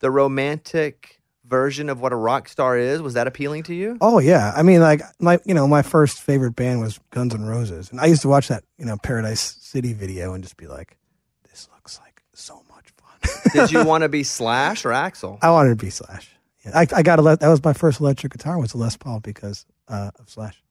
The 0.00 0.10
romantic 0.10 1.20
version 1.44 1.88
of 1.88 2.00
what 2.00 2.12
a 2.12 2.16
rock 2.16 2.48
star 2.48 2.78
is, 2.78 3.02
was 3.02 3.14
that 3.14 3.26
appealing 3.26 3.64
to 3.64 3.74
you? 3.74 3.98
Oh 4.00 4.18
yeah, 4.18 4.52
I 4.56 4.62
mean, 4.62 4.80
like 4.80 5.02
my 5.18 5.38
you 5.44 5.54
know 5.54 5.66
my 5.66 5.82
first 5.82 6.20
favorite 6.20 6.56
band 6.56 6.80
was 6.80 6.98
Guns 7.10 7.34
N' 7.34 7.44
Roses, 7.44 7.90
and 7.90 8.00
I 8.00 8.06
used 8.06 8.22
to 8.22 8.28
watch 8.28 8.48
that 8.48 8.64
you 8.78 8.84
know 8.84 8.96
Paradise 9.02 9.56
City 9.60 9.92
video 9.92 10.32
and 10.32 10.42
just 10.42 10.56
be 10.56 10.66
like, 10.66 10.96
this 11.50 11.68
looks 11.74 11.98
like 12.00 12.22
so 12.34 12.62
much 12.70 12.90
fun. 12.96 13.52
Did 13.52 13.72
you 13.72 13.84
want 13.86 14.02
to 14.02 14.08
be 14.08 14.22
Slash 14.22 14.84
or 14.84 14.90
Axl? 14.90 15.38
I 15.42 15.50
wanted 15.50 15.70
to 15.70 15.76
be 15.84 15.90
Slash. 15.90 16.30
Yeah, 16.64 16.78
I, 16.78 16.86
I 16.94 17.02
got 17.02 17.18
a 17.18 17.22
that 17.22 17.48
was 17.48 17.62
my 17.64 17.72
first 17.72 18.00
electric 18.00 18.32
guitar 18.32 18.58
was 18.58 18.74
a 18.74 18.78
Les 18.78 18.96
Paul 18.96 19.20
because 19.20 19.66
uh, 19.88 20.10
of 20.18 20.28
Slash. 20.30 20.62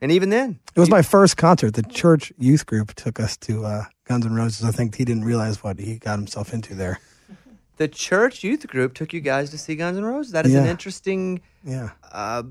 And 0.00 0.12
even 0.12 0.28
then, 0.28 0.58
It 0.76 0.80
was 0.80 0.90
my 0.90 1.00
first 1.02 1.36
concert. 1.38 1.74
The 1.74 1.82
church 1.82 2.30
youth 2.36 2.66
group 2.66 2.92
took 2.94 3.18
us 3.18 3.36
to 3.38 3.64
uh, 3.64 3.84
Guns 4.04 4.26
N' 4.26 4.34
Roses. 4.34 4.64
I 4.64 4.70
think 4.70 4.96
he 4.96 5.04
didn't 5.04 5.24
realize 5.24 5.62
what 5.62 5.78
he 5.78 5.96
got 5.96 6.18
himself 6.18 6.52
into 6.52 6.74
there. 6.74 7.00
the 7.76 7.88
church 7.88 8.44
youth 8.44 8.66
group 8.68 8.94
took 8.94 9.12
you 9.12 9.20
guys 9.20 9.50
to 9.50 9.58
see 9.58 9.76
Guns 9.76 9.96
N' 9.96 10.04
Roses. 10.04 10.32
That 10.32 10.46
is 10.46 10.54
an 10.54 10.66
interesting 10.66 11.40
Yeah, 11.64 11.90
uh, 12.12 12.42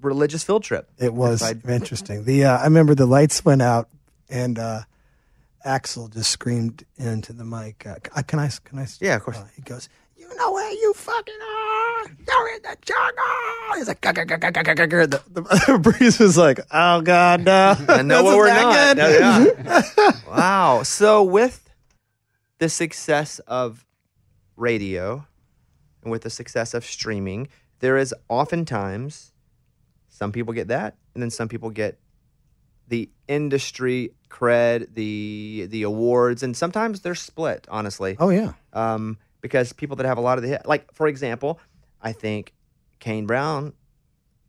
religious 0.00 0.44
field 0.44 0.64
trip. 0.64 0.88
it 0.98 1.12
was 1.12 1.42
interesting. 1.68 2.24
The 2.24 2.44
uh, 2.44 2.58
I 2.58 2.64
remember 2.64 2.94
the 2.94 3.06
lights 3.06 3.44
went 3.44 3.62
out 3.62 3.88
and 4.30 4.58
uh, 4.58 4.82
Axl 5.64 6.12
just 6.12 6.30
screamed 6.30 6.84
into 6.96 7.32
the 7.32 7.44
mic. 7.44 7.86
Uh, 7.86 7.96
can 8.22 8.38
I? 8.38 8.50
Can 8.64 8.78
I? 8.78 8.86
Yeah, 9.00 9.16
of 9.16 9.22
course. 9.22 9.38
Uh, 9.38 9.46
he 9.54 9.62
goes, 9.62 9.88
"You 10.28 10.36
know 10.36 10.52
where 10.52 10.70
you 10.72 10.92
fucking 10.94 11.34
are? 11.34 12.06
You're 12.26 12.54
in 12.56 12.62
the 12.62 12.76
jungle." 12.82 13.76
He's 13.76 13.88
like, 13.88 14.00
the, 14.00 15.20
the 15.66 15.78
breeze 15.82 16.18
was 16.18 16.36
like, 16.36 16.60
"Oh 16.70 17.00
God, 17.00 17.44
no!" 17.44 17.76
I 17.88 18.02
know 18.02 18.22
what 18.24 18.36
we're 18.36 18.48
not. 18.48 18.96
No, 18.96 19.08
yeah. 19.08 20.10
wow. 20.28 20.82
So 20.82 21.22
with 21.22 21.68
the 22.58 22.68
success 22.68 23.38
of 23.40 23.84
radio 24.56 25.26
and 26.02 26.10
with 26.10 26.22
the 26.22 26.30
success 26.30 26.74
of 26.74 26.84
streaming, 26.84 27.48
there 27.80 27.96
is 27.96 28.14
oftentimes 28.28 29.32
some 30.08 30.32
people 30.32 30.52
get 30.52 30.68
that, 30.68 30.96
and 31.14 31.22
then 31.22 31.30
some 31.30 31.48
people 31.48 31.70
get 31.70 31.98
the 32.88 33.08
industry 33.28 34.12
cred, 34.30 34.94
the 34.94 35.66
the 35.70 35.82
awards, 35.82 36.42
and 36.42 36.56
sometimes 36.56 37.00
they're 37.00 37.14
split. 37.14 37.66
Honestly, 37.70 38.16
Oh 38.18 38.30
yeah. 38.30 38.54
um, 38.72 39.18
because 39.40 39.72
people 39.72 39.96
that 39.96 40.06
have 40.06 40.18
a 40.18 40.20
lot 40.22 40.38
of 40.38 40.42
the 40.42 40.48
hit, 40.48 40.66
like 40.66 40.92
for 40.92 41.06
example, 41.08 41.60
I 42.02 42.12
think 42.12 42.54
Kane 43.00 43.26
Brown 43.26 43.72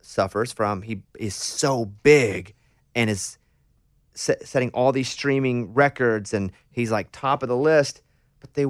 suffers 0.00 0.52
from 0.52 0.82
he 0.82 1.02
is 1.18 1.34
so 1.34 1.84
big 1.84 2.54
and 2.94 3.10
is 3.10 3.38
se- 4.14 4.38
setting 4.44 4.70
all 4.70 4.92
these 4.92 5.08
streaming 5.08 5.72
records 5.74 6.32
and 6.34 6.52
he's 6.70 6.90
like 6.90 7.08
top 7.12 7.42
of 7.42 7.48
the 7.48 7.56
list, 7.56 8.02
but 8.40 8.54
they 8.54 8.66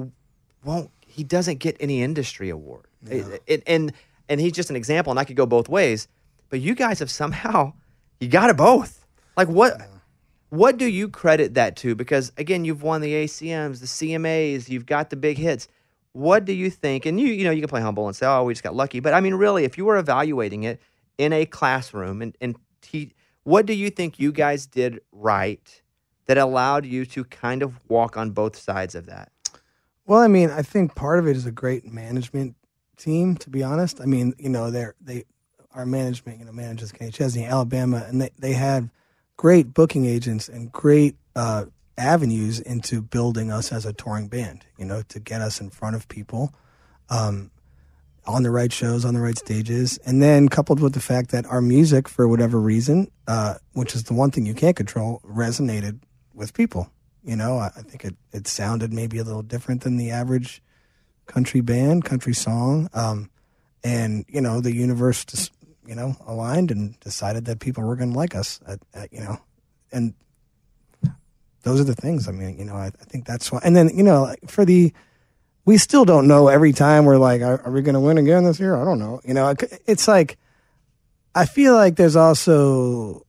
won't. 0.63 0.91
He 1.05 1.23
doesn't 1.23 1.59
get 1.59 1.75
any 1.79 2.01
industry 2.01 2.49
award, 2.49 2.85
It- 3.09 3.43
it- 3.47 3.63
and 3.67 3.91
and 4.29 4.39
he's 4.39 4.53
just 4.53 4.69
an 4.69 4.75
example. 4.77 5.11
And 5.11 5.19
I 5.19 5.23
could 5.25 5.35
go 5.35 5.45
both 5.45 5.67
ways, 5.67 6.07
but 6.49 6.61
you 6.61 6.73
guys 6.75 6.99
have 6.99 7.11
somehow 7.11 7.73
you 8.19 8.27
got 8.27 8.49
it 8.49 8.57
both. 8.57 9.05
Like 9.35 9.47
what? 9.49 9.79
What 10.49 10.77
do 10.77 10.85
you 10.85 11.07
credit 11.09 11.53
that 11.55 11.75
to? 11.77 11.95
Because 11.95 12.31
again, 12.37 12.65
you've 12.65 12.83
won 12.83 13.01
the 13.01 13.13
ACMs, 13.13 13.79
the 13.79 13.85
CMAs, 13.87 14.67
you've 14.69 14.85
got 14.85 15.09
the 15.09 15.15
big 15.15 15.37
hits. 15.37 15.67
What 16.13 16.45
do 16.45 16.53
you 16.53 16.69
think? 16.69 17.05
And 17.05 17.19
you, 17.19 17.27
you 17.27 17.43
know, 17.43 17.51
you 17.51 17.61
can 17.61 17.69
play 17.69 17.81
humble 17.81 18.07
and 18.07 18.15
say, 18.15 18.25
"Oh, 18.25 18.43
we 18.43 18.53
just 18.53 18.63
got 18.63 18.75
lucky." 18.75 18.99
But 18.99 19.13
I 19.13 19.21
mean, 19.21 19.35
really, 19.35 19.63
if 19.63 19.77
you 19.77 19.85
were 19.85 19.97
evaluating 19.97 20.63
it 20.63 20.81
in 21.17 21.33
a 21.33 21.45
classroom 21.45 22.21
and 22.21 22.35
and 22.41 22.55
te- 22.81 23.13
what 23.43 23.65
do 23.65 23.73
you 23.73 23.89
think 23.89 24.19
you 24.19 24.31
guys 24.31 24.65
did 24.65 25.01
right 25.11 25.81
that 26.25 26.37
allowed 26.37 26.85
you 26.85 27.05
to 27.05 27.23
kind 27.25 27.63
of 27.63 27.79
walk 27.89 28.17
on 28.17 28.31
both 28.31 28.55
sides 28.55 28.95
of 28.95 29.05
that? 29.07 29.31
Well, 30.05 30.19
I 30.19 30.27
mean, 30.27 30.49
I 30.49 30.61
think 30.61 30.95
part 30.95 31.19
of 31.19 31.27
it 31.27 31.35
is 31.35 31.45
a 31.45 31.51
great 31.51 31.85
management 31.85 32.55
team. 32.97 33.35
To 33.37 33.49
be 33.49 33.63
honest, 33.63 34.01
I 34.01 34.05
mean, 34.05 34.33
you 34.37 34.49
know, 34.49 34.69
they're 34.69 34.95
they 34.99 35.23
our 35.73 35.85
management, 35.85 36.39
you 36.39 36.45
know, 36.45 36.51
manages 36.51 36.91
Kenny 36.91 37.11
Chesney, 37.11 37.45
Alabama, 37.45 38.05
and 38.07 38.21
they 38.21 38.31
they 38.37 38.53
have 38.53 38.89
great 39.37 39.73
booking 39.73 40.05
agents 40.05 40.49
and 40.49 40.71
great 40.71 41.15
uh, 41.35 41.65
avenues 42.01 42.59
into 42.59 43.01
building 43.01 43.51
us 43.51 43.71
as 43.71 43.85
a 43.85 43.93
touring 43.93 44.27
band. 44.27 44.65
You 44.77 44.85
know, 44.85 45.01
to 45.09 45.19
get 45.19 45.41
us 45.41 45.61
in 45.61 45.69
front 45.69 45.95
of 45.95 46.07
people. 46.07 46.53
Um, 47.09 47.51
on 48.25 48.43
the 48.43 48.51
right 48.51 48.71
shows, 48.71 49.03
on 49.03 49.15
the 49.15 49.19
right 49.19 49.37
stages, 49.37 49.97
and 50.05 50.21
then 50.21 50.47
coupled 50.47 50.79
with 50.79 50.93
the 50.93 50.99
fact 50.99 51.31
that 51.31 51.45
our 51.47 51.59
music, 51.61 52.07
for 52.07 52.27
whatever 52.27 52.59
reason, 52.59 53.09
uh, 53.27 53.55
which 53.73 53.95
is 53.95 54.03
the 54.03 54.13
one 54.13 54.29
thing 54.29 54.45
you 54.45 54.53
can't 54.53 54.75
control, 54.75 55.21
resonated 55.25 55.99
with 56.33 56.53
people. 56.53 56.91
You 57.23 57.35
know, 57.35 57.57
I, 57.57 57.71
I 57.75 57.81
think 57.81 58.05
it, 58.05 58.15
it 58.31 58.47
sounded 58.47 58.93
maybe 58.93 59.17
a 59.17 59.23
little 59.23 59.41
different 59.41 59.81
than 59.81 59.97
the 59.97 60.11
average 60.11 60.61
country 61.25 61.61
band, 61.61 62.05
country 62.05 62.33
song. 62.33 62.89
Um, 62.93 63.31
and, 63.83 64.23
you 64.27 64.39
know, 64.39 64.61
the 64.61 64.73
universe 64.73 65.25
just, 65.25 65.51
you 65.87 65.95
know, 65.95 66.15
aligned 66.27 66.69
and 66.69 66.99
decided 66.99 67.45
that 67.45 67.59
people 67.59 67.83
were 67.83 67.95
going 67.95 68.11
to 68.11 68.17
like 68.17 68.35
us, 68.35 68.59
at, 68.67 68.79
at, 68.93 69.11
you 69.11 69.19
know, 69.19 69.39
and 69.91 70.13
those 71.63 71.79
are 71.79 71.85
the 71.85 71.95
things. 71.95 72.27
I 72.27 72.31
mean, 72.31 72.57
you 72.57 72.65
know, 72.65 72.75
I, 72.75 72.87
I 72.87 73.05
think 73.05 73.25
that's 73.25 73.51
why. 73.51 73.59
And 73.63 73.75
then, 73.75 73.89
you 73.95 74.03
know, 74.03 74.23
like, 74.23 74.49
for 74.49 74.65
the, 74.65 74.93
we 75.65 75.77
still 75.77 76.05
don't 76.05 76.27
know 76.27 76.47
every 76.47 76.73
time 76.73 77.05
we're 77.05 77.17
like, 77.17 77.41
are, 77.41 77.61
are 77.61 77.71
we 77.71 77.81
going 77.81 77.93
to 77.93 77.99
win 77.99 78.17
again 78.17 78.43
this 78.43 78.59
year? 78.59 78.75
I 78.75 78.83
don't 78.83 78.99
know. 78.99 79.21
You 79.23 79.33
know, 79.33 79.53
it's 79.85 80.07
like, 80.07 80.37
I 81.35 81.45
feel 81.45 81.75
like 81.75 81.95
there's 81.95 82.15
also 82.15 83.25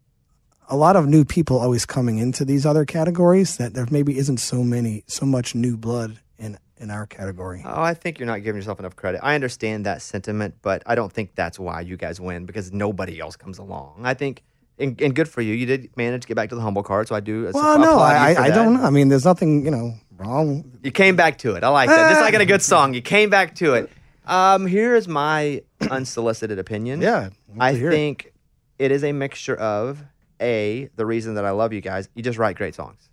a 0.69 0.77
lot 0.77 0.97
of 0.97 1.07
new 1.07 1.25
people 1.25 1.59
always 1.59 1.85
coming 1.85 2.19
into 2.19 2.45
these 2.45 2.65
other 2.65 2.85
categories 2.85 3.59
that 3.59 3.75
there 3.75 3.87
maybe 3.91 4.17
isn't 4.17 4.39
so 4.39 4.65
many, 4.65 5.05
so 5.07 5.27
much 5.27 5.55
new 5.55 5.77
blood 5.77 6.19
in, 6.39 6.59
in 6.79 6.91
our 6.91 7.07
category. 7.07 7.63
Oh, 7.65 7.83
I 7.83 7.93
think 7.93 8.19
you're 8.19 8.27
not 8.27 8.43
giving 8.43 8.61
yourself 8.61 8.81
enough 8.81 8.97
credit. 8.97 9.21
I 9.23 9.35
understand 9.35 9.85
that 9.87 10.01
sentiment, 10.01 10.55
but 10.63 10.83
I 10.87 10.95
don't 10.95 11.13
think 11.13 11.35
that's 11.35 11.59
why 11.59 11.83
you 11.83 11.99
guys 11.99 12.19
win 12.21 12.47
because 12.47 12.73
nobody 12.73 13.21
else 13.21 13.37
comes 13.37 13.59
along. 13.59 14.01
I 14.05 14.15
think, 14.15 14.43
and, 14.83 15.01
and 15.01 15.15
good 15.15 15.29
for 15.29 15.41
you, 15.41 15.55
you 15.55 15.65
did 15.65 15.97
manage 15.97 16.23
to 16.23 16.29
get 16.29 16.35
back 16.35 16.49
to 16.49 16.55
the 16.55 16.61
humble 16.61 16.83
card. 16.83 17.09
So 17.09 17.15
I 17.15 17.21
do. 17.21 17.51
Well, 17.53 17.79
no, 17.79 17.99
I, 17.99 18.35
for 18.35 18.41
I 18.41 18.51
don't 18.51 18.75
know. 18.75 18.83
I 18.83 18.91
mean, 18.91 19.09
there's 19.09 19.25
nothing, 19.25 19.65
you 19.65 19.71
know, 19.71 19.95
wrong. 20.17 20.79
You 20.83 20.91
came 20.91 21.17
back 21.17 21.39
to 21.39 21.55
it. 21.55 21.65
I 21.65 21.69
like 21.69 21.89
that. 21.89 22.11
Just 22.11 22.21
like 22.21 22.35
in 22.35 22.41
a 22.41 22.47
good 22.47 22.63
song, 22.63 22.93
you 22.93 23.01
came 23.01 23.31
back 23.31 23.55
to 23.57 23.75
it. 23.75 23.91
Um, 24.27 24.67
here 24.67 24.95
is 24.95 25.09
my 25.09 25.63
unsolicited 25.91 26.59
opinion. 26.59 27.01
Yeah, 27.01 27.31
I 27.59 27.73
hear 27.73 27.91
it. 27.91 27.95
think 27.95 28.33
it 28.79 28.91
is 28.91 29.05
a 29.05 29.13
mixture 29.13 29.57
of 29.57 30.03
a 30.41 30.91
the 30.97 31.07
reason 31.07 31.35
that 31.37 31.45
I 31.45 31.51
love 31.51 31.73
you 31.73 31.81
guys. 31.81 32.09
You 32.15 32.23
just 32.23 32.39
write 32.39 32.57
great 32.57 32.75
songs. 32.75 33.09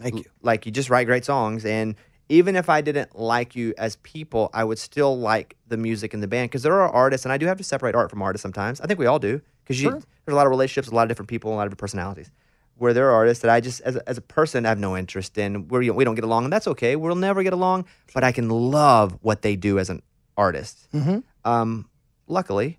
Thank 0.00 0.16
you. 0.16 0.24
Like 0.42 0.66
you 0.66 0.72
just 0.72 0.90
write 0.90 1.06
great 1.06 1.24
songs, 1.24 1.64
and 1.64 1.94
even 2.28 2.56
if 2.56 2.68
I 2.68 2.80
didn't 2.80 3.18
like 3.18 3.56
you 3.56 3.74
as 3.78 3.96
people, 3.96 4.50
I 4.52 4.62
would 4.62 4.78
still 4.78 5.18
like 5.18 5.56
the 5.66 5.76
music 5.76 6.14
in 6.14 6.20
the 6.20 6.28
band 6.28 6.50
because 6.50 6.62
there 6.62 6.74
are 6.74 6.88
artists, 6.88 7.24
and 7.24 7.32
I 7.32 7.38
do 7.38 7.46
have 7.46 7.58
to 7.58 7.64
separate 7.64 7.94
art 7.94 8.10
from 8.10 8.22
artists 8.22 8.42
sometimes. 8.42 8.80
I 8.80 8.86
think 8.86 8.98
we 8.98 9.06
all 9.06 9.18
do 9.18 9.40
because 9.68 9.80
Sure. 9.80 9.92
there's 9.92 10.32
a 10.32 10.34
lot 10.34 10.46
of 10.46 10.50
relationships, 10.50 10.88
a 10.88 10.94
lot 10.94 11.02
of 11.02 11.08
different 11.08 11.28
people, 11.28 11.52
a 11.52 11.54
lot 11.54 11.62
of 11.66 11.70
different 11.70 11.80
personalities. 11.80 12.30
Where 12.76 12.92
there 12.94 13.08
are 13.10 13.12
artists 13.14 13.42
that 13.42 13.50
I 13.50 13.60
just, 13.60 13.80
as 13.82 13.96
a, 13.96 14.08
as 14.08 14.18
a 14.18 14.20
person, 14.20 14.64
have 14.64 14.78
no 14.78 14.96
interest 14.96 15.36
in. 15.36 15.66
Where 15.68 15.80
we 15.92 16.04
don't 16.04 16.14
get 16.14 16.24
along, 16.24 16.44
and 16.44 16.52
that's 16.52 16.66
okay. 16.68 16.94
We'll 16.96 17.14
never 17.16 17.42
get 17.42 17.52
along, 17.52 17.86
but 18.14 18.22
I 18.24 18.30
can 18.32 18.48
love 18.48 19.18
what 19.22 19.42
they 19.42 19.56
do 19.56 19.78
as 19.80 19.90
an 19.90 20.00
artist. 20.36 20.86
Mhm. 20.94 21.22
Um, 21.44 21.88
luckily, 22.28 22.78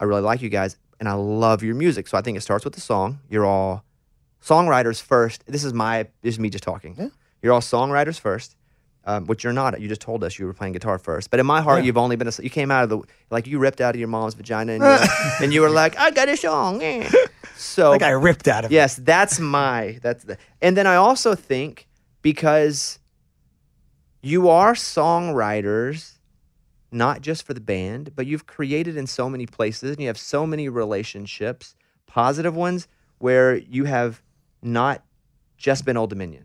I 0.00 0.04
really 0.04 0.22
like 0.22 0.42
you 0.42 0.48
guys, 0.48 0.76
and 0.98 1.08
I 1.08 1.12
love 1.12 1.62
your 1.62 1.76
music. 1.76 2.08
So 2.08 2.18
I 2.18 2.22
think 2.22 2.36
it 2.36 2.40
starts 2.40 2.64
with 2.64 2.74
the 2.74 2.80
song. 2.80 3.20
You're 3.30 3.46
all 3.46 3.84
songwriters 4.42 5.00
first. 5.00 5.44
This 5.46 5.62
is 5.64 5.72
my 5.72 6.08
this 6.22 6.34
is 6.34 6.38
me 6.40 6.50
just 6.50 6.64
talking. 6.64 6.96
Yeah. 6.98 7.08
You're 7.40 7.52
all 7.52 7.60
songwriters 7.60 8.18
first, 8.18 8.56
um, 9.06 9.26
which 9.26 9.44
you're 9.44 9.52
not. 9.52 9.80
You 9.80 9.88
just 9.88 10.00
told 10.00 10.24
us 10.24 10.38
you 10.38 10.46
were 10.46 10.52
playing 10.54 10.72
guitar 10.72 10.98
first. 10.98 11.30
But 11.30 11.40
in 11.40 11.46
my 11.46 11.60
heart, 11.60 11.80
Yeah. 11.80 11.86
you've 11.86 11.98
only 11.98 12.16
been 12.16 12.28
a, 12.28 12.32
you 12.42 12.50
came 12.50 12.70
out 12.70 12.84
of 12.84 12.88
the 12.90 12.98
like 13.30 13.46
you 13.46 13.58
ripped 13.58 13.80
out 13.80 13.94
of 13.94 13.98
your 13.98 14.08
mom's 14.08 14.34
vagina, 14.34 14.72
and 14.72 14.82
you, 14.82 14.88
were, 14.88 15.06
and 15.44 15.52
you 15.54 15.60
were 15.60 15.70
like, 15.70 15.96
I 15.98 16.10
got 16.10 16.28
a 16.28 16.36
song. 16.36 16.82
eh." 16.82 17.10
So 17.56 17.90
Like 17.90 18.02
I 18.10 18.10
ripped 18.10 18.48
out 18.48 18.64
of 18.64 18.70
it. 18.72 18.74
Yes, 18.74 18.96
that's 18.96 19.38
my 19.40 19.98
that's 20.02 20.24
the 20.24 20.38
and 20.62 20.76
then 20.76 20.86
I 20.86 20.96
also 20.96 21.34
think 21.34 21.86
because 22.22 22.98
you 24.22 24.48
are 24.48 24.72
songwriters 24.74 26.12
not 26.90 27.20
just 27.20 27.42
for 27.44 27.54
the 27.54 27.60
band, 27.60 28.12
but 28.14 28.24
you've 28.26 28.46
created 28.46 28.96
in 28.96 29.06
so 29.06 29.28
many 29.28 29.46
places 29.46 29.90
and 29.90 30.00
you 30.00 30.06
have 30.06 30.16
so 30.18 30.46
many 30.46 30.68
relationships, 30.68 31.74
positive 32.06 32.54
ones, 32.54 32.86
where 33.18 33.56
you 33.56 33.84
have 33.84 34.22
not 34.62 35.02
just 35.58 35.84
been 35.84 35.96
Old 35.96 36.10
Dominion. 36.10 36.44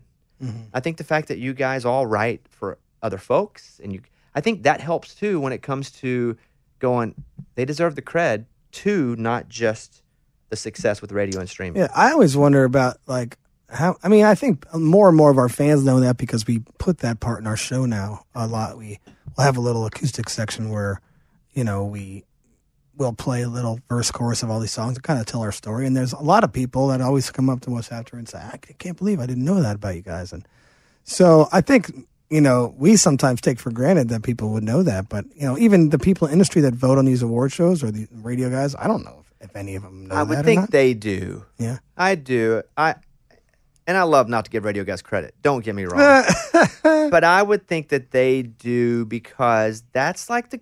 I 0.72 0.80
think 0.80 0.96
the 0.96 1.04
fact 1.04 1.28
that 1.28 1.38
you 1.38 1.52
guys 1.52 1.84
all 1.84 2.06
write 2.06 2.40
for 2.48 2.78
other 3.02 3.18
folks 3.18 3.80
and 3.82 3.92
you 3.92 4.00
I 4.34 4.40
think 4.40 4.62
that 4.62 4.80
helps 4.80 5.14
too 5.14 5.40
when 5.40 5.52
it 5.52 5.62
comes 5.62 5.90
to 5.92 6.36
going 6.78 7.14
they 7.54 7.64
deserve 7.64 7.94
the 7.94 8.02
cred 8.02 8.46
too, 8.72 9.16
not 9.16 9.48
just 9.48 10.02
the 10.48 10.56
success 10.56 11.00
with 11.00 11.12
radio 11.12 11.40
and 11.40 11.48
streaming. 11.48 11.82
Yeah, 11.82 11.88
I 11.94 12.12
always 12.12 12.36
wonder 12.36 12.64
about 12.64 12.98
like 13.06 13.38
how. 13.68 13.96
I 14.02 14.08
mean, 14.08 14.24
I 14.24 14.34
think 14.34 14.66
more 14.74 15.08
and 15.08 15.16
more 15.16 15.30
of 15.30 15.38
our 15.38 15.48
fans 15.48 15.84
know 15.84 16.00
that 16.00 16.16
because 16.16 16.46
we 16.46 16.60
put 16.78 16.98
that 16.98 17.20
part 17.20 17.40
in 17.40 17.46
our 17.46 17.56
show 17.56 17.86
now 17.86 18.24
a 18.34 18.46
lot. 18.46 18.76
We 18.76 18.98
will 19.36 19.44
have 19.44 19.56
a 19.56 19.60
little 19.60 19.86
acoustic 19.86 20.28
section 20.28 20.70
where, 20.70 21.00
you 21.52 21.64
know, 21.64 21.84
we 21.84 22.24
will 23.00 23.14
play 23.14 23.42
a 23.42 23.48
little 23.48 23.80
verse 23.88 24.10
chorus 24.10 24.42
of 24.42 24.50
all 24.50 24.60
these 24.60 24.70
songs 24.70 24.94
to 24.94 25.00
kind 25.00 25.18
of 25.18 25.26
tell 25.26 25.40
our 25.40 25.50
story. 25.50 25.86
And 25.86 25.96
there's 25.96 26.12
a 26.12 26.20
lot 26.20 26.44
of 26.44 26.52
people 26.52 26.88
that 26.88 27.00
always 27.00 27.30
come 27.30 27.48
up 27.48 27.62
to 27.62 27.74
us 27.76 27.90
after 27.90 28.16
and 28.16 28.28
say, 28.28 28.38
"I 28.38 28.58
can't 28.58 28.96
believe 28.96 29.18
I 29.18 29.26
didn't 29.26 29.44
know 29.44 29.60
that 29.60 29.76
about 29.76 29.96
you 29.96 30.02
guys." 30.02 30.32
And 30.32 30.46
so 31.02 31.48
I 31.50 31.62
think 31.62 31.90
you 32.28 32.40
know 32.40 32.74
we 32.78 32.96
sometimes 32.96 33.40
take 33.40 33.58
for 33.58 33.72
granted 33.72 34.10
that 34.10 34.22
people 34.22 34.50
would 34.50 34.62
know 34.62 34.82
that, 34.82 35.08
but 35.08 35.24
you 35.34 35.42
know, 35.42 35.58
even 35.58 35.88
the 35.88 35.98
people 35.98 36.28
in 36.28 36.34
industry 36.34 36.60
that 36.62 36.74
vote 36.74 36.98
on 36.98 37.06
these 37.06 37.22
award 37.22 37.50
shows 37.52 37.82
or 37.82 37.90
the 37.90 38.06
radio 38.12 38.50
guys, 38.50 38.76
I 38.76 38.86
don't 38.86 39.02
know 39.02 39.24
if, 39.40 39.48
if 39.48 39.56
any 39.56 39.74
of 39.74 39.82
them 39.82 40.06
know 40.06 40.14
I 40.14 40.22
would 40.22 40.44
think 40.44 40.70
they 40.70 40.94
do. 40.94 41.46
Yeah. 41.58 41.78
I 41.96 42.14
do. 42.14 42.62
I 42.76 42.96
and 43.86 43.96
I 43.96 44.02
love 44.02 44.28
not 44.28 44.44
to 44.44 44.50
give 44.50 44.64
radio 44.64 44.84
guys 44.84 45.02
credit. 45.02 45.34
Don't 45.42 45.64
get 45.64 45.74
me 45.74 45.84
wrong. 45.84 46.22
but 46.82 47.24
I 47.24 47.42
would 47.42 47.66
think 47.66 47.88
that 47.88 48.10
they 48.10 48.42
do 48.42 49.04
because 49.06 49.82
that's 49.92 50.30
like 50.30 50.50
the 50.50 50.60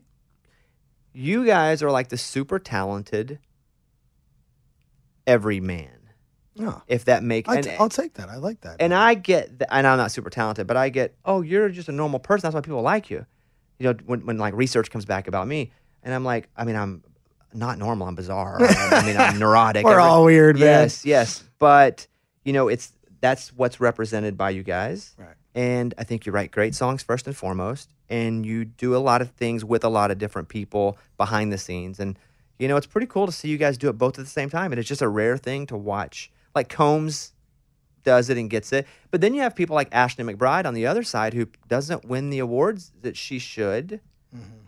you 1.13 1.45
guys 1.47 1.83
are 1.83 1.91
like 1.91 2.09
the 2.09 2.19
super 2.19 2.59
talented 2.59 3.39
everyman. 5.27 5.91
No. 6.57 6.83
If 6.89 7.05
that 7.05 7.23
makes 7.23 7.49
I 7.49 7.57
and, 7.57 7.65
t- 7.65 7.71
I'll 7.79 7.89
take 7.89 8.15
that. 8.15 8.29
I 8.29 8.37
like 8.37 8.61
that. 8.63 8.77
and 8.81 8.93
I 8.93 9.15
get 9.15 9.61
th- 9.61 9.69
and 9.71 9.87
I'm 9.87 9.97
not 9.97 10.11
super 10.11 10.31
talented, 10.31 10.67
but 10.67 10.77
I 10.77 10.89
get, 10.89 11.15
oh, 11.25 11.43
you're 11.43 11.69
just 11.69 11.89
a 11.89 11.93
normal 11.93 12.19
person. 12.19 12.43
That's 12.43 12.55
why 12.55 12.61
people 12.61 12.83
like 12.83 13.11
you. 13.11 13.25
You 13.79 13.89
know, 13.89 13.99
when, 14.07 14.27
when 14.27 14.39
like 14.39 14.55
research 14.55 14.91
comes 14.91 15.05
back 15.05 15.29
about 15.29 15.47
me, 15.47 15.71
and 16.03 16.13
I'm 16.13 16.25
like, 16.25 16.49
I 16.57 16.65
mean, 16.65 16.75
I'm 16.75 17.05
not 17.53 17.79
normal. 17.79 18.09
I'm 18.09 18.17
bizarre. 18.17 18.61
I, 18.61 18.89
I 18.91 19.07
mean, 19.07 19.17
I'm 19.17 19.39
neurotic. 19.39 19.85
We're 19.85 20.01
all 20.01 20.25
weird, 20.25 20.57
man. 20.57 20.83
Yes, 20.83 21.05
yes. 21.05 21.45
But 21.61 22.09
you 22.45 22.53
know, 22.53 22.67
it's 22.67 22.93
that's 23.21 23.53
what's 23.53 23.79
represented 23.79 24.37
by 24.37 24.51
you 24.51 24.65
guys. 24.65 25.15
Right. 25.17 25.29
And 25.59 25.93
I 25.99 26.05
think 26.05 26.25
you 26.25 26.31
write 26.31 26.53
great 26.53 26.77
songs 26.77 27.03
first 27.03 27.27
and 27.27 27.37
foremost, 27.37 27.91
and 28.09 28.47
you 28.47 28.65
do 28.65 28.95
a 28.95 28.99
lot 28.99 29.21
of 29.21 29.33
things 29.33 29.65
with 29.65 29.83
a 29.83 29.89
lot 29.89 30.13
of 30.13 30.19
different 30.19 30.49
people 30.49 30.97
behind 31.17 31.53
the 31.53 31.59
scenes. 31.59 31.99
And 31.99 32.17
you 32.61 32.69
know, 32.69 32.77
it's 32.77 32.87
pretty 32.87 33.09
cool 33.09 33.27
to 33.27 33.33
see 33.33 33.49
you 33.49 33.59
guys 33.59 33.77
do 33.77 33.89
it 33.89 33.99
both 33.99 34.21
at 34.21 34.25
the 34.25 34.31
same 34.31 34.51
time. 34.51 34.71
And 34.71 34.79
it's 34.79 34.89
just 34.89 35.03
a 35.03 35.09
rare 35.09 35.37
thing 35.37 35.67
to 35.67 35.77
watch. 35.77 36.31
Like 36.55 36.69
Combs 36.69 37.33
does 38.05 38.31
it 38.31 38.39
and 38.39 38.49
gets 38.49 38.73
it. 38.73 38.87
But 39.11 39.21
then 39.21 39.35
you 39.35 39.41
have 39.41 39.57
people 39.57 39.75
like 39.75 39.89
Ashley 39.91 40.25
McBryde 40.25 40.65
on 40.65 40.75
the 40.75 40.87
other 40.87 41.03
side 41.03 41.35
who 41.35 41.49
doesn't 41.67 42.05
win 42.05 42.31
the 42.31 42.39
awards 42.39 42.93
that 43.03 43.17
she 43.17 43.41
should 43.41 44.01
mm-hmm. 44.33 44.65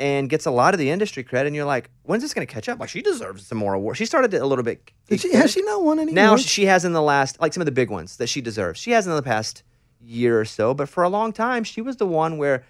and 0.00 0.28
gets 0.28 0.44
a 0.44 0.50
lot 0.50 0.74
of 0.74 0.78
the 0.78 0.90
industry 0.90 1.22
credit. 1.22 1.46
And 1.46 1.56
you're 1.56 1.64
like, 1.64 1.88
when's 2.02 2.22
this 2.22 2.34
going 2.34 2.46
to 2.46 2.52
catch 2.52 2.68
up? 2.68 2.78
Like, 2.78 2.90
she 2.90 3.00
deserves 3.00 3.46
some 3.46 3.56
more 3.56 3.72
awards. 3.72 3.96
She 3.96 4.04
started 4.04 4.34
it 4.34 4.42
a 4.42 4.46
little 4.46 4.64
bit. 4.64 4.90
Did 5.08 5.20
she, 5.20 5.32
has 5.32 5.50
she 5.52 5.62
not 5.62 5.82
won 5.82 5.98
any? 5.98 6.12
Now 6.12 6.28
awards? 6.28 6.46
she 6.46 6.66
has 6.66 6.84
in 6.84 6.92
the 6.92 7.02
last, 7.02 7.40
like 7.40 7.54
some 7.54 7.62
of 7.62 7.66
the 7.66 7.72
big 7.72 7.88
ones 7.88 8.18
that 8.18 8.28
she 8.28 8.42
deserves. 8.42 8.78
She 8.78 8.90
has 8.90 9.06
in 9.06 9.14
the 9.14 9.22
past 9.22 9.62
year 10.06 10.40
or 10.40 10.44
so, 10.44 10.74
but 10.74 10.88
for 10.88 11.02
a 11.02 11.08
long 11.08 11.32
time, 11.32 11.64
she 11.64 11.80
was 11.80 11.96
the 11.96 12.06
one 12.06 12.38
where 12.38 12.64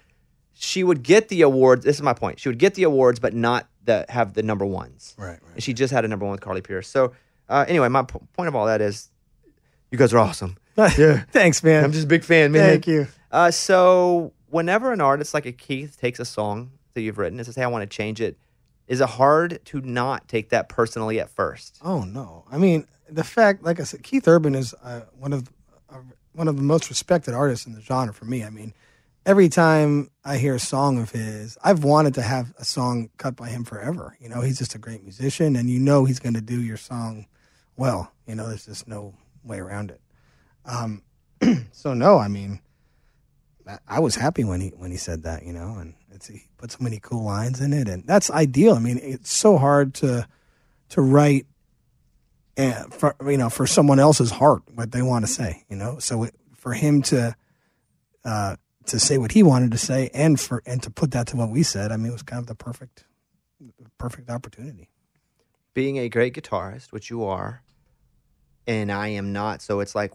she 0.53 0.83
would 0.83 1.03
get 1.03 1.27
the 1.27 1.41
awards. 1.41 1.85
This 1.85 1.97
is 1.97 2.01
my 2.01 2.13
point. 2.13 2.39
She 2.39 2.49
would 2.49 2.59
get 2.59 2.75
the 2.75 2.83
awards, 2.83 3.19
but 3.19 3.33
not 3.33 3.67
the 3.83 4.05
have 4.09 4.33
the 4.33 4.43
number 4.43 4.65
ones. 4.65 5.15
Right, 5.17 5.31
right. 5.31 5.41
And 5.55 5.63
she 5.63 5.73
just 5.73 5.93
had 5.93 6.05
a 6.05 6.07
number 6.07 6.25
one 6.25 6.31
with 6.31 6.41
Carly 6.41 6.61
Pearce. 6.61 6.87
So 6.87 7.13
uh, 7.49 7.65
anyway, 7.67 7.89
my 7.89 8.03
p- 8.03 8.19
point 8.33 8.47
of 8.47 8.55
all 8.55 8.65
that 8.65 8.81
is, 8.81 9.09
you 9.91 9.97
guys 9.97 10.13
are 10.13 10.19
awesome. 10.19 10.57
yeah. 10.77 11.23
Thanks, 11.31 11.63
man. 11.63 11.83
I'm 11.83 11.91
just 11.91 12.05
a 12.05 12.07
big 12.07 12.23
fan, 12.23 12.51
man. 12.51 12.69
Thank 12.69 12.87
you. 12.87 13.07
Uh, 13.31 13.51
so 13.51 14.33
whenever 14.47 14.91
an 14.91 15.01
artist 15.01 15.33
like 15.33 15.45
a 15.45 15.51
Keith 15.51 15.99
takes 15.99 16.19
a 16.19 16.25
song 16.25 16.71
that 16.93 17.01
you've 17.01 17.17
written 17.17 17.37
and 17.39 17.45
says, 17.45 17.55
"Hey, 17.55 17.63
I 17.63 17.67
want 17.67 17.89
to 17.89 17.95
change 17.95 18.21
it," 18.21 18.37
is 18.87 19.01
it 19.01 19.09
hard 19.09 19.59
to 19.65 19.81
not 19.81 20.27
take 20.27 20.49
that 20.49 20.69
personally 20.69 21.19
at 21.19 21.29
first? 21.29 21.79
Oh 21.83 22.03
no! 22.03 22.45
I 22.51 22.57
mean, 22.57 22.87
the 23.09 23.23
fact, 23.23 23.63
like 23.63 23.79
I 23.79 23.83
said, 23.83 24.03
Keith 24.03 24.27
Urban 24.27 24.55
is 24.55 24.73
uh, 24.83 25.01
one 25.17 25.33
of 25.33 25.49
one 26.33 26.47
of 26.47 26.57
the 26.57 26.63
most 26.63 26.89
respected 26.89 27.33
artists 27.33 27.65
in 27.65 27.73
the 27.73 27.81
genre 27.81 28.13
for 28.13 28.25
me. 28.25 28.43
I 28.43 28.49
mean, 28.49 28.73
every 29.25 29.49
time 29.49 30.09
I 30.23 30.37
hear 30.37 30.55
a 30.55 30.59
song 30.59 30.99
of 30.99 31.11
his, 31.11 31.57
I've 31.63 31.83
wanted 31.83 32.13
to 32.15 32.21
have 32.21 32.53
a 32.57 32.65
song 32.65 33.09
cut 33.17 33.35
by 33.35 33.49
him 33.49 33.63
forever. 33.63 34.17
You 34.19 34.29
know, 34.29 34.41
he's 34.41 34.57
just 34.57 34.75
a 34.75 34.79
great 34.79 35.03
musician, 35.03 35.55
and 35.55 35.69
you 35.69 35.79
know 35.79 36.05
he's 36.05 36.19
going 36.19 36.35
to 36.35 36.41
do 36.41 36.61
your 36.61 36.77
song 36.77 37.25
well. 37.75 38.11
You 38.27 38.35
know, 38.35 38.47
there's 38.47 38.65
just 38.65 38.87
no 38.87 39.13
way 39.43 39.59
around 39.59 39.91
it. 39.91 40.01
Um, 40.65 41.03
so 41.71 41.93
no, 41.93 42.17
I 42.17 42.27
mean, 42.27 42.59
I- 43.87 43.99
was 43.99 44.15
happy 44.15 44.43
when 44.43 44.61
he 44.61 44.69
when 44.69 44.91
he 44.91 44.97
said 44.97 45.23
that. 45.23 45.43
You 45.43 45.53
know, 45.53 45.77
and 45.79 45.93
he 46.27 46.43
put 46.57 46.71
so 46.71 46.77
many 46.81 46.99
cool 46.99 47.23
lines 47.23 47.61
in 47.61 47.73
it, 47.73 47.87
and 47.87 48.05
that's 48.05 48.29
ideal. 48.31 48.75
I 48.75 48.79
mean, 48.79 48.99
it's 49.01 49.31
so 49.31 49.57
hard 49.57 49.93
to 49.95 50.27
to 50.89 51.01
write 51.01 51.45
and 52.57 52.93
for 52.93 53.15
you 53.27 53.37
know 53.37 53.49
for 53.49 53.67
someone 53.67 53.99
else's 53.99 54.31
heart 54.31 54.61
what 54.73 54.91
they 54.91 55.01
want 55.01 55.25
to 55.25 55.31
say 55.31 55.63
you 55.69 55.75
know 55.75 55.99
so 55.99 56.23
it, 56.23 56.35
for 56.55 56.73
him 56.73 57.01
to 57.01 57.35
uh 58.23 58.55
to 58.85 58.99
say 58.99 59.17
what 59.17 59.31
he 59.31 59.43
wanted 59.43 59.71
to 59.71 59.77
say 59.77 60.09
and 60.13 60.39
for 60.39 60.61
and 60.65 60.81
to 60.83 60.89
put 60.89 61.11
that 61.11 61.27
to 61.27 61.35
what 61.37 61.49
we 61.49 61.63
said 61.63 61.91
i 61.91 61.97
mean 61.97 62.07
it 62.07 62.11
was 62.13 62.23
kind 62.23 62.39
of 62.39 62.47
the 62.47 62.55
perfect 62.55 63.05
perfect 63.97 64.29
opportunity 64.29 64.89
being 65.73 65.97
a 65.97 66.07
great 66.07 66.33
guitarist, 66.33 66.93
which 66.93 67.09
you 67.09 67.25
are, 67.25 67.61
and 68.65 68.89
I 68.89 69.09
am 69.09 69.33
not. 69.33 69.61
So 69.61 69.81
it's 69.81 69.93
like 69.93 70.13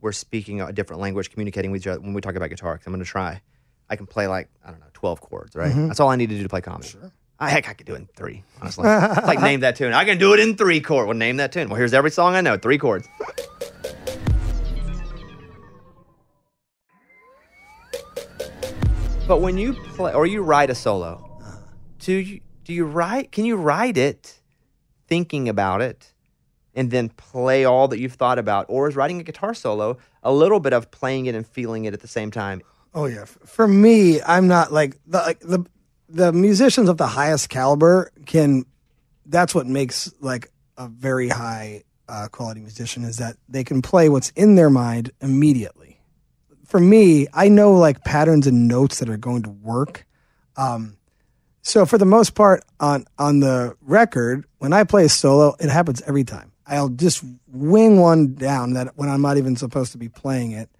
we're 0.00 0.12
speaking 0.12 0.60
a 0.60 0.72
different 0.72 1.02
language, 1.02 1.30
communicating 1.32 1.72
with 1.72 1.80
each 1.80 1.88
other 1.88 2.00
when 2.00 2.14
we 2.14 2.20
talk 2.20 2.36
about 2.36 2.48
guitar. 2.48 2.74
Because 2.74 2.86
I'm 2.86 2.92
going 2.92 3.04
to 3.04 3.10
try. 3.10 3.40
I 3.88 3.96
can 3.96 4.06
play 4.06 4.28
like 4.28 4.48
I 4.64 4.70
don't 4.70 4.78
know, 4.78 4.86
12 4.92 5.20
chords, 5.20 5.56
right? 5.56 5.72
Mhm. 5.72 5.88
That's 5.88 5.98
all 5.98 6.10
I 6.10 6.14
need 6.14 6.28
to 6.28 6.36
do 6.36 6.44
to 6.44 6.48
play 6.48 6.60
comedy. 6.60 6.90
Sure. 6.90 7.10
I, 7.42 7.48
heck, 7.48 7.68
I 7.70 7.72
could 7.72 7.86
do 7.86 7.94
it 7.94 8.00
in 8.00 8.06
three. 8.14 8.44
Honestly, 8.60 8.84
like 8.84 9.40
name 9.40 9.60
that 9.60 9.74
tune. 9.74 9.94
I 9.94 10.04
can 10.04 10.18
do 10.18 10.34
it 10.34 10.40
in 10.40 10.56
three 10.56 10.80
chord. 10.80 11.06
Well, 11.06 11.16
name 11.16 11.38
that 11.38 11.52
tune. 11.52 11.70
Well, 11.70 11.78
here's 11.78 11.94
every 11.94 12.10
song 12.10 12.34
I 12.34 12.42
know. 12.42 12.58
Three 12.58 12.76
chords. 12.76 13.08
But 19.26 19.40
when 19.40 19.56
you 19.56 19.72
play 19.72 20.12
or 20.12 20.26
you 20.26 20.42
write 20.42 20.68
a 20.68 20.74
solo, 20.74 21.40
do 21.98 22.12
you 22.12 22.40
do 22.64 22.74
you 22.74 22.84
write? 22.84 23.32
Can 23.32 23.46
you 23.46 23.56
write 23.56 23.96
it, 23.96 24.40
thinking 25.06 25.48
about 25.48 25.80
it, 25.80 26.12
and 26.74 26.90
then 26.90 27.08
play 27.08 27.64
all 27.64 27.88
that 27.88 27.98
you've 28.00 28.14
thought 28.14 28.38
about, 28.38 28.66
or 28.68 28.86
is 28.86 28.96
writing 28.96 29.18
a 29.18 29.22
guitar 29.22 29.54
solo 29.54 29.96
a 30.22 30.32
little 30.32 30.60
bit 30.60 30.74
of 30.74 30.90
playing 30.90 31.24
it 31.24 31.34
and 31.34 31.46
feeling 31.46 31.86
it 31.86 31.94
at 31.94 32.00
the 32.00 32.08
same 32.08 32.30
time? 32.30 32.60
oh 32.92 33.06
yeah 33.06 33.24
for 33.24 33.68
me 33.68 34.20
i'm 34.22 34.48
not 34.48 34.72
like 34.72 34.96
the 35.06 35.18
like 35.18 35.38
the 35.38 35.64
the 36.10 36.32
musicians 36.32 36.88
of 36.88 36.96
the 36.96 37.06
highest 37.06 37.48
caliber 37.48 38.12
can 38.26 38.64
that's 39.26 39.54
what 39.54 39.66
makes 39.66 40.12
like 40.20 40.50
a 40.76 40.88
very 40.88 41.28
high 41.28 41.82
uh, 42.08 42.26
quality 42.32 42.60
musician 42.60 43.04
is 43.04 43.18
that 43.18 43.36
they 43.48 43.62
can 43.62 43.80
play 43.80 44.08
what's 44.08 44.30
in 44.30 44.56
their 44.56 44.70
mind 44.70 45.12
immediately 45.20 45.90
for 46.70 46.78
me, 46.78 47.26
I 47.34 47.48
know 47.48 47.72
like 47.72 48.04
patterns 48.04 48.46
and 48.46 48.68
notes 48.68 49.00
that 49.00 49.08
are 49.10 49.16
going 49.16 49.42
to 49.42 49.50
work. 49.50 50.06
Um, 50.56 50.96
so 51.62 51.84
for 51.84 51.98
the 51.98 52.06
most 52.06 52.36
part 52.36 52.62
on 52.78 53.06
on 53.18 53.40
the 53.40 53.76
record, 53.80 54.46
when 54.58 54.72
I 54.72 54.84
play 54.84 55.04
a 55.04 55.08
solo, 55.08 55.56
it 55.58 55.68
happens 55.68 56.00
every 56.02 56.22
time. 56.22 56.52
I'll 56.66 56.88
just 56.88 57.24
wing 57.48 57.98
one 57.98 58.34
down 58.34 58.74
that 58.74 58.96
when 58.96 59.08
I'm 59.08 59.20
not 59.20 59.36
even 59.36 59.56
supposed 59.56 59.90
to 59.92 59.98
be 59.98 60.08
playing 60.08 60.52
it, 60.52 60.70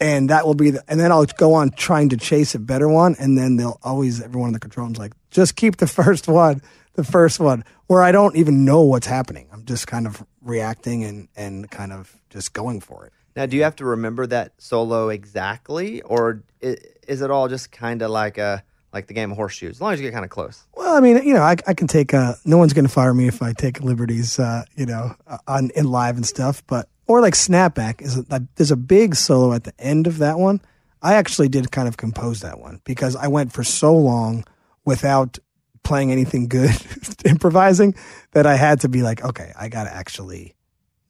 and 0.00 0.30
that 0.30 0.46
will 0.46 0.54
be 0.54 0.70
the, 0.70 0.82
and 0.88 0.98
then 0.98 1.12
I'll 1.12 1.26
go 1.26 1.54
on 1.54 1.70
trying 1.70 2.10
to 2.10 2.16
chase 2.16 2.54
a 2.54 2.58
better 2.58 2.88
one, 2.88 3.16
and 3.18 3.36
then 3.36 3.56
they'll 3.56 3.78
always 3.82 4.20
everyone 4.20 4.48
in 4.48 4.52
the 4.52 4.60
control 4.60 4.86
room's 4.86 4.98
like, 4.98 5.12
just 5.30 5.56
keep 5.56 5.76
the 5.76 5.86
first 6.02 6.28
one, 6.28 6.62
the 6.94 7.04
first 7.04 7.40
one, 7.40 7.64
where 7.86 8.02
I 8.02 8.12
don't 8.12 8.36
even 8.36 8.64
know 8.64 8.82
what's 8.82 9.06
happening. 9.06 9.48
I'm 9.52 9.64
just 9.64 9.86
kind 9.86 10.06
of 10.06 10.24
reacting 10.42 11.04
and 11.04 11.28
and 11.36 11.70
kind 11.70 11.92
of 11.92 12.14
just 12.30 12.52
going 12.52 12.80
for 12.80 13.06
it. 13.06 13.12
Now, 13.34 13.46
do 13.46 13.56
you 13.56 13.62
have 13.62 13.76
to 13.76 13.84
remember 13.84 14.26
that 14.26 14.52
solo 14.58 15.08
exactly, 15.08 16.02
or 16.02 16.42
is 16.60 17.22
it 17.22 17.30
all 17.30 17.48
just 17.48 17.72
kind 17.72 18.02
of 18.02 18.10
like 18.10 18.38
a 18.38 18.62
like 18.92 19.06
the 19.06 19.14
game 19.14 19.30
of 19.30 19.36
horseshoes? 19.36 19.76
As 19.76 19.80
long 19.80 19.92
as 19.92 20.00
you 20.00 20.06
get 20.06 20.12
kind 20.12 20.24
of 20.24 20.30
close. 20.30 20.64
Well, 20.74 20.94
I 20.94 21.00
mean, 21.00 21.22
you 21.26 21.32
know, 21.32 21.42
I, 21.42 21.56
I 21.66 21.74
can 21.74 21.86
take. 21.86 22.12
Uh, 22.12 22.34
no 22.44 22.58
one's 22.58 22.72
going 22.72 22.84
to 22.84 22.92
fire 22.92 23.14
me 23.14 23.28
if 23.28 23.42
I 23.42 23.52
take 23.52 23.80
liberties, 23.80 24.38
uh, 24.38 24.64
you 24.76 24.86
know, 24.86 25.14
uh, 25.26 25.38
on 25.46 25.70
in 25.74 25.86
live 25.86 26.16
and 26.16 26.26
stuff. 26.26 26.62
But 26.66 26.88
or 27.12 27.20
like 27.20 27.34
snapback 27.34 28.00
is 28.00 28.16
a, 28.16 28.42
there's 28.56 28.70
a 28.70 28.76
big 28.76 29.14
solo 29.14 29.52
at 29.52 29.64
the 29.64 29.74
end 29.78 30.06
of 30.06 30.18
that 30.18 30.38
one. 30.38 30.62
I 31.02 31.14
actually 31.14 31.48
did 31.48 31.70
kind 31.70 31.86
of 31.86 31.98
compose 31.98 32.40
that 32.40 32.58
one 32.58 32.80
because 32.84 33.16
I 33.16 33.28
went 33.28 33.52
for 33.52 33.62
so 33.62 33.94
long 33.94 34.46
without 34.86 35.38
playing 35.82 36.10
anything 36.10 36.48
good, 36.48 36.74
improvising 37.26 37.94
that 38.30 38.46
I 38.46 38.54
had 38.54 38.80
to 38.80 38.88
be 38.88 39.02
like, 39.02 39.22
okay, 39.22 39.52
I 39.58 39.68
got 39.68 39.84
to 39.84 39.94
actually 39.94 40.54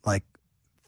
like 0.05 0.25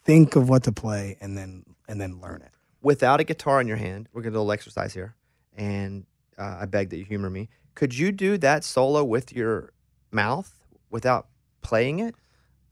think 0.02 0.34
of 0.34 0.48
what 0.48 0.64
to 0.64 0.72
play 0.72 1.16
and 1.20 1.38
then 1.38 1.64
and 1.86 2.00
then 2.00 2.20
learn 2.20 2.42
it. 2.42 2.50
Without 2.82 3.20
a 3.20 3.24
guitar 3.24 3.60
in 3.60 3.68
your 3.68 3.76
hand, 3.76 4.08
we're 4.12 4.22
gonna 4.22 4.32
do 4.32 4.38
a 4.38 4.40
little 4.40 4.52
exercise 4.52 4.92
here, 4.92 5.14
and 5.56 6.06
uh, 6.36 6.58
I 6.62 6.66
beg 6.66 6.90
that 6.90 6.96
you 6.96 7.04
humor 7.04 7.30
me. 7.30 7.50
Could 7.76 7.96
you 7.96 8.10
do 8.10 8.36
that 8.38 8.64
solo 8.64 9.04
with 9.04 9.32
your 9.32 9.72
mouth 10.10 10.52
without 10.90 11.28
playing 11.62 12.00
it? 12.00 12.16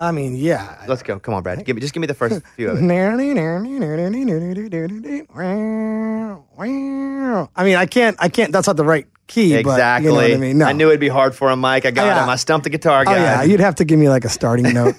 I 0.02 0.10
mean, 0.10 0.34
yeah. 0.36 0.84
Let's 0.88 1.02
go. 1.02 1.18
Come 1.20 1.34
on, 1.34 1.42
Brad. 1.44 1.64
Give 1.64 1.76
me 1.76 1.80
just 1.80 1.94
give 1.94 2.00
me 2.00 2.06
the 2.08 2.14
first 2.14 2.44
few 2.56 2.70
of 2.70 2.78
it. 2.78 2.82
I 7.54 7.64
mean, 7.64 7.76
I 7.76 7.86
can't. 7.86 8.16
I 8.18 8.28
can't. 8.28 8.52
That's 8.52 8.66
not 8.66 8.76
the 8.76 8.84
right 8.84 9.06
key. 9.28 9.54
Exactly. 9.54 10.10
But 10.10 10.22
you 10.24 10.28
know 10.30 10.34
I 10.34 10.38
mean? 10.38 10.58
No. 10.58 10.66
I 10.66 10.72
knew 10.72 10.88
it'd 10.88 11.00
be 11.00 11.08
hard 11.08 11.34
for 11.34 11.50
him, 11.50 11.60
Mike. 11.60 11.86
I 11.86 11.90
got 11.92 12.04
Oh, 12.04 12.08
yeah. 12.08 12.22
him. 12.24 12.28
I 12.28 12.36
stumped 12.36 12.64
the 12.64 12.70
guitar 12.70 13.04
guy. 13.04 13.14
Oh 13.14 13.16
yeah, 13.16 13.42
you'd 13.44 13.60
have 13.60 13.76
to 13.76 13.84
give 13.84 13.98
me 13.98 14.08
like 14.08 14.24
a 14.24 14.28
starting 14.28 14.64
note. 14.74 14.96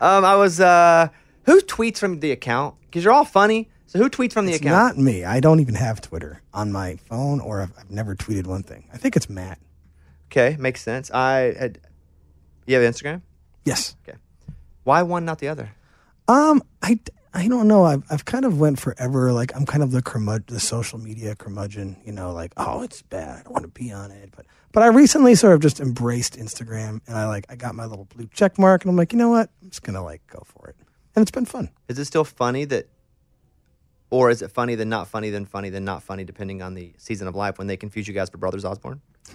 Um, 0.00 0.24
I 0.24 0.36
was. 0.36 0.60
Uh, 0.60 1.08
who 1.44 1.60
tweets 1.60 1.98
from 1.98 2.20
the 2.20 2.32
account? 2.32 2.76
Because 2.86 3.04
you're 3.04 3.12
all 3.12 3.24
funny. 3.26 3.68
So 3.86 3.98
who 3.98 4.08
tweets 4.10 4.32
from 4.32 4.46
the 4.46 4.52
it's 4.52 4.60
account? 4.62 4.96
not 4.98 5.02
me. 5.02 5.24
I 5.24 5.40
don't 5.40 5.60
even 5.60 5.74
have 5.74 6.00
Twitter 6.00 6.42
on 6.52 6.72
my 6.72 6.96
phone, 7.08 7.40
or 7.40 7.62
I've, 7.62 7.72
I've 7.78 7.90
never 7.90 8.14
tweeted 8.14 8.46
one 8.46 8.62
thing. 8.62 8.86
I 8.92 8.98
think 8.98 9.16
it's 9.16 9.30
Matt. 9.30 9.58
Okay, 10.30 10.56
makes 10.58 10.82
sense. 10.82 11.10
I 11.10 11.54
had. 11.58 11.78
You 12.66 12.78
have 12.78 12.94
Instagram? 12.94 13.22
Yes. 13.68 13.96
Okay. 14.08 14.18
Why 14.84 15.02
one, 15.02 15.24
not 15.24 15.38
the 15.38 15.48
other? 15.48 15.70
Um, 16.26 16.62
I, 16.82 16.98
I 17.34 17.48
don't 17.48 17.68
know. 17.68 17.84
I've 17.84 18.02
I've 18.10 18.24
kind 18.24 18.44
of 18.44 18.58
went 18.58 18.78
forever. 18.80 19.32
Like 19.32 19.54
I'm 19.54 19.66
kind 19.66 19.82
of 19.82 19.92
the 19.92 20.02
curmud, 20.02 20.46
the 20.46 20.60
social 20.60 20.98
media 20.98 21.34
curmudgeon. 21.34 21.96
You 22.04 22.12
know, 22.12 22.32
like 22.32 22.52
oh, 22.56 22.82
it's 22.82 23.02
bad. 23.02 23.40
I 23.40 23.42
don't 23.42 23.52
want 23.52 23.64
to 23.64 23.68
be 23.68 23.92
on 23.92 24.10
it. 24.10 24.30
But 24.34 24.46
but 24.72 24.82
I 24.82 24.86
recently 24.88 25.34
sort 25.34 25.54
of 25.54 25.60
just 25.60 25.80
embraced 25.80 26.38
Instagram, 26.38 27.00
and 27.06 27.16
I 27.16 27.26
like 27.26 27.46
I 27.48 27.56
got 27.56 27.74
my 27.74 27.84
little 27.84 28.06
blue 28.06 28.28
check 28.32 28.58
mark, 28.58 28.82
and 28.82 28.90
I'm 28.90 28.96
like, 28.96 29.12
you 29.12 29.18
know 29.18 29.28
what? 29.28 29.50
I'm 29.62 29.70
just 29.70 29.82
gonna 29.82 30.02
like 30.02 30.26
go 30.26 30.42
for 30.44 30.68
it, 30.68 30.76
and 31.14 31.22
it's 31.22 31.30
been 31.30 31.44
fun. 31.44 31.70
Is 31.88 31.98
it 31.98 32.06
still 32.06 32.24
funny 32.24 32.64
that, 32.66 32.88
or 34.10 34.30
is 34.30 34.42
it 34.42 34.50
funny 34.50 34.74
then 34.74 34.88
not 34.88 35.08
funny 35.08 35.30
then 35.30 35.44
funny 35.44 35.70
then 35.70 35.84
not 35.84 36.02
funny 36.02 36.24
depending 36.24 36.62
on 36.62 36.74
the 36.74 36.92
season 36.96 37.28
of 37.28 37.34
life 37.34 37.58
when 37.58 37.66
they 37.66 37.76
confuse 37.76 38.08
you 38.08 38.14
guys 38.14 38.30
for 38.30 38.38
brothers 38.38 38.64
Osborne? 38.64 39.00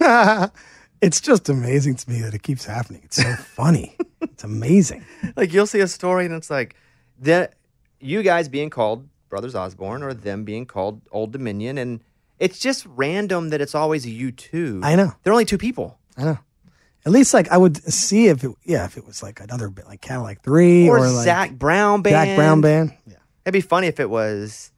it's 1.04 1.20
just 1.20 1.48
amazing 1.48 1.94
to 1.96 2.10
me 2.10 2.20
that 2.22 2.34
it 2.34 2.42
keeps 2.42 2.64
happening. 2.64 3.02
It's 3.04 3.16
so 3.16 3.34
funny. 3.38 3.96
it's 4.20 4.44
amazing. 4.44 5.04
like 5.36 5.52
you'll 5.52 5.66
see 5.66 5.80
a 5.80 5.88
story 5.88 6.24
and 6.26 6.34
it's 6.34 6.50
like 6.50 6.74
that 7.20 7.54
you 8.00 8.22
guys 8.22 8.48
being 8.48 8.70
called 8.70 9.08
brothers 9.28 9.54
Osborne 9.54 10.02
or 10.02 10.14
them 10.14 10.44
being 10.44 10.66
called 10.66 11.00
Old 11.10 11.32
Dominion 11.32 11.78
and 11.78 12.00
it's 12.38 12.58
just 12.58 12.86
random 12.86 13.50
that 13.50 13.60
it's 13.60 13.74
always 13.74 14.06
you 14.06 14.32
two. 14.32 14.80
I 14.82 14.96
know. 14.96 15.12
They're 15.22 15.32
only 15.32 15.44
two 15.44 15.58
people. 15.58 15.98
I 16.16 16.24
know. 16.24 16.38
At 17.06 17.12
least 17.12 17.34
like 17.34 17.48
I 17.50 17.56
would 17.56 17.76
see 17.92 18.26
if 18.28 18.42
it 18.44 18.50
yeah 18.64 18.84
if 18.86 18.96
it 18.96 19.06
was 19.06 19.22
like 19.22 19.40
another 19.40 19.68
bit 19.68 19.86
like 19.86 20.00
Cadillac 20.00 20.42
Three 20.42 20.88
Or, 20.88 20.98
or, 20.98 21.08
like 21.10 21.24
Zac 21.24 21.52
Brown 21.52 22.02
band. 22.02 22.28
Zac 22.28 22.36
Brown 22.36 22.60
band. 22.60 22.94
Yeah. 23.06 23.16
It'd 23.44 23.52
be 23.52 23.60
funny 23.60 23.86
if 23.88 24.00
it 24.00 24.08
was 24.08 24.72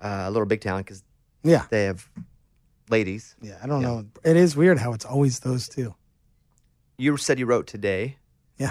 uh, 0.00 0.24
a 0.26 0.30
little 0.30 0.46
big 0.46 0.60
town 0.60 0.80
because 0.82 1.02
Yeah. 1.42 1.64
they 1.70 1.84
have 1.84 2.08
ladies. 2.98 3.34
Yeah, 3.42 3.58
I 3.62 3.66
don't 3.66 3.82
know. 3.82 4.06
It 4.24 4.36
is 4.36 4.54
weird 4.56 4.78
how 4.78 4.92
it's 4.92 5.04
always 5.04 5.40
those 5.40 5.68
two. 5.68 5.94
You 6.96 7.16
said 7.16 7.40
you 7.40 7.46
wrote 7.46 7.66
today. 7.66 8.18
Yeah. 8.56 8.70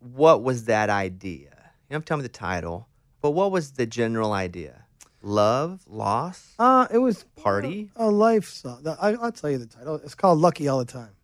What 0.00 0.42
was 0.42 0.64
that 0.64 0.90
idea? 0.90 1.50
You 1.88 1.94
don't 1.94 1.96
have 1.96 2.02
to 2.02 2.06
tell 2.08 2.16
me 2.18 2.22
the 2.22 2.28
title, 2.28 2.86
but 3.22 3.30
what 3.30 3.50
was 3.50 3.72
the 3.72 3.86
general 3.86 4.32
idea? 4.32 4.84
Love, 5.22 5.80
loss, 5.88 6.54
Uh, 6.58 6.86
it 6.92 6.98
was 6.98 7.24
party. 7.36 7.90
a 7.96 8.10
life 8.10 8.48
song. 8.48 8.86
I, 9.00 9.14
I'll 9.14 9.32
tell 9.32 9.50
you 9.50 9.58
the 9.58 9.66
title. 9.66 9.96
It's 10.04 10.14
called 10.14 10.38
"Lucky 10.38 10.68
All 10.68 10.78
the 10.78 10.84
Time." 10.84 11.14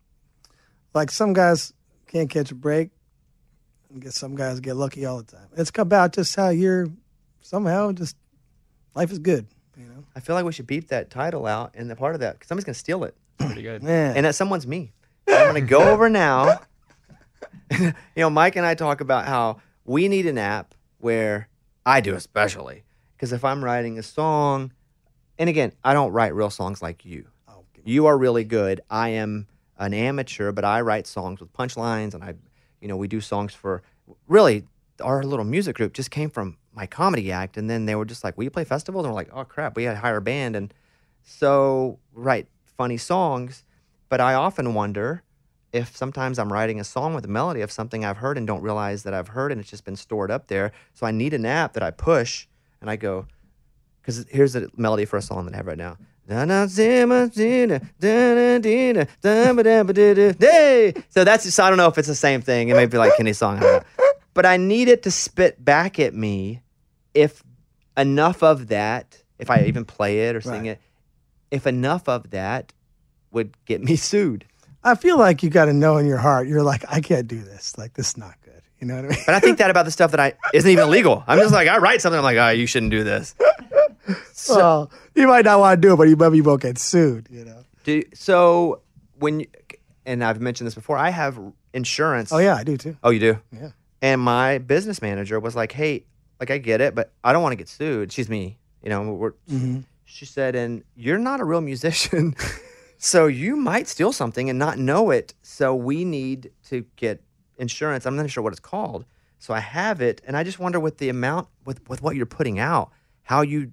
Like 0.93 1.11
some 1.11 1.33
guys 1.33 1.71
can't 2.07 2.29
catch 2.29 2.51
a 2.51 2.55
break, 2.55 2.89
and 3.89 4.01
get 4.01 4.13
some 4.13 4.35
guys 4.35 4.59
get 4.59 4.75
lucky 4.75 5.05
all 5.05 5.17
the 5.21 5.31
time. 5.31 5.47
It's 5.55 5.71
about 5.77 6.13
just 6.13 6.35
how 6.35 6.49
you're 6.49 6.87
somehow 7.41 7.91
just 7.93 8.17
life 8.95 9.11
is 9.11 9.19
good. 9.19 9.45
You 10.15 10.19
know. 10.19 10.23
I 10.23 10.25
feel 10.25 10.35
like 10.35 10.45
we 10.45 10.51
should 10.51 10.67
beep 10.67 10.87
that 10.89 11.09
title 11.09 11.45
out 11.45 11.71
and 11.75 11.89
the 11.89 11.95
part 11.95 12.15
of 12.15 12.21
that 12.21 12.33
because 12.33 12.47
somebody's 12.47 12.65
gonna 12.65 12.73
steal 12.75 13.03
it. 13.03 13.15
Pretty 13.37 13.61
good. 13.61 13.83
Yeah. 13.83 14.13
And 14.15 14.25
that 14.25 14.35
someone's 14.35 14.67
me. 14.67 14.91
I'm 15.27 15.47
gonna 15.47 15.61
go 15.61 15.89
over 15.91 16.09
now. 16.09 16.59
you 17.79 17.93
know, 18.17 18.29
Mike 18.29 18.55
and 18.55 18.65
I 18.65 18.75
talk 18.75 19.01
about 19.01 19.25
how 19.25 19.57
we 19.85 20.07
need 20.07 20.25
an 20.25 20.37
app 20.37 20.75
where 20.99 21.49
I 21.85 22.01
do 22.01 22.15
especially 22.15 22.83
because 23.15 23.33
if 23.33 23.43
I'm 23.43 23.63
writing 23.63 23.97
a 23.97 24.03
song, 24.03 24.71
and 25.37 25.49
again, 25.49 25.73
I 25.83 25.93
don't 25.93 26.11
write 26.11 26.35
real 26.35 26.49
songs 26.49 26.81
like 26.81 27.05
you. 27.05 27.27
You 27.85 28.05
are 28.05 28.17
really 28.17 28.45
good. 28.45 28.81
I 28.89 29.09
am 29.09 29.47
an 29.77 29.93
amateur, 29.93 30.51
but 30.53 30.63
I 30.63 30.81
write 30.81 31.05
songs 31.05 31.41
with 31.41 31.51
punchlines, 31.51 32.13
and 32.13 32.23
I, 32.23 32.35
you 32.79 32.87
know, 32.87 32.95
we 32.97 33.07
do 33.07 33.19
songs 33.19 33.53
for. 33.53 33.81
Really, 34.27 34.63
our 35.01 35.23
little 35.23 35.45
music 35.45 35.75
group 35.75 35.93
just 35.93 36.11
came 36.11 36.29
from 36.29 36.57
my 36.73 36.85
comedy 36.85 37.31
act. 37.31 37.57
And 37.57 37.69
then 37.69 37.85
they 37.85 37.95
were 37.95 38.05
just 38.05 38.23
like, 38.23 38.37
"Will 38.37 38.45
you 38.45 38.51
play 38.51 38.63
festivals?" 38.63 39.05
And 39.05 39.13
we're 39.13 39.19
like, 39.19 39.29
"Oh 39.33 39.45
crap, 39.45 39.75
we 39.75 39.83
had 39.83 39.93
to 39.93 39.99
hire 39.99 40.17
a 40.17 40.21
band." 40.21 40.55
And 40.55 40.73
so 41.23 41.99
write 42.13 42.47
funny 42.77 42.97
songs, 42.97 43.63
but 44.09 44.19
I 44.19 44.33
often 44.33 44.73
wonder 44.73 45.23
if 45.71 45.95
sometimes 45.95 46.37
I'm 46.37 46.51
writing 46.51 46.79
a 46.79 46.83
song 46.83 47.13
with 47.15 47.25
a 47.25 47.29
melody 47.29 47.61
of 47.61 47.71
something 47.71 48.03
I've 48.05 48.17
heard 48.17 48.37
and 48.37 48.45
don't 48.45 48.61
realize 48.61 49.03
that 49.03 49.13
I've 49.13 49.29
heard, 49.29 49.51
and 49.51 49.61
it's 49.61 49.69
just 49.69 49.85
been 49.85 49.95
stored 49.95 50.29
up 50.31 50.47
there. 50.47 50.71
So 50.93 51.07
I 51.07 51.11
need 51.11 51.33
an 51.33 51.45
app 51.45 51.73
that 51.73 51.83
I 51.83 51.91
push, 51.91 52.47
and 52.81 52.89
I 52.89 52.95
go, 52.95 53.25
because 54.01 54.25
here's 54.29 54.55
a 54.55 54.67
melody 54.75 55.05
for 55.05 55.17
a 55.17 55.21
song 55.21 55.45
that 55.45 55.53
I 55.53 55.57
have 55.57 55.67
right 55.67 55.77
now. 55.77 55.97
So 56.25 56.45
that's 61.23 61.43
just, 61.43 61.59
I 61.59 61.69
don't 61.69 61.77
know 61.77 61.87
if 61.87 61.97
it's 61.97 62.07
the 62.07 62.15
same 62.15 62.41
thing. 62.41 62.69
It 62.69 62.75
may 62.75 62.85
be 62.85 62.97
like 62.97 63.15
Kenny's 63.17 63.37
song. 63.37 63.61
But 64.33 64.45
I 64.45 64.57
need 64.57 64.87
it 64.87 65.03
to 65.03 65.11
spit 65.11 65.63
back 65.63 65.99
at 65.99 66.13
me 66.15 66.62
if 67.13 67.43
enough 67.97 68.41
of 68.43 68.67
that, 68.67 69.21
if 69.39 69.49
I 69.49 69.65
even 69.65 69.85
play 69.85 70.27
it 70.29 70.35
or 70.35 70.41
sing 70.41 70.51
Right. 70.63 70.65
it, 70.71 70.81
if 71.51 71.67
enough 71.67 72.07
of 72.09 72.31
that 72.31 72.73
would 73.31 73.55
get 73.65 73.83
me 73.83 73.95
sued. 74.09 74.45
I 74.83 74.95
feel 74.95 75.17
like 75.17 75.43
you 75.43 75.49
got 75.49 75.65
to 75.65 75.73
know 75.73 75.97
in 75.97 76.05
your 76.05 76.17
heart, 76.17 76.47
you're 76.47 76.63
like, 76.63 76.83
I 76.89 76.99
can't 76.99 77.27
do 77.27 77.39
this. 77.41 77.77
Like, 77.77 77.93
this 77.93 78.09
is 78.09 78.17
not 78.17 78.35
good. 78.43 78.61
You 78.79 78.87
know 78.87 78.95
what 78.97 79.05
I 79.05 79.07
mean? 79.09 79.19
But 79.25 79.35
I 79.35 79.39
think 79.39 79.59
that 79.59 79.69
about 79.69 79.85
the 79.85 79.91
stuff 79.91 80.11
that 80.11 80.19
I 80.19 80.33
isn't 80.53 80.69
even 80.69 80.89
legal. 80.89 81.23
I'm 81.25 81.39
just 81.39 81.53
like, 81.53 81.69
I 81.69 81.77
write 81.77 82.01
something, 82.01 82.17
I'm 82.17 82.23
like, 82.23 82.35
oh, 82.37 82.49
you 82.49 82.65
shouldn't 82.67 82.91
do 82.91 83.03
this. 83.05 83.33
well, 84.49 84.91
you 85.15 85.27
might 85.27 85.45
not 85.45 85.59
want 85.59 85.81
to 85.81 85.87
do 85.87 85.93
it, 85.93 85.97
but 85.97 86.09
you 86.09 86.15
maybe 86.17 86.41
won't 86.41 86.61
get 86.61 86.77
sued. 86.77 87.27
You 87.31 87.45
know? 87.45 87.63
Do, 87.85 88.03
so 88.13 88.81
when, 89.19 89.41
you, 89.41 89.47
and 90.05 90.23
I've 90.23 90.41
mentioned 90.41 90.67
this 90.67 90.75
before, 90.75 90.97
I 90.97 91.11
have 91.11 91.39
insurance. 91.73 92.31
Oh 92.33 92.39
yeah, 92.39 92.55
I 92.55 92.63
do 92.63 92.75
too. 92.77 92.97
Oh, 93.03 93.09
you 93.09 93.19
do? 93.19 93.39
Yeah. 93.51 93.69
And 94.01 94.19
my 94.19 94.57
business 94.57 95.01
manager 95.01 95.39
was 95.39 95.55
like, 95.55 95.71
"Hey, 95.71 96.03
like 96.43 96.51
I 96.51 96.57
get 96.57 96.81
it, 96.81 96.93
but 96.95 97.11
I 97.23 97.31
don't 97.33 97.41
want 97.43 97.53
to 97.53 97.57
get 97.57 97.69
sued." 97.69 98.11
She's 98.11 98.29
me, 98.29 98.57
you 98.83 98.89
know. 98.89 99.01
We're, 99.13 99.33
Mhm. 99.49 99.85
She 100.05 100.25
said, 100.25 100.55
"And 100.55 100.83
you're 100.95 101.17
not 101.17 101.39
a 101.39 101.45
real 101.45 101.61
musician, 101.61 102.35
so 102.97 103.27
you 103.27 103.55
might 103.55 103.87
steal 103.87 104.11
something 104.13 104.49
and 104.49 104.59
not 104.59 104.77
know 104.77 105.09
it. 105.11 105.33
So 105.41 105.73
we 105.73 106.05
need 106.05 106.51
to 106.69 106.85
get 106.95 107.23
insurance. 107.57 108.05
I'm 108.05 108.15
not 108.15 108.29
sure 108.29 108.43
what 108.43 108.53
it's 108.53 108.59
called. 108.59 109.05
So 109.39 109.53
I 109.53 109.59
have 109.59 110.01
it, 110.01 110.21
and 110.27 110.37
I 110.37 110.43
just 110.43 110.59
wonder 110.59 110.79
with 110.79 110.97
the 110.99 111.09
amount 111.09 111.47
with 111.65 111.87
with 111.89 112.01
what 112.01 112.15
you're 112.15 112.25
putting 112.25 112.59
out, 112.59 112.91
how 113.23 113.41
you 113.41 113.71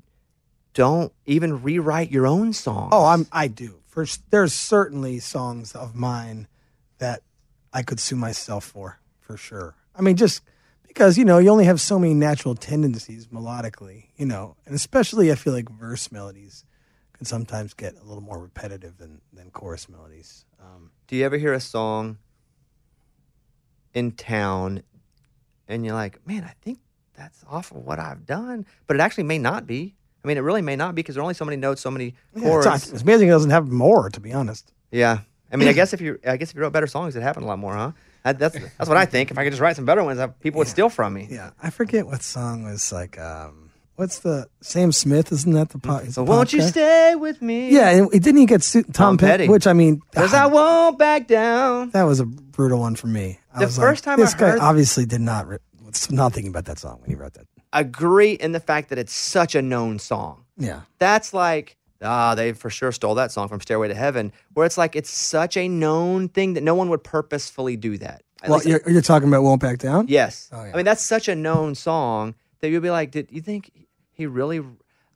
don't 0.75 1.13
even 1.27 1.63
rewrite 1.63 2.11
your 2.11 2.27
own 2.27 2.53
song. 2.53 2.89
Oh, 2.93 3.05
I'm 3.05 3.27
I 3.33 3.49
do. 3.49 3.81
First, 3.87 4.23
there's 4.31 4.53
certainly 4.55 5.19
songs 5.19 5.75
of 5.75 5.95
mine 5.97 6.47
that 6.99 7.23
I 7.73 7.83
could 7.83 7.99
sue 8.01 8.15
myself 8.17 8.65
for, 8.65 9.01
for 9.21 9.37
sure. 9.37 9.75
I 9.97 10.03
mean, 10.03 10.15
just 10.17 10.43
because 10.91 11.17
you 11.17 11.25
know 11.25 11.39
you 11.39 11.51
only 11.51 11.67
have 11.67 11.81
so 11.81 12.01
many 12.01 12.15
natural 12.15 12.57
tendencies 12.57 13.29
melodically, 13.29 14.07
you 14.17 14.27
know, 14.27 14.57
and 14.67 14.75
especially 14.75 15.31
I 15.31 15.37
feel 15.37 15.53
like 15.53 15.69
verse 15.69 16.11
melodies 16.11 16.65
can 17.13 17.27
sometimes 17.27 17.75
get 17.75 17.95
a 17.97 18.05
little 18.05 18.23
more 18.23 18.41
repetitive 18.41 18.99
than 18.99 19.21
than 19.33 19.51
chorus 19.51 19.89
melodies. 19.89 20.45
Um, 20.61 20.91
Do 21.07 21.15
you 21.15 21.25
ever 21.25 21.39
hear 21.39 21.53
a 21.53 21.61
song 21.61 22.19
in 23.95 24.11
town 24.11 24.83
and 25.69 25.85
you're 25.85 25.95
like, 25.95 26.27
man, 26.27 26.43
I 26.43 26.55
think 26.61 26.81
that's 27.17 27.45
off 27.49 27.71
of 27.71 27.79
what 27.79 28.01
I've 28.01 28.27
done, 28.27 28.67
but 28.89 28.97
it 28.97 29.01
actually 29.01 29.25
may 29.25 29.39
not 29.39 29.69
be. 29.69 29.95
I 30.25 30.29
mean, 30.29 30.37
it 30.39 30.41
really 30.41 30.61
may 30.61 30.75
not 30.75 30.97
be 30.97 31.03
because 31.03 31.15
there 31.15 31.23
are 31.23 31.23
only 31.23 31.35
so 31.35 31.45
many 31.45 31.57
notes, 31.57 31.81
so 31.81 31.91
many 31.91 32.15
yeah, 32.35 32.43
chords. 32.43 32.67
it's, 32.67 32.93
it's 32.93 33.03
amazing 33.03 33.29
it 33.29 33.31
doesn't 33.31 33.51
have 33.51 33.69
more, 33.69 34.11
to 34.11 34.21
be 34.21 34.33
honest. 34.33 34.73
Yeah, 34.91 35.21
I 35.53 35.57
mean, 35.57 35.69
I 35.69 35.73
guess 35.73 35.93
if 35.93 36.01
you, 36.01 36.19
I 36.27 36.37
guess 36.37 36.51
if 36.51 36.57
you 36.57 36.63
wrote 36.63 36.73
better 36.73 36.89
songs, 36.89 37.15
it 37.15 37.23
happened 37.23 37.45
a 37.45 37.49
lot 37.49 37.59
more, 37.59 37.75
huh? 37.75 37.93
That, 38.25 38.39
that's 38.39 38.57
that's 38.79 38.89
what 38.89 38.97
I 38.99 39.07
think. 39.07 39.31
If 39.31 39.39
I 39.39 39.45
could 39.45 39.53
just 39.53 39.61
write 39.63 39.77
some 39.77 39.85
better 39.85 40.05
ones, 40.05 40.21
people 40.41 40.59
would 40.59 40.69
steal 40.69 40.89
from 40.89 41.15
me. 41.15 41.29
Yeah, 41.31 41.51
I 41.63 41.71
forget 41.71 42.07
what 42.07 42.23
song 42.23 42.65
was 42.65 42.93
like. 42.93 43.19
um 43.19 43.67
What's 43.97 44.21
the 44.21 44.49
Sam 44.63 44.93
Smith? 44.93 45.31
Isn't 45.31 45.53
that 45.53 45.69
the 45.71 45.79
pop? 45.79 46.05
So 46.07 46.23
won't 46.23 46.55
you 46.55 46.63
stay 46.63 47.15
with 47.17 47.43
me? 47.43 47.69
Yeah, 47.71 47.91
and 47.91 48.11
didn't 48.11 48.37
he 48.39 48.47
get? 48.47 48.63
Tom, 48.63 48.85
Tom 48.93 49.19
Petty, 49.19 49.47
which 49.47 49.67
I 49.67 49.75
mean, 49.75 50.01
Because 50.11 50.33
I 50.33 50.47
won't 50.47 50.99
back 50.99 51.27
down. 51.29 51.91
That 51.91 52.05
was 52.05 52.19
a 52.19 52.25
brutal 52.25 52.81
one 52.81 52.95
for 52.97 53.09
me. 53.09 53.39
I 53.55 53.61
The 53.61 53.69
first 53.69 54.07
like, 54.07 54.17
time 54.17 54.21
I 54.21 54.25
this 54.25 54.33
guy 54.35 54.51
heard- 54.53 54.61
obviously 54.61 55.05
did 55.05 55.21
not 55.21 55.49
re- 55.49 55.59
was 55.85 56.11
not 56.11 56.33
thinking 56.33 56.49
about 56.51 56.65
that 56.65 56.79
song 56.79 57.01
when 57.03 57.11
he 57.11 57.15
wrote 57.15 57.35
that. 57.35 57.47
Agree 57.75 58.33
in 58.33 58.53
the 58.53 58.61
fact 58.61 58.89
that 58.89 58.99
it's 58.99 59.13
such 59.13 59.55
a 59.55 59.61
known 59.61 59.99
song. 59.99 60.45
Yeah, 60.57 60.81
That's 60.99 61.33
like, 61.35 61.77
ah, 62.03 62.35
they 62.35 62.53
for 62.53 62.71
sure 62.71 62.93
stole 62.93 63.15
that 63.17 63.33
song 63.33 63.49
from 63.49 63.61
Stairway 63.61 63.89
to 63.89 63.95
Heaven, 63.95 64.33
where 64.55 64.67
it's 64.67 64.79
like 64.79 64.97
it's 64.97 65.11
such 65.11 65.57
a 65.57 65.69
known 65.69 66.29
thing 66.29 66.55
that 66.55 66.63
no 66.63 66.75
one 66.75 66.89
would 66.91 67.05
purposefully 67.05 67.77
do 67.77 67.99
that. 67.99 68.23
At 68.43 68.51
well, 68.51 68.63
you're, 68.63 68.81
you're 68.87 69.03
talking 69.03 69.29
about 69.29 69.43
"Won't 69.43 69.61
Back 69.61 69.79
Down." 69.79 70.07
yes. 70.09 70.49
Oh, 70.53 70.65
yeah. 70.65 70.73
I 70.73 70.77
mean, 70.77 70.85
that's 70.85 71.05
such 71.05 71.29
a 71.29 71.35
known 71.35 71.75
song 71.75 72.35
that 72.61 72.71
you'll 72.71 72.81
be 72.81 72.91
like, 72.91 73.11
did 73.11 73.29
you 73.31 73.41
think 73.41 73.71
he 74.13 74.27
really? 74.27 74.63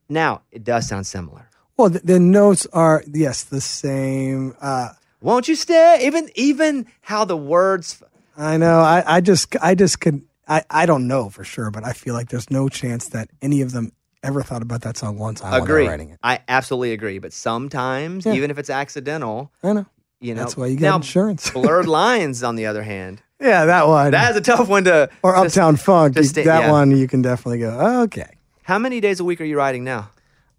Now, 0.08 0.42
it 0.50 0.64
does 0.64 0.86
sound 0.86 1.06
similar. 1.06 1.48
Well, 1.76 1.88
the, 1.88 2.00
the 2.00 2.20
notes 2.20 2.66
are 2.72 3.02
yes 3.12 3.44
the 3.44 3.60
same. 3.60 4.54
Uh, 4.60 4.90
Won't 5.20 5.48
you 5.48 5.54
stay? 5.54 6.00
Even 6.02 6.28
even 6.34 6.86
how 7.00 7.24
the 7.24 7.36
words. 7.36 8.02
I 8.36 8.56
know. 8.56 8.80
I, 8.80 9.16
I 9.16 9.20
just 9.20 9.54
I 9.62 9.74
just 9.74 10.00
could. 10.00 10.22
I, 10.46 10.62
I 10.68 10.84
don't 10.84 11.06
know 11.06 11.30
for 11.30 11.42
sure, 11.42 11.70
but 11.70 11.84
I 11.84 11.94
feel 11.94 12.12
like 12.12 12.28
there's 12.28 12.50
no 12.50 12.68
chance 12.68 13.08
that 13.08 13.30
any 13.40 13.62
of 13.62 13.72
them 13.72 13.92
ever 14.24 14.42
thought 14.42 14.62
about 14.62 14.82
that 14.82 14.96
song 14.96 15.16
time 15.34 15.52
while 15.52 15.62
agree. 15.62 15.86
writing 15.86 16.10
it. 16.10 16.18
I 16.22 16.40
absolutely 16.48 16.92
agree. 16.92 17.18
But 17.18 17.32
sometimes, 17.32 18.26
Yeah. 18.26 18.32
even 18.34 18.50
if 18.50 18.58
it's 18.58 18.70
accidental, 18.70 19.52
I 19.62 19.72
know. 19.74 19.86
you 20.20 20.34
know, 20.34 20.40
That's 20.42 20.56
why 20.56 20.66
you 20.66 20.76
get 20.76 20.82
now, 20.88 20.96
insurance. 20.96 21.50
blurred 21.54 21.86
lines, 21.86 22.42
on 22.42 22.56
the 22.56 22.66
other 22.66 22.82
hand, 22.82 23.22
Yeah, 23.40 23.66
that 23.66 23.86
one. 23.86 24.10
that's 24.10 24.36
a 24.36 24.40
tough 24.40 24.68
one 24.68 24.84
to. 24.84 25.10
or 25.22 25.34
to- 25.34 25.40
Uptown 25.42 25.76
Funk. 25.76 26.14
to 26.16 26.24
stay- 26.24 26.44
that 26.44 26.64
yeah. 26.64 26.70
one 26.72 26.90
you 26.90 27.06
can 27.06 27.22
definitely 27.22 27.58
go. 27.58 27.76
"Oh, 27.78 28.02
Okay. 28.04 28.38
How 28.62 28.78
many 28.78 29.00
days 29.00 29.20
a 29.20 29.24
week 29.24 29.40
are 29.42 29.44
you 29.44 29.58
writing 29.58 29.84
now? 29.84 30.10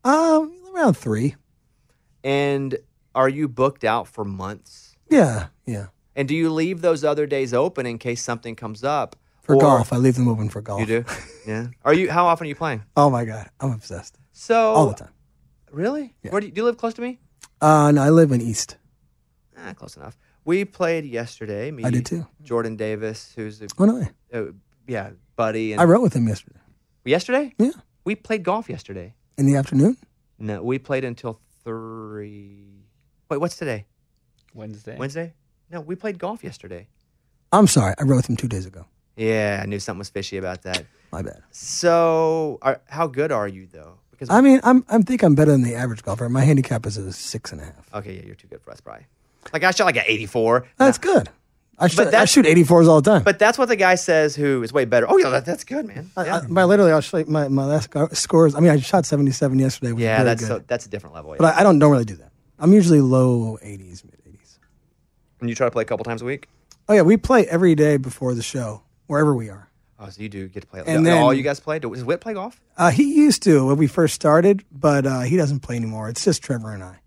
Um, 0.03 0.53
around 0.76 0.93
three. 0.95 1.36
And 2.24 2.78
are 3.16 3.30
you 3.30 3.47
booked 3.47 3.84
out 3.84 4.07
for 4.07 4.24
months? 4.24 4.95
Yeah, 5.09 5.47
yeah. 5.66 5.88
And 6.16 6.28
do 6.28 6.36
you 6.36 6.49
leave 6.51 6.82
those 6.82 7.03
other 7.03 7.26
days 7.26 7.53
open 7.53 7.86
in 7.86 7.97
case 7.97 8.22
something 8.22 8.55
comes 8.55 8.84
up? 8.84 9.16
For 9.46 9.56
Or- 9.56 9.62
golf, 9.62 9.93
I 9.93 9.98
leave 9.98 10.16
them 10.16 10.28
open 10.28 10.50
for 10.50 10.62
golf. 10.62 10.80
You 10.82 10.86
do? 10.88 11.06
Yeah. 11.48 11.68
Are 11.84 11.93
you? 11.93 12.10
How 12.10 12.26
often 12.26 12.46
are 12.46 12.50
you 12.50 12.56
playing? 12.56 12.84
Oh 12.98 13.10
my 13.10 13.24
god, 13.26 13.50
I'm 13.60 13.72
obsessed 13.72 14.18
So 14.32 14.74
all 14.74 14.88
the 14.88 14.96
time. 14.96 15.14
Really? 15.72 16.16
Where 16.30 16.41
do 16.41 16.48
you, 16.48 16.52
do 16.54 16.62
you 16.62 16.66
live 16.66 16.78
close 16.78 16.93
to 16.96 17.02
me? 17.02 17.20
Uh, 17.62 17.91
no, 17.91 18.02
I 18.02 18.10
live 18.10 18.32
in 18.32 18.41
East. 18.41 18.78
Ah, 19.58 19.74
close 19.74 19.96
enough. 19.98 20.18
We 20.46 20.66
played 20.66 21.06
yesterday. 21.06 21.70
Me, 21.72 21.84
I 21.84 21.89
did 21.91 22.06
too. 22.06 22.26
Jordan 22.41 22.76
Davis, 22.76 23.34
who's 23.36 23.62
a, 23.62 23.68
Oh 23.78 23.86
no, 23.86 23.96
way. 23.96 24.10
uh, 24.34 24.43
yeah, 24.88 25.12
buddy. 25.36 25.72
And 25.74 25.82
I 25.82 25.86
wrote 25.86 26.02
with 26.02 26.14
him 26.16 26.28
yesterday 26.28 26.60
yesterday. 27.06 27.54
Yeah. 27.60 27.72
We 28.04 28.16
played 28.16 28.43
golf 28.43 28.68
yesterday. 28.70 29.14
in 29.38 29.46
the 29.46 29.56
afternoon. 29.56 29.98
No, 30.39 30.64
we 30.64 30.80
played 30.80 31.04
until 31.04 31.39
three. 31.64 32.86
Wait, 33.30 33.38
what's 33.39 33.58
today? 33.58 33.86
Wednesday. 34.54 34.98
Wednesday? 34.98 35.34
No, 35.72 35.82
we 35.82 35.96
played 35.96 36.18
golf 36.20 36.43
yesterday. 36.43 36.88
I'm 37.52 37.68
sorry, 37.68 37.93
I 38.00 38.04
wrote 38.04 38.18
with 38.18 38.30
him 38.30 38.36
two 38.38 38.48
days 38.48 38.66
ago. 38.66 38.86
Yeah, 39.16 39.61
I 39.63 39.66
knew 39.66 39.80
something 39.80 39.99
was 39.99 40.09
fishy 40.09 40.38
about 40.38 40.63
that. 40.63 40.86
My 41.11 41.22
bad. 41.22 41.41
So, 41.51 42.57
are, 42.61 42.82
how 42.88 43.07
good 43.07 43.32
are 43.32 43.47
you 43.47 43.68
though? 43.72 43.93
Because 44.11 44.30
I 44.30 44.41
mean, 44.41 44.59
I'm 44.63 44.86
I 44.89 44.97
think 44.99 45.24
I'm 45.24 45.36
better 45.36 45.51
than 45.51 45.63
the 45.63 45.76
average 45.76 46.03
golfer. 46.03 46.28
My 46.30 46.41
handicap 46.43 46.86
is 46.86 46.97
a 46.97 47.11
six 47.13 47.51
and 47.51 47.61
a 47.61 47.66
half. 47.66 47.93
okay, 47.93 48.16
yeah, 48.16 48.24
you're 48.26 48.36
too 48.36 48.47
good 48.47 48.61
for 48.61 48.72
us, 48.72 48.82
probably. 48.82 49.05
Like 49.53 49.63
I 49.63 49.72
shot 49.72 49.86
like 49.86 49.97
an 49.97 50.03
84. 50.07 50.66
That's 50.78 50.97
good. 50.97 51.30
I 51.78 51.88
shoot, 51.89 52.01
I 52.01 52.05
that's- 52.05 52.30
shoot 52.30 52.45
84s 52.45 52.88
all 52.88 53.01
the 53.01 53.11
time. 53.11 53.24
But 53.24 53.38
that's 53.38 53.57
what 53.57 53.68
the 53.68 53.76
guy 53.76 53.95
says 53.95 54.34
who 54.36 54.63
is 54.63 54.72
way 54.72 54.86
better. 54.86 55.05
Oh 55.09 55.18
yeah, 55.18 55.30
that, 55.30 55.45
that's 55.45 55.66
good, 55.66 55.86
man. 55.86 56.09
I, 56.16 56.26
Yeah, 56.26 56.38
I, 56.38 56.47
my 56.47 56.63
literally, 56.63 56.91
I'll 56.93 57.01
show 57.01 57.18
you 57.18 57.26
my 57.26 57.47
my 57.49 57.66
last 57.66 57.89
scores. 58.13 58.55
I 58.55 58.59
mean, 58.61 58.72
I 58.72 58.78
shot 58.80 59.05
77 59.05 59.59
yesterday. 59.59 59.91
Which 59.91 60.01
yeah 60.01 60.20
is 60.20 60.26
that's 60.26 60.41
good. 60.41 60.47
so, 60.47 60.63
that's 60.68 60.86
a 60.86 60.89
different 60.89 61.13
level. 61.16 61.36
but 61.38 61.53
I, 61.55 61.59
I 61.59 61.63
don't 61.63 61.78
don't 61.80 61.91
really 61.91 62.05
do 62.05 62.16
that. 62.16 62.32
I'm 62.57 62.72
usually 62.74 63.01
low 63.01 63.57
80s, 63.61 64.05
mid 64.05 64.18
80s. 64.26 64.57
and 65.41 65.49
you 65.49 65.55
try 65.55 65.68
to 65.68 65.72
play 65.72 65.82
a 65.84 65.86
couple 65.86 66.05
times 66.05 66.22
a 66.22 66.26
week. 66.26 66.47
Oh 66.88 66.93
yeah, 66.93 67.01
we 67.01 67.18
play 67.18 67.45
every 67.47 67.76
day 67.76 67.97
before 67.97 68.34
the 68.34 68.41
show, 68.43 68.82
wherever 69.08 69.36
we 69.36 69.49
are. 69.49 69.70
Oh, 69.99 70.10
so 70.10 70.22
you 70.22 70.30
do 70.30 70.47
get 70.47 70.62
to 70.62 70.68
play. 70.68 70.84
And 70.86 71.06
do 71.06 71.12
all 71.12 71.34
you 71.34 71.41
guys 71.43 71.60
play? 71.60 71.80
Does 71.80 72.03
Whit 72.03 72.20
play 72.20 72.34
golf? 72.34 72.60
Uh, 72.78 72.91
he 72.91 73.16
used 73.16 73.43
to 73.43 73.68
when 73.68 73.78
we 73.78 73.88
first 73.88 74.14
started, 74.14 74.64
but 74.72 75.06
uh, 75.06 75.22
he 75.22 75.38
doesn't 75.38 75.62
play 75.62 75.78
anymore. 75.78 76.10
It's 76.10 76.24
just 76.24 76.43
Trevor 76.43 76.74
and 76.74 76.84
I. 76.84 76.99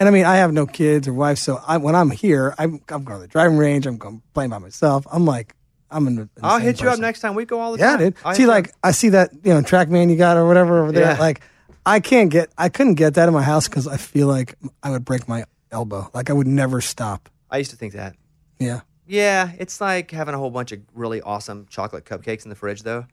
And 0.00 0.08
I 0.08 0.12
mean, 0.12 0.24
I 0.24 0.36
have 0.36 0.52
no 0.52 0.66
kids 0.66 1.06
or 1.06 1.12
wife, 1.12 1.38
so 1.38 1.60
I, 1.64 1.76
when 1.76 1.94
I'm 1.94 2.10
here, 2.10 2.54
I'm, 2.58 2.80
I'm 2.88 3.04
going 3.04 3.18
to 3.20 3.22
the 3.22 3.28
driving 3.28 3.56
range. 3.58 3.86
I'm 3.86 3.96
going 3.98 4.22
playing 4.34 4.50
by 4.50 4.58
myself. 4.58 5.06
I'm 5.12 5.24
like, 5.24 5.54
I'm 5.88 6.06
an. 6.08 6.30
I'll 6.42 6.58
hit 6.58 6.80
you 6.80 6.88
up 6.88 6.98
next 6.98 7.20
time. 7.20 7.34
We 7.36 7.44
go 7.44 7.60
all 7.60 7.72
the 7.72 7.78
Yeah, 7.78 7.90
time. 7.92 7.98
dude. 7.98 8.14
I'll 8.24 8.34
See, 8.34 8.46
like 8.46 8.72
I 8.82 8.90
see 8.90 9.10
that 9.10 9.30
you 9.44 9.52
know 9.54 9.60
TrackMan 9.60 10.10
you 10.10 10.16
got 10.16 10.36
or 10.36 10.46
whatever 10.46 10.82
over 10.82 10.90
there. 10.90 11.12
Yeah. 11.12 11.18
Like, 11.20 11.42
I 11.86 12.00
can't 12.00 12.30
get, 12.30 12.50
I 12.58 12.70
couldn't 12.70 12.94
get 12.94 13.14
that 13.14 13.28
in 13.28 13.34
my 13.34 13.42
house 13.42 13.68
because 13.68 13.86
I 13.86 13.98
feel 13.98 14.26
like 14.26 14.54
I 14.82 14.90
would 14.90 15.04
break 15.04 15.28
my 15.28 15.44
elbow. 15.70 16.10
Like 16.14 16.30
I 16.30 16.32
would 16.32 16.46
never 16.48 16.80
stop. 16.80 17.28
I 17.50 17.58
used 17.58 17.70
to 17.72 17.76
think 17.76 17.92
that. 17.92 18.16
Yeah. 18.58 18.80
Yeah, 19.06 19.52
it's 19.58 19.80
like 19.80 20.10
having 20.10 20.34
a 20.34 20.38
whole 20.38 20.50
bunch 20.50 20.72
of 20.72 20.80
really 20.94 21.20
awesome 21.20 21.66
chocolate 21.68 22.04
cupcakes 22.04 22.44
in 22.44 22.50
the 22.50 22.54
fridge, 22.56 22.82
though. 22.82 23.06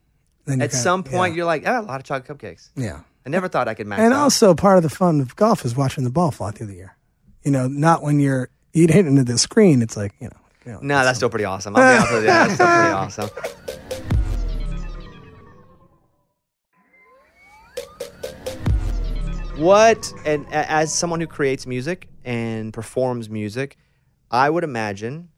Then 0.46 0.62
At 0.62 0.70
kinda- 0.72 0.84
some 0.84 1.04
point, 1.04 1.34
yeah. 1.34 1.38
you're 1.38 1.46
like, 1.46 1.64
oh, 1.66 1.82
a 1.82 1.82
lot 1.82 2.00
of 2.00 2.06
chocolate 2.06 2.38
cupcakes. 2.38 2.70
Yeah. 2.76 3.02
I 3.26 3.30
never 3.30 3.48
thought 3.48 3.68
I 3.68 3.74
could 3.74 3.88
match. 3.88 4.00
And 4.00 4.12
that. 4.14 4.20
also, 4.20 4.54
part 4.54 4.78
of 4.78 4.84
the 4.84 4.90
fun 4.90 5.20
of 5.20 5.36
golf 5.36 5.66
is 5.66 5.76
watching 5.76 6.04
the 6.04 6.10
ball 6.10 6.32
fly 6.32 6.52
through 6.52 6.68
the 6.68 6.80
air. 6.80 6.96
You 7.44 7.52
know, 7.52 7.68
not 7.68 8.02
when 8.02 8.20
you're 8.20 8.50
you 8.74 8.88
hit 8.88 9.06
into 9.08 9.24
the 9.24 9.38
screen. 9.38 9.82
It's 9.82 9.98
like 9.98 10.14
you 10.20 10.28
know. 10.28 10.38
You 10.66 10.72
know, 10.74 10.80
no, 10.82 11.04
that's 11.04 11.18
still 11.18 11.30
pretty 11.30 11.46
awesome. 11.46 11.76
I'll 11.76 11.82
be 11.82 11.98
honest 11.98 12.12
with 12.14 12.22
you, 12.24 12.28
that's 12.28 12.54
still 12.54 12.68
pretty 12.68 12.92
awesome. 12.94 13.30
What 19.58 20.14
and 20.26 20.46
as 20.52 20.94
someone 20.94 21.20
who 21.20 21.28
creates 21.28 21.66
music 21.68 22.08
and 22.24 22.72
performs 22.74 23.30
music, 23.30 23.78
I 24.32 24.50
would 24.50 24.64
imagine 24.64 25.29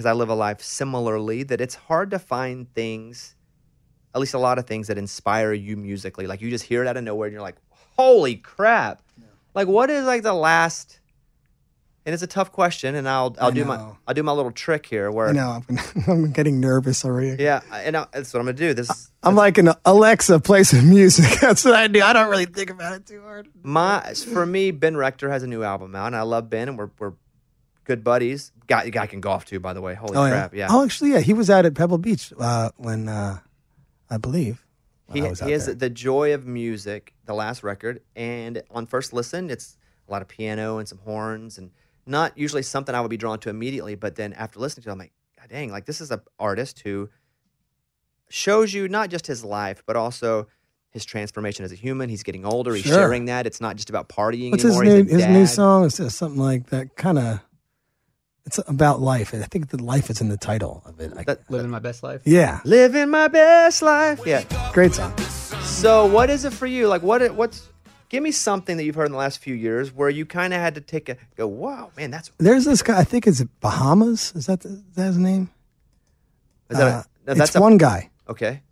because 0.00 0.08
I 0.08 0.14
live 0.14 0.30
a 0.30 0.34
life 0.34 0.62
similarly 0.62 1.42
that 1.42 1.60
it's 1.60 1.74
hard 1.74 2.12
to 2.12 2.18
find 2.18 2.72
things, 2.72 3.34
at 4.14 4.20
least 4.22 4.32
a 4.32 4.38
lot 4.38 4.58
of 4.58 4.66
things 4.66 4.86
that 4.86 4.96
inspire 4.96 5.52
you 5.52 5.76
musically. 5.76 6.26
Like 6.26 6.40
you 6.40 6.48
just 6.48 6.64
hear 6.64 6.80
it 6.80 6.88
out 6.88 6.96
of 6.96 7.04
nowhere 7.04 7.26
and 7.26 7.34
you're 7.34 7.42
like, 7.42 7.56
"Holy 7.98 8.36
crap!" 8.36 9.02
Like 9.54 9.68
what 9.68 9.90
is 9.90 10.06
like 10.06 10.22
the 10.22 10.32
last? 10.32 11.00
And 12.06 12.14
it's 12.14 12.22
a 12.22 12.26
tough 12.26 12.50
question, 12.50 12.94
and 12.94 13.06
I'll 13.06 13.36
I'll 13.38 13.48
I 13.48 13.50
do 13.50 13.66
my. 13.66 13.76
I'll 14.08 14.14
do 14.14 14.22
my 14.22 14.32
little 14.32 14.52
trick 14.52 14.86
here 14.86 15.10
where 15.10 15.28
I 15.28 15.32
know. 15.32 15.62
I'm, 15.68 15.78
I'm 16.08 16.32
getting 16.32 16.60
nervous 16.60 17.04
already. 17.04 17.42
yeah, 17.42 17.60
and 17.70 17.94
I, 17.94 18.06
that's 18.10 18.32
what 18.32 18.40
I'm 18.40 18.46
gonna 18.46 18.56
do. 18.56 18.72
This 18.72 18.88
is 18.88 19.10
I'm 19.22 19.34
like 19.34 19.58
an 19.58 19.68
Alexa, 19.84 20.40
play 20.40 20.62
some 20.62 20.88
music. 20.88 21.40
That's 21.42 21.62
what 21.62 21.74
I 21.74 21.88
do. 21.88 22.00
I 22.00 22.14
don't 22.14 22.30
really 22.30 22.46
think 22.46 22.70
about 22.70 22.94
it 22.94 23.04
too 23.04 23.20
hard. 23.20 23.48
My 23.62 24.14
for 24.14 24.46
me, 24.46 24.70
Ben 24.70 24.96
Rector 24.96 25.30
has 25.30 25.42
a 25.42 25.46
new 25.46 25.62
album 25.62 25.94
out, 25.94 26.06
and 26.06 26.16
I 26.16 26.22
love 26.22 26.48
Ben, 26.48 26.70
and 26.70 26.78
we're 26.78 26.88
we're 26.98 27.12
good 27.90 28.04
buddies. 28.04 28.52
Guy, 28.68 28.88
guy 28.90 29.06
can 29.06 29.20
golf 29.20 29.44
too, 29.44 29.58
by 29.58 29.72
the 29.72 29.80
way. 29.80 29.94
Holy 29.94 30.16
oh 30.16 30.28
crap! 30.28 30.54
Yeah, 30.54 30.68
Oh, 30.70 30.84
actually, 30.84 31.10
yeah. 31.10 31.18
He 31.20 31.32
was 31.32 31.50
out 31.50 31.66
at 31.66 31.74
Pebble 31.74 31.98
Beach 31.98 32.32
uh, 32.38 32.70
when 32.76 33.08
uh, 33.08 33.38
I 34.08 34.16
believe. 34.16 34.64
when 35.06 35.24
he, 35.24 35.28
I 35.28 35.34
he 35.46 35.50
has 35.52 35.66
there. 35.66 35.74
the 35.74 35.90
joy 35.90 36.32
of 36.34 36.46
music. 36.46 37.12
The 37.26 37.34
last 37.34 37.62
record, 37.64 38.00
and 38.14 38.62
on 38.70 38.86
first 38.86 39.12
listen, 39.12 39.50
it's 39.50 39.76
a 40.08 40.12
lot 40.12 40.22
of 40.22 40.28
piano 40.28 40.78
and 40.78 40.88
some 40.88 40.98
horns, 40.98 41.58
and 41.58 41.72
not 42.06 42.38
usually 42.38 42.62
something 42.62 42.94
I 42.94 43.00
would 43.00 43.10
be 43.10 43.16
drawn 43.16 43.38
to 43.40 43.50
immediately. 43.50 43.96
But 43.96 44.14
then 44.14 44.32
after 44.34 44.60
listening 44.60 44.84
to, 44.84 44.90
it, 44.90 44.92
I'm 44.92 44.98
like, 44.98 45.12
God 45.36 45.48
dang! 45.48 45.72
Like 45.72 45.84
this 45.86 46.00
is 46.00 46.12
an 46.12 46.20
artist 46.38 46.80
who 46.84 47.08
shows 48.28 48.72
you 48.72 48.86
not 48.88 49.10
just 49.10 49.26
his 49.26 49.44
life, 49.44 49.82
but 49.86 49.96
also. 49.96 50.46
His 50.92 51.04
transformation 51.04 51.64
as 51.64 51.70
a 51.70 51.76
human. 51.76 52.08
He's 52.08 52.24
getting 52.24 52.44
older. 52.44 52.74
He's 52.74 52.82
Sure. 52.84 52.94
sharing 52.94 53.26
that. 53.26 53.46
It's 53.46 53.60
not 53.60 53.76
just 53.76 53.90
about 53.90 54.08
partying 54.08 54.50
What's 54.50 54.64
his 54.64 54.76
anymore. 54.76 54.96
new 54.96 55.04
He's 55.04 55.22
his 55.22 55.26
new 55.28 55.46
song? 55.46 55.88
Just 55.88 56.16
something 56.16 56.40
like 56.40 56.66
that. 56.70 56.96
Kind 56.96 57.16
of. 57.16 57.38
It's 58.50 58.58
about 58.66 59.00
life. 59.00 59.32
And 59.32 59.44
I 59.44 59.46
think 59.46 59.68
the 59.68 59.80
life 59.80 60.10
is 60.10 60.20
in 60.20 60.28
the 60.28 60.36
title 60.36 60.82
of 60.84 60.98
it. 60.98 61.12
I, 61.16 61.36
Living 61.48 61.70
my 61.70 61.78
best 61.78 62.02
life. 62.02 62.22
yeah, 62.24 62.58
Living 62.64 63.08
my 63.08 63.28
best 63.28 63.80
life. 63.80 64.18
Yeah. 64.26 64.42
great 64.72 64.92
song. 64.92 65.16
So 65.62 66.04
what 66.06 66.30
is 66.30 66.44
it 66.44 66.52
for 66.52 66.66
you? 66.66 66.88
Like 66.88 67.00
what 67.04 67.22
it- 67.22 67.32
what's 67.36 67.68
give 68.08 68.24
me 68.24 68.32
something 68.32 68.76
that 68.76 68.82
you've 68.82 68.96
heard 68.96 69.06
in 69.06 69.12
the 69.12 69.18
last 69.18 69.38
few 69.38 69.54
years 69.54 69.92
where 69.94 70.10
you 70.10 70.26
kind 70.26 70.52
of 70.52 70.58
had 70.58 70.74
to 70.74 70.80
take 70.80 71.08
a 71.08 71.16
go, 71.36 71.46
wow, 71.46 71.92
man, 71.96 72.10
that's 72.10 72.32
There's 72.38 72.64
this 72.64 72.82
guy. 72.82 72.98
I 72.98 73.04
think 73.04 73.28
it's 73.28 73.40
Bahamas. 73.60 74.32
Is 74.34 74.46
that, 74.46 74.62
the, 74.62 74.70
is 74.70 74.82
that 74.96 75.06
his 75.06 75.18
name? 75.18 75.48
is 76.70 76.78
that 76.78 76.88
a, 76.88 76.90
Uh, 76.90 77.02
no, 77.26 77.30
it's 77.34 77.38
that's 77.38 77.54
a- 77.54 77.60
one 77.60 77.78
guy. 77.78 78.10
Okay. 78.28 78.62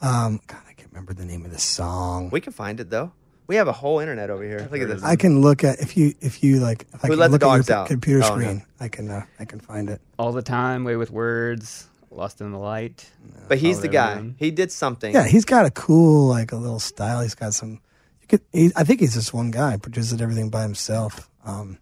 Um, 0.00 0.40
God, 0.46 0.62
I 0.66 0.72
can't 0.72 0.88
remember 0.90 1.12
the 1.12 1.26
name 1.26 1.44
of 1.44 1.50
the 1.50 1.58
song. 1.60 2.30
We 2.30 2.40
can 2.40 2.54
find 2.54 2.80
it 2.80 2.88
though. 2.88 3.12
We 3.46 3.56
have 3.56 3.68
a 3.68 3.72
whole 3.72 4.00
internet 4.00 4.28
over 4.30 4.42
here. 4.42 4.68
Look 4.70 4.80
at 4.80 4.88
this. 4.88 5.02
I 5.02 5.16
can 5.16 5.40
look 5.40 5.62
at 5.64 5.80
if 5.80 5.96
you 5.96 6.14
if 6.20 6.42
you 6.42 6.58
like. 6.60 6.86
If 6.92 7.04
I 7.04 7.08
We 7.08 7.10
can 7.10 7.18
let 7.20 7.26
the 7.28 7.32
look 7.32 7.42
at 7.42 7.46
your 7.46 7.56
dogs 7.58 7.70
out. 7.70 7.86
computer 7.88 8.24
Oh, 8.24 8.34
no. 8.36 8.42
screen, 8.42 8.66
I 8.80 8.88
can 8.88 9.10
uh, 9.10 9.24
I 9.38 9.44
can 9.44 9.60
find 9.60 9.88
it. 9.88 10.00
All 10.18 10.32
the 10.32 10.42
time, 10.42 10.82
way 10.84 10.96
with 10.96 11.10
words, 11.10 11.86
lost 12.10 12.40
in 12.40 12.50
the 12.50 12.58
light. 12.58 13.08
but 13.48 13.58
he's 13.58 13.80
the 13.80 13.88
guy. 13.88 14.12
everyone. 14.12 14.36
He 14.38 14.50
did 14.50 14.72
something. 14.72 15.14
Yeah, 15.14 15.26
he's 15.28 15.44
got 15.44 15.64
a 15.66 15.70
cool 15.70 16.28
like 16.28 16.50
a 16.52 16.56
little 16.56 16.80
style. 16.80 17.20
He's 17.22 17.34
got 17.36 17.54
some. 17.54 17.80
You 18.22 18.28
could. 18.28 18.40
He, 18.52 18.72
I 18.74 18.82
think 18.84 19.00
he's 19.00 19.14
just 19.14 19.32
one 19.32 19.50
guy. 19.52 19.76
Produces 19.76 20.20
everything 20.20 20.50
by 20.50 20.62
himself. 20.62 21.30
Um, 21.44 21.78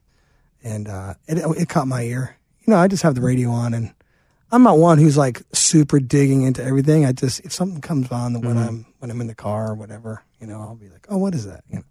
and 0.63 0.89
uh, 0.89 1.15
it 1.27 1.39
it 1.59 1.69
caught 1.71 1.89
my 1.89 2.03
ear. 2.03 2.37
You 2.67 2.73
know, 2.73 2.79
I 2.79 2.89
just 2.89 3.03
have 3.03 3.15
the 3.15 3.21
radio 3.23 3.49
on, 3.51 3.73
and 3.75 3.93
I'm 4.53 4.63
not 4.63 4.77
one 4.79 4.99
who's 4.99 5.17
like 5.17 5.43
super 5.53 5.99
digging 5.99 6.43
into 6.43 6.63
everything. 6.63 7.07
I 7.07 7.13
just 7.13 7.41
if 7.41 7.53
something 7.55 7.81
comes 7.81 8.11
on 8.11 8.35
when 8.41 8.43
Mm-hmm. 8.57 8.59
I'm 8.69 8.87
when 8.99 9.11
I'm 9.11 9.21
in 9.23 9.27
the 9.29 9.35
car 9.35 9.71
or 9.71 9.75
whatever, 9.75 10.23
you 10.45 10.51
know, 10.53 10.61
I'll 10.61 10.75
be 10.75 10.91
like, 10.91 11.07
oh, 11.09 11.17
what 11.17 11.35
is 11.35 11.47
that? 11.47 11.65
You 11.71 11.77
know, 11.77 11.83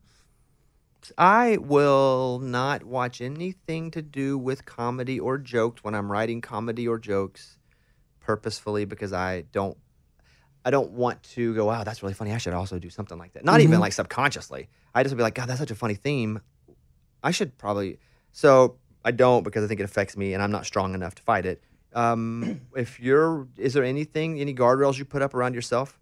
I 1.18 1.58
will 1.58 2.38
not 2.40 2.84
watch 2.84 3.20
anything 3.20 3.90
to 3.92 4.02
do 4.04 4.38
with 4.38 4.64
comedy 4.64 5.20
or 5.20 5.40
jokes 5.40 5.84
when 5.84 5.96
I'm 5.96 6.12
writing 6.12 6.40
comedy 6.40 6.88
or 6.88 7.00
jokes 7.00 7.58
purposefully 8.20 8.86
because 8.86 9.12
I 9.12 9.42
don't 9.52 9.76
I 10.64 10.70
don't 10.70 10.92
want 10.92 11.24
to 11.24 11.54
go, 11.56 11.66
wow, 11.66 11.84
that's 11.84 12.04
really 12.04 12.14
funny. 12.14 12.32
I 12.32 12.38
should 12.38 12.54
also 12.54 12.78
do 12.80 12.90
something 12.92 13.18
like 13.18 13.34
that. 13.34 13.44
Not 13.44 13.60
even 13.60 13.80
Mhm. 13.80 13.82
like 13.82 13.92
subconsciously. 13.94 14.70
I 14.96 15.02
just 15.04 15.12
would 15.14 15.18
be 15.18 15.24
like, 15.24 15.34
God, 15.34 15.50
that's 15.50 15.60
such 15.60 15.72
a 15.72 15.76
funny 15.76 15.96
theme. 15.96 16.40
I 17.24 17.32
should 17.32 17.58
probably 17.58 17.98
so 18.32 18.78
I 19.04 19.12
don't 19.12 19.42
because 19.44 19.64
I 19.64 19.68
think 19.68 19.80
it 19.80 19.84
affects 19.84 20.16
me 20.16 20.36
and 20.36 20.44
I'm 20.44 20.52
not 20.52 20.68
strong 20.68 20.94
enough 20.94 21.16
to 21.16 21.24
fight 21.24 21.48
it. 21.48 21.64
Um, 21.94 22.62
if 22.76 23.00
you're 23.00 23.48
is 23.58 23.74
there 23.74 23.84
anything, 23.84 24.40
any 24.40 24.54
guardrails 24.54 25.00
you 25.00 25.06
put 25.06 25.24
up 25.24 25.34
around 25.34 25.56
yourself? 25.56 25.98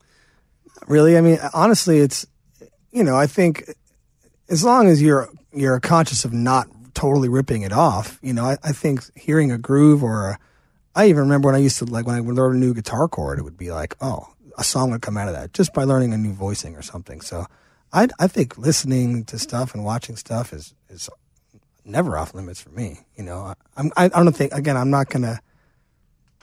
really. 0.88 1.18
I 1.18 1.22
mean, 1.22 1.38
honestly, 1.54 1.99
it's 1.99 2.26
you 2.91 3.03
know, 3.03 3.15
I 3.15 3.27
think 3.27 3.73
as 4.49 4.63
long 4.63 4.87
as 4.87 5.01
you're 5.01 5.29
you're 5.53 5.79
conscious 5.79 6.25
of 6.25 6.33
not 6.33 6.67
totally 6.93 7.29
ripping 7.29 7.61
it 7.61 7.71
off, 7.71 8.19
you 8.21 8.33
know, 8.33 8.45
I, 8.45 8.57
I 8.63 8.71
think 8.71 9.03
hearing 9.17 9.51
a 9.51 9.57
groove 9.57 10.03
or 10.03 10.31
a, 10.31 10.39
I 10.95 11.07
even 11.07 11.23
remember 11.23 11.47
when 11.47 11.55
I 11.55 11.59
used 11.59 11.77
to 11.79 11.85
like 11.85 12.05
when 12.05 12.15
I 12.15 12.21
would 12.21 12.35
learn 12.35 12.55
a 12.55 12.59
new 12.59 12.73
guitar 12.73 13.07
chord, 13.07 13.39
it 13.39 13.43
would 13.43 13.57
be 13.57 13.71
like, 13.71 13.95
oh, 14.01 14.27
a 14.57 14.63
song 14.63 14.91
would 14.91 15.01
come 15.01 15.17
out 15.17 15.27
of 15.27 15.33
that 15.33 15.53
just 15.53 15.73
by 15.73 15.83
learning 15.83 16.13
a 16.13 16.17
new 16.17 16.33
voicing 16.33 16.75
or 16.75 16.81
something. 16.81 17.21
So, 17.21 17.45
I 17.93 18.07
I 18.19 18.27
think 18.27 18.57
listening 18.57 19.23
to 19.25 19.39
stuff 19.39 19.73
and 19.73 19.83
watching 19.85 20.15
stuff 20.15 20.53
is 20.53 20.73
is 20.89 21.09
never 21.85 22.17
off 22.17 22.33
limits 22.33 22.61
for 22.61 22.69
me. 22.69 22.99
You 23.15 23.23
know, 23.23 23.39
I, 23.39 23.53
I'm 23.77 23.91
I, 23.95 24.05
I 24.05 24.23
don't 24.23 24.35
think 24.35 24.53
again 24.53 24.77
I'm 24.77 24.89
not 24.89 25.09
gonna. 25.09 25.39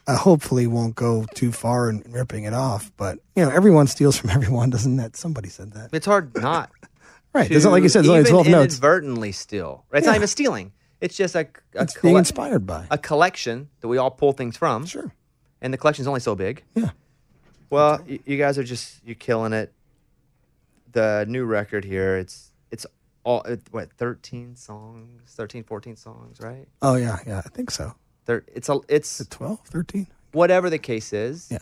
I 0.08 0.14
hopefully 0.16 0.66
won't 0.66 0.94
go 0.96 1.26
too 1.34 1.52
far 1.52 1.88
in 1.90 2.02
ripping 2.08 2.44
it 2.44 2.54
off, 2.54 2.90
but 2.96 3.18
you 3.36 3.44
know, 3.44 3.50
everyone 3.50 3.86
steals 3.86 4.16
from 4.16 4.30
everyone, 4.38 4.70
doesn't 4.70 4.96
that? 4.96 5.16
Somebody 5.16 5.48
said 5.50 5.72
that, 5.74 5.90
It's 5.92 6.06
hard 6.06 6.34
not 6.34 6.70
right? 7.34 7.48
Doesn't 7.50 7.70
like 7.70 7.82
you 7.82 7.88
said, 7.90 8.04
there's 8.04 8.10
only 8.10 8.24
twelve 8.30 8.48
notes. 8.48 8.74
inadvertently 8.74 9.32
steal. 9.32 9.84
Right? 9.90 9.98
It's 9.98 10.06
not 10.06 10.16
even 10.16 10.26
stealing. 10.28 10.72
It's 11.00 11.16
just 11.16 11.34
a, 11.36 11.46
a 11.74 11.82
It's 11.82 12.00
being 12.00 12.16
inspired 12.16 12.66
by. 12.66 12.86
a 12.90 12.98
collection 12.98 13.68
that 13.80 13.88
we 13.88 13.98
all 13.98 14.10
pull 14.10 14.32
things 14.32 14.56
from. 14.56 14.84
Sure. 14.86 15.12
And 15.60 15.72
the 15.72 15.78
collection's 15.78 16.08
only 16.08 16.20
so 16.20 16.34
big. 16.34 16.64
Yeah. 16.74 16.90
Well, 17.70 18.00
you 18.06 18.38
guys 18.38 18.56
are 18.58 18.64
just 18.64 19.04
you're 19.04 19.14
killing 19.14 19.52
it. 19.52 19.72
The 20.90 21.26
new 21.28 21.44
record 21.44 21.84
here, 21.84 22.16
it's 22.16 22.50
it's 22.70 22.86
all 23.24 23.42
it, 23.42 23.60
what 23.70 23.92
13 23.92 24.56
songs, 24.56 25.30
13 25.34 25.64
14 25.64 25.96
songs, 25.96 26.40
right? 26.40 26.66
Oh 26.80 26.94
yeah, 26.94 27.18
yeah, 27.26 27.42
I 27.44 27.48
think 27.50 27.70
so. 27.70 27.94
There 28.28 28.44
it's 28.54 28.68
a 28.68 28.78
it's 28.90 29.26
12, 29.26 29.60
13? 29.64 30.06
whatever 30.32 30.68
the 30.68 30.78
case 30.78 31.14
is. 31.14 31.48
Yeah. 31.50 31.58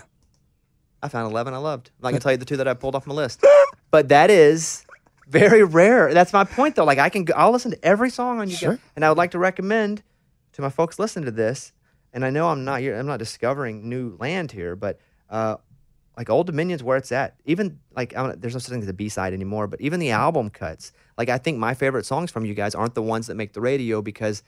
I 1.01 1.09
found 1.09 1.31
11 1.31 1.55
I 1.55 1.59
loved. 1.59 1.91
I'm 1.99 2.03
not 2.03 2.09
going 2.11 2.19
to 2.19 2.23
tell 2.25 2.33
you 2.33 2.39
the 2.39 2.45
two 2.45 2.57
that 2.57 2.67
I 2.67 2.75
pulled 2.75 2.97
off 2.97 3.07
my 3.07 3.15
list. 3.15 3.45
but 3.93 4.09
that 4.09 4.31
is 4.31 4.85
very 5.29 5.63
rare. 5.63 6.13
That's 6.13 6.33
my 6.33 6.43
point 6.43 6.75
though. 6.75 6.85
Like 6.85 6.99
I 6.99 7.09
can 7.09 7.23
go, 7.25 7.35
I'll 7.37 7.53
listen 7.53 7.71
to 7.71 7.85
every 7.85 8.11
song 8.11 8.41
on 8.41 8.51
you 8.51 8.57
Sure. 8.57 8.71
guys. 8.73 8.81
And 8.97 9.05
I 9.05 9.09
would 9.09 9.17
like 9.17 9.31
to 9.31 9.39
recommend 9.39 10.03
to 10.55 10.63
my 10.63 10.69
folks 10.69 10.99
listening 10.99 11.27
to 11.27 11.31
this. 11.31 11.73
And 12.13 12.25
I 12.25 12.31
know 12.31 12.49
I'm 12.49 12.65
not 12.65 12.81
here 12.81 12.99
I'm 12.99 13.07
not 13.07 13.21
discovering 13.21 13.89
new 13.89 14.17
land 14.19 14.51
here, 14.51 14.75
but 14.75 14.99
uh 15.31 15.57
like 16.19 16.31
Old 16.31 16.49
Dominion's 16.49 16.83
where 16.83 16.97
it's 16.97 17.13
at. 17.13 17.37
Even 17.45 17.79
like 17.95 18.17
I 18.17 18.27
don't, 18.27 18.41
there's 18.41 18.55
no 18.55 18.59
such 18.59 18.73
thing 18.73 18.83
as 18.83 18.89
a 18.89 18.93
B 18.93 19.09
side 19.09 19.33
anymore, 19.33 19.69
but 19.69 19.81
even 19.81 20.01
the 20.01 20.11
album 20.11 20.51
cuts. 20.51 20.91
Like 21.17 21.29
I 21.29 21.39
think 21.39 21.59
my 21.59 21.75
favorite 21.75 22.07
songs 22.07 22.33
from 22.33 22.45
you 22.45 22.55
guys 22.55 22.75
aren't 22.75 22.95
the 22.97 23.03
ones 23.03 23.29
that 23.29 23.37
make 23.37 23.53
the 23.53 23.61
radio 23.61 24.03
because 24.03 24.43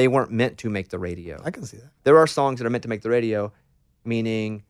they 0.00 0.08
weren't 0.08 0.30
meant 0.30 0.56
to 0.58 0.70
make 0.70 0.88
the 0.88 0.98
radio. 0.98 1.40
I 1.44 1.50
can 1.50 1.64
see 1.66 1.76
that. 1.76 1.90
There 2.04 2.16
are 2.18 2.26
songs 2.26 2.58
that 2.58 2.66
are 2.66 2.70
meant 2.70 2.82
to 2.84 2.88
make 2.88 3.02
the 3.02 3.10
radio, 3.10 3.52
meaning 4.04 4.62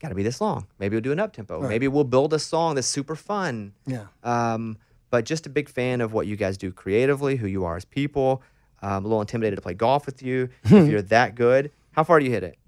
got 0.00 0.08
to 0.08 0.14
be 0.16 0.24
this 0.24 0.40
long. 0.40 0.66
Maybe 0.80 0.96
we'll 0.96 1.02
do 1.02 1.12
an 1.12 1.20
up 1.20 1.32
tempo. 1.32 1.60
Right. 1.60 1.68
Maybe 1.68 1.86
we'll 1.88 2.04
build 2.04 2.34
a 2.34 2.38
song 2.38 2.74
that's 2.74 2.86
super 2.88 3.14
fun. 3.14 3.72
Yeah. 3.86 4.06
Um, 4.24 4.76
but 5.10 5.24
just 5.24 5.46
a 5.46 5.50
big 5.50 5.68
fan 5.68 6.00
of 6.00 6.12
what 6.12 6.26
you 6.26 6.34
guys 6.36 6.56
do 6.58 6.72
creatively, 6.72 7.36
who 7.36 7.46
you 7.46 7.64
are 7.64 7.76
as 7.76 7.84
people. 7.84 8.42
Um, 8.82 9.04
a 9.04 9.08
little 9.08 9.20
intimidated 9.20 9.56
to 9.56 9.62
play 9.62 9.74
golf 9.74 10.04
with 10.04 10.20
you 10.22 10.48
if 10.64 10.88
you're 10.90 11.02
that 11.02 11.34
good. 11.36 11.70
How 11.92 12.02
far 12.04 12.18
do 12.18 12.24
you 12.26 12.32
hit 12.32 12.42
it? 12.42 12.58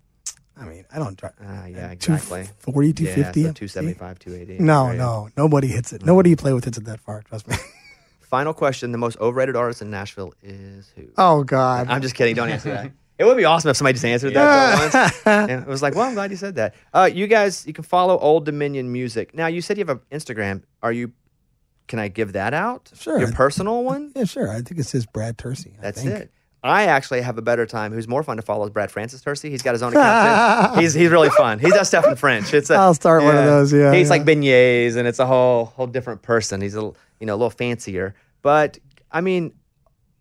I 0.56 0.64
mean, 0.64 0.84
I 0.92 0.98
don't 0.98 1.16
drive. 1.16 1.34
Ah, 1.44 1.66
yeah, 1.66 1.88
Two 1.94 2.14
exactly. 2.14 2.48
forty, 2.58 2.88
Yeah, 2.88 2.92
two 2.92 3.06
so 3.06 3.14
fifty. 3.14 3.42
275, 3.42 4.18
280. 4.18 4.62
No, 4.64 4.86
right? 4.86 4.96
no, 4.96 5.28
nobody 5.36 5.68
hits 5.68 5.92
it. 5.92 6.04
Nobody 6.04 6.30
you 6.30 6.36
play 6.36 6.52
with 6.52 6.64
hits 6.64 6.78
it 6.78 6.84
that 6.86 7.00
far. 7.00 7.22
Trust 7.22 7.46
me. 7.48 7.56
Final 8.28 8.52
question: 8.54 8.92
The 8.92 8.98
most 8.98 9.18
overrated 9.18 9.56
artist 9.56 9.82
in 9.82 9.90
Nashville 9.90 10.34
is 10.42 10.92
who? 10.96 11.08
Oh 11.16 11.44
God. 11.44 11.88
I'm 11.88 12.02
just 12.02 12.14
kidding. 12.14 12.34
Don't 12.34 12.50
answer 12.50 12.70
that. 12.70 12.92
It 13.18 13.24
would 13.24 13.36
be 13.36 13.44
awesome 13.44 13.70
if 13.70 13.76
somebody 13.76 13.94
just 13.94 14.04
answered 14.04 14.34
that 14.34 14.92
for 14.92 14.98
once. 14.98 15.22
And 15.26 15.62
it 15.62 15.66
was 15.66 15.82
like, 15.82 15.96
well, 15.96 16.04
I'm 16.06 16.14
glad 16.14 16.30
you 16.30 16.36
said 16.36 16.54
that. 16.54 16.74
Uh, 16.94 17.10
you 17.12 17.26
guys, 17.26 17.66
you 17.66 17.72
can 17.72 17.82
follow 17.82 18.16
Old 18.16 18.44
Dominion 18.44 18.92
Music. 18.92 19.34
Now, 19.34 19.48
you 19.48 19.60
said 19.60 19.76
you 19.76 19.84
have 19.84 19.96
an 19.96 20.00
Instagram. 20.12 20.62
Are 20.82 20.92
you? 20.92 21.12
Can 21.88 21.98
I 21.98 22.08
give 22.08 22.34
that 22.34 22.54
out? 22.54 22.92
Sure. 22.94 23.18
Your 23.18 23.32
personal 23.32 23.82
one. 23.82 24.12
Yeah, 24.14 24.24
sure. 24.24 24.48
I 24.48 24.60
think 24.60 24.78
it 24.78 24.84
says 24.84 25.04
Brad 25.06 25.36
Tursi. 25.36 25.72
That's 25.80 26.02
think. 26.02 26.14
it. 26.14 26.32
I 26.62 26.84
actually 26.86 27.22
have 27.22 27.38
a 27.38 27.42
better 27.42 27.66
time. 27.66 27.92
Who's 27.92 28.06
more 28.08 28.22
fun 28.22 28.36
to 28.36 28.42
follow 28.42 28.64
is 28.64 28.70
Brad 28.70 28.90
Francis 28.90 29.22
Tursi. 29.22 29.48
He's 29.48 29.62
got 29.62 29.72
his 29.72 29.82
own 29.82 29.92
account 29.92 30.74
too. 30.74 30.80
He's 30.80 30.92
he's 30.92 31.08
really 31.10 31.30
fun. 31.30 31.60
He 31.60 31.70
does 31.70 31.88
stuff 31.88 32.04
in 32.06 32.16
French. 32.16 32.52
It's 32.52 32.68
a, 32.68 32.74
I'll 32.74 32.94
start 32.94 33.22
one 33.22 33.36
of 33.36 33.44
those, 33.44 33.72
yeah, 33.72 33.94
He's 33.94 34.08
yeah. 34.08 34.10
like 34.10 34.24
beignets, 34.24 34.96
and 34.96 35.06
it's 35.06 35.20
a 35.20 35.26
whole 35.26 35.66
whole 35.66 35.86
different 35.86 36.22
person. 36.22 36.60
He's 36.60 36.74
a 36.74 36.92
you 37.20 37.26
know 37.26 37.34
a 37.34 37.36
little 37.36 37.50
fancier, 37.50 38.14
but 38.42 38.78
I 39.10 39.20
mean, 39.20 39.54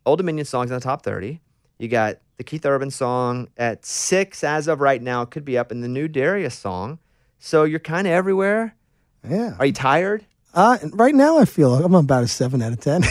Old 0.06 0.20
Dominion 0.20 0.46
songs 0.46 0.72
in 0.72 0.76
the 0.76 0.82
top 0.82 1.04
thirty. 1.04 1.42
You 1.80 1.88
got 1.88 2.18
the 2.38 2.44
Keith 2.44 2.66
Urban 2.66 2.90
song 2.90 3.50
at 3.58 3.86
six 3.86 4.44
as 4.44 4.68
of 4.68 4.80
right 4.82 5.02
now. 5.02 5.26
Could 5.26 5.46
be 5.46 5.58
up 5.58 5.72
in 5.72 5.82
the 5.82 5.88
new 5.88 6.08
Darius 6.08 6.56
song. 6.56 7.00
So 7.40 7.64
you're 7.66 7.80
kind 7.80 8.08
of 8.08 8.14
everywhere. 8.14 8.76
Yeah. 9.28 9.56
Are 9.60 9.66
you 9.66 9.74
tired? 9.74 10.26
Uh, 10.54 10.78
right 10.94 11.14
now, 11.14 11.38
I 11.38 11.46
feel 11.46 11.76
I'm 11.76 11.94
about 11.94 12.24
a 12.24 12.28
seven 12.28 12.62
out 12.64 12.72
of 12.72 12.80
ten, 12.80 13.04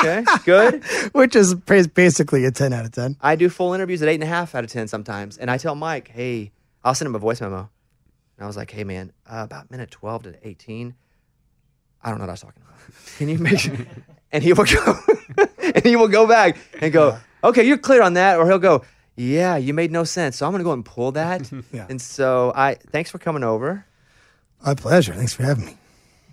Okay, 0.00 0.24
good. 0.44 0.84
which 1.12 1.34
is 1.34 1.54
basically 1.54 2.44
a 2.44 2.50
ten 2.50 2.72
out 2.74 2.84
of 2.84 2.92
ten. 2.92 3.16
I 3.22 3.36
do 3.36 3.48
full 3.48 3.72
interviews 3.72 4.02
at 4.02 4.08
eight 4.08 4.14
and 4.14 4.24
a 4.24 4.26
half 4.26 4.54
out 4.54 4.64
of 4.64 4.70
ten 4.70 4.86
sometimes, 4.86 5.38
and 5.38 5.50
I 5.50 5.56
tell 5.56 5.74
Mike, 5.74 6.08
"Hey, 6.08 6.52
I'll 6.84 6.94
send 6.94 7.06
him 7.06 7.14
a 7.14 7.18
voice 7.18 7.40
memo." 7.40 7.70
And 8.36 8.44
I 8.44 8.46
was 8.46 8.56
like, 8.56 8.70
"Hey, 8.70 8.84
man, 8.84 9.12
uh, 9.26 9.42
about 9.44 9.70
minute 9.70 9.90
twelve 9.90 10.24
to 10.24 10.34
eighteen, 10.46 10.94
I 12.02 12.10
don't 12.10 12.18
know 12.18 12.24
what 12.24 12.30
I 12.30 12.32
was 12.32 12.40
talking 12.40 12.62
about. 12.62 12.78
Can 13.18 13.28
you 13.28 13.38
make 13.38 13.58
sure?" 13.58 13.76
and 14.32 14.42
he 14.42 14.52
will 14.52 14.64
go, 14.64 14.98
and 15.58 15.84
he 15.84 15.96
will 15.96 16.08
go 16.08 16.26
back 16.26 16.56
and 16.80 16.92
go, 16.92 17.18
"Okay, 17.44 17.64
you're 17.66 17.78
clear 17.78 18.02
on 18.02 18.14
that," 18.14 18.38
or 18.38 18.46
he'll 18.46 18.58
go, 18.58 18.82
"Yeah, 19.16 19.56
you 19.56 19.74
made 19.74 19.90
no 19.90 20.04
sense, 20.04 20.36
so 20.36 20.46
I'm 20.46 20.52
gonna 20.52 20.64
go 20.64 20.72
and 20.72 20.84
pull 20.84 21.12
that." 21.12 21.50
Yeah. 21.72 21.86
And 21.88 22.00
so 22.00 22.52
I 22.54 22.74
thanks 22.74 23.10
for 23.10 23.18
coming 23.18 23.44
over. 23.44 23.84
My 24.64 24.74
pleasure. 24.74 25.14
Thanks 25.14 25.32
for 25.34 25.42
having 25.42 25.66
me. 25.66 25.76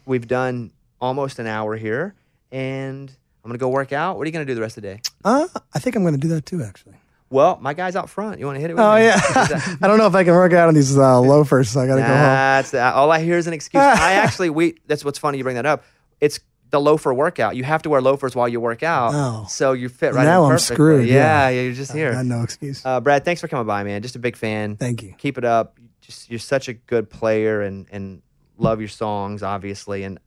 We've 0.05 0.27
done 0.27 0.71
almost 0.99 1.39
an 1.39 1.47
hour 1.47 1.75
here, 1.75 2.15
and 2.51 3.09
I'm 3.43 3.49
gonna 3.49 3.57
go 3.57 3.69
work 3.69 3.93
out. 3.93 4.17
What 4.17 4.23
are 4.23 4.25
you 4.27 4.33
gonna 4.33 4.45
do 4.45 4.55
the 4.55 4.61
rest 4.61 4.77
of 4.77 4.83
the 4.83 4.89
day? 4.95 5.01
Uh, 5.23 5.47
I 5.73 5.79
think 5.79 5.95
I'm 5.95 6.03
going 6.03 6.13
to 6.13 6.19
do 6.19 6.29
that 6.29 6.45
too. 6.45 6.63
Actually. 6.63 6.95
Well, 7.29 7.57
my 7.61 7.73
guy's 7.73 7.95
out 7.95 8.09
front. 8.09 8.39
You 8.39 8.45
want 8.45 8.55
to 8.55 8.61
hit 8.61 8.69
it? 8.71 8.75
With 8.75 8.83
Oh 8.83 8.95
me? 8.95 9.03
yeah. 9.03 9.19
I 9.81 9.87
don't 9.87 9.97
know 9.97 10.07
if 10.07 10.15
I 10.15 10.23
can 10.23 10.33
work 10.33 10.53
out 10.53 10.69
on 10.69 10.73
these 10.73 10.97
uh, 10.97 11.19
loafers, 11.21 11.69
so 11.69 11.81
I 11.81 11.87
got 11.87 11.95
to 11.95 12.01
go 12.01 12.07
home. 12.07 12.15
That's 12.15 12.73
all 12.73 13.11
I 13.11 13.19
hear 13.21 13.37
is 13.37 13.47
an 13.47 13.53
excuse. 13.53 13.83
I 13.83 14.13
actually 14.13 14.49
we 14.49 14.75
that's 14.87 15.03
what's 15.03 15.19
funny 15.19 15.37
you 15.37 15.43
bring 15.43 15.55
that 15.57 15.65
up. 15.65 15.83
It's 16.21 16.39
the 16.69 16.79
loafer 16.81 17.13
workout. 17.13 17.55
You 17.55 17.63
have 17.63 17.81
to 17.83 17.89
wear 17.89 18.01
loafers 18.01 18.35
while 18.35 18.47
you 18.47 18.59
work 18.59 18.83
out. 18.83 19.11
Oh. 19.13 19.45
So 19.49 19.73
you 19.73 19.87
fit 19.89 20.13
right 20.13 20.23
Now 20.25 20.45
in 20.45 20.51
I'm 20.53 20.59
screwed, 20.59 21.07
Yeah, 21.07 21.49
yeah. 21.49 21.61
you're 21.61 21.73
just 21.73 21.91
here. 21.93 22.09
I 22.11 22.15
got 22.15 22.25
no 22.25 22.43
excuse. 22.43 22.85
Uh, 22.85 22.99
Brad, 23.01 23.23
thanks 23.25 23.39
for 23.41 23.47
coming 23.47 23.67
by, 23.67 23.83
man. 23.83 24.01
Just 24.01 24.15
a 24.15 24.19
big 24.19 24.35
fan. 24.35 24.75
Thank 24.77 25.01
you. 25.03 25.13
Keep 25.17 25.37
it 25.37 25.45
up. 25.45 25.77
Just 26.01 26.29
you're 26.29 26.39
such 26.39 26.67
a 26.69 26.73
good 26.73 27.09
player 27.09 27.61
and 27.61 27.87
and 27.91 28.21
love 28.57 28.79
your 28.79 28.89
songs, 28.89 29.43
obviously. 29.43 30.03
And 30.03 30.17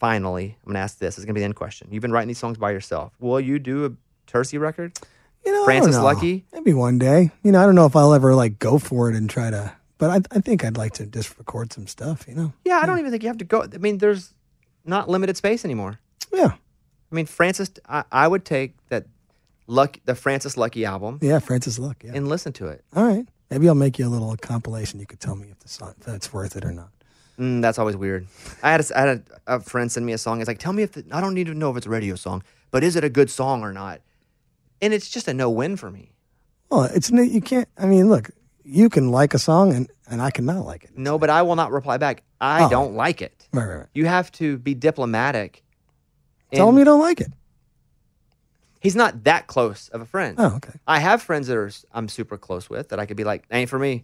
finally, 0.00 0.56
I'm 0.64 0.72
gonna 0.72 0.78
ask 0.82 0.98
this. 0.98 1.16
It's 1.18 1.24
gonna 1.24 1.34
be 1.34 1.40
the 1.40 1.44
end 1.44 1.56
question. 1.56 1.88
You've 1.90 2.02
been 2.02 2.12
writing 2.12 2.28
these 2.28 2.38
songs 2.38 2.58
by 2.58 2.70
yourself. 2.70 3.12
Will 3.20 3.40
you 3.40 3.58
do 3.58 3.84
a 3.86 3.90
Tursi 4.30 4.58
record? 4.58 4.98
You 5.44 5.52
know, 5.52 5.64
Francis 5.64 5.96
know. 5.96 6.04
Lucky? 6.04 6.44
Maybe 6.52 6.72
one 6.72 6.98
day. 6.98 7.30
You 7.42 7.52
know, 7.52 7.60
I 7.62 7.66
don't 7.66 7.74
know 7.74 7.86
if 7.86 7.96
I'll 7.96 8.14
ever 8.14 8.34
like 8.34 8.58
go 8.58 8.78
for 8.78 9.10
it 9.10 9.16
and 9.16 9.28
try 9.28 9.50
to, 9.50 9.72
but 9.98 10.10
I, 10.10 10.36
I 10.36 10.40
think 10.40 10.64
I'd 10.64 10.76
like 10.76 10.92
to 10.94 11.06
just 11.06 11.36
record 11.38 11.72
some 11.72 11.86
stuff. 11.86 12.26
You 12.28 12.34
know. 12.34 12.52
Yeah, 12.64 12.78
I 12.82 12.86
don't 12.86 12.98
even 12.98 13.10
think 13.10 13.22
you 13.22 13.28
have 13.28 13.38
to 13.38 13.44
go. 13.44 13.62
I 13.62 13.78
mean, 13.78 13.98
there's 13.98 14.34
not 14.84 15.08
limited 15.08 15.36
space 15.36 15.64
anymore. 15.64 15.98
Yeah. 16.32 16.52
I 16.52 17.14
mean, 17.14 17.26
Francis, 17.26 17.70
I, 17.88 18.04
I 18.10 18.26
would 18.26 18.44
take 18.44 18.74
that 18.88 19.06
luck, 19.66 19.98
the 20.04 20.14
Francis 20.14 20.56
Lucky 20.56 20.84
album, 20.84 21.18
Yeah, 21.20 21.38
Francis 21.40 21.78
Luck. 21.78 22.02
Yeah. 22.04 22.12
and 22.14 22.26
listen 22.28 22.52
to 22.54 22.68
it. 22.68 22.84
All 22.96 23.04
right. 23.06 23.26
Maybe 23.50 23.68
I'll 23.68 23.74
make 23.74 23.98
you 23.98 24.06
a 24.06 24.08
little 24.08 24.34
compilation. 24.36 24.98
You 24.98 25.06
could 25.06 25.20
tell 25.20 25.36
me 25.36 25.48
if 25.50 25.58
the 25.60 25.68
song 25.68 25.94
if 26.00 26.08
it's 26.08 26.32
worth 26.32 26.56
it 26.56 26.64
or 26.64 26.72
not. 26.72 26.88
Mm, 27.38 27.60
that's 27.60 27.78
always 27.78 27.96
weird. 27.96 28.26
I 28.62 28.70
had, 28.72 28.80
a, 28.80 28.98
I 28.98 29.00
had 29.00 29.08
a, 29.46 29.56
a 29.56 29.60
friend 29.60 29.92
send 29.92 30.06
me 30.06 30.12
a 30.14 30.18
song. 30.18 30.40
It's 30.40 30.48
like, 30.48 30.58
tell 30.58 30.72
me 30.72 30.82
if 30.82 30.92
the, 30.92 31.04
I 31.12 31.20
don't 31.20 31.34
need 31.34 31.48
to 31.48 31.54
know 31.54 31.70
if 31.70 31.76
it's 31.76 31.86
a 31.86 31.90
radio 31.90 32.14
song, 32.14 32.42
but 32.70 32.82
is 32.82 32.96
it 32.96 33.04
a 33.04 33.10
good 33.10 33.28
song 33.30 33.62
or 33.62 33.72
not? 33.72 34.00
And 34.82 34.92
it's 34.92 35.08
just 35.08 35.28
a 35.28 35.32
no 35.34 35.48
win 35.48 35.76
for 35.76 35.90
me. 35.90 36.12
Well, 36.68 36.84
it's 36.84 37.10
you 37.10 37.40
can't. 37.40 37.68
I 37.78 37.86
mean, 37.86 38.08
look, 38.10 38.30
you 38.64 38.88
can 38.90 39.10
like 39.10 39.32
a 39.32 39.38
song 39.38 39.72
and 39.72 39.90
and 40.10 40.20
I 40.20 40.30
cannot 40.30 40.66
like 40.66 40.84
it. 40.84 40.90
No, 40.98 41.18
but 41.18 41.30
I 41.30 41.42
will 41.42 41.56
not 41.56 41.70
reply 41.72 41.96
back. 41.96 42.22
I 42.40 42.64
Oh. 42.64 42.68
don't 42.68 42.94
like 42.94 43.22
it. 43.22 43.48
Right, 43.52 43.64
right, 43.66 43.76
right. 43.76 43.86
You 43.94 44.06
have 44.06 44.30
to 44.32 44.58
be 44.58 44.74
diplomatic. 44.74 45.62
Tell 46.52 46.68
and 46.68 46.76
me 46.76 46.80
you 46.80 46.84
don't 46.84 47.00
like 47.00 47.20
it. 47.20 47.32
He's 48.80 48.96
not 48.96 49.24
that 49.24 49.46
close 49.46 49.88
of 49.90 50.00
a 50.00 50.04
friend. 50.04 50.34
Oh, 50.38 50.56
okay. 50.56 50.72
I 50.88 50.98
have 50.98 51.22
friends 51.22 51.46
that 51.46 51.56
are 51.56 51.70
I'm 51.92 52.08
super 52.08 52.36
close 52.36 52.68
with 52.68 52.88
that 52.88 52.98
I 52.98 53.06
could 53.06 53.16
be 53.16 53.24
like, 53.24 53.44
ain't 53.50 53.70
for 53.70 53.78
me. 53.78 54.02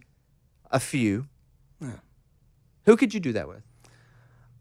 A 0.71 0.79
few. 0.79 1.27
Yeah. 1.81 1.91
Who 2.85 2.95
could 2.95 3.13
you 3.13 3.19
do 3.19 3.33
that 3.33 3.47
with? 3.47 3.61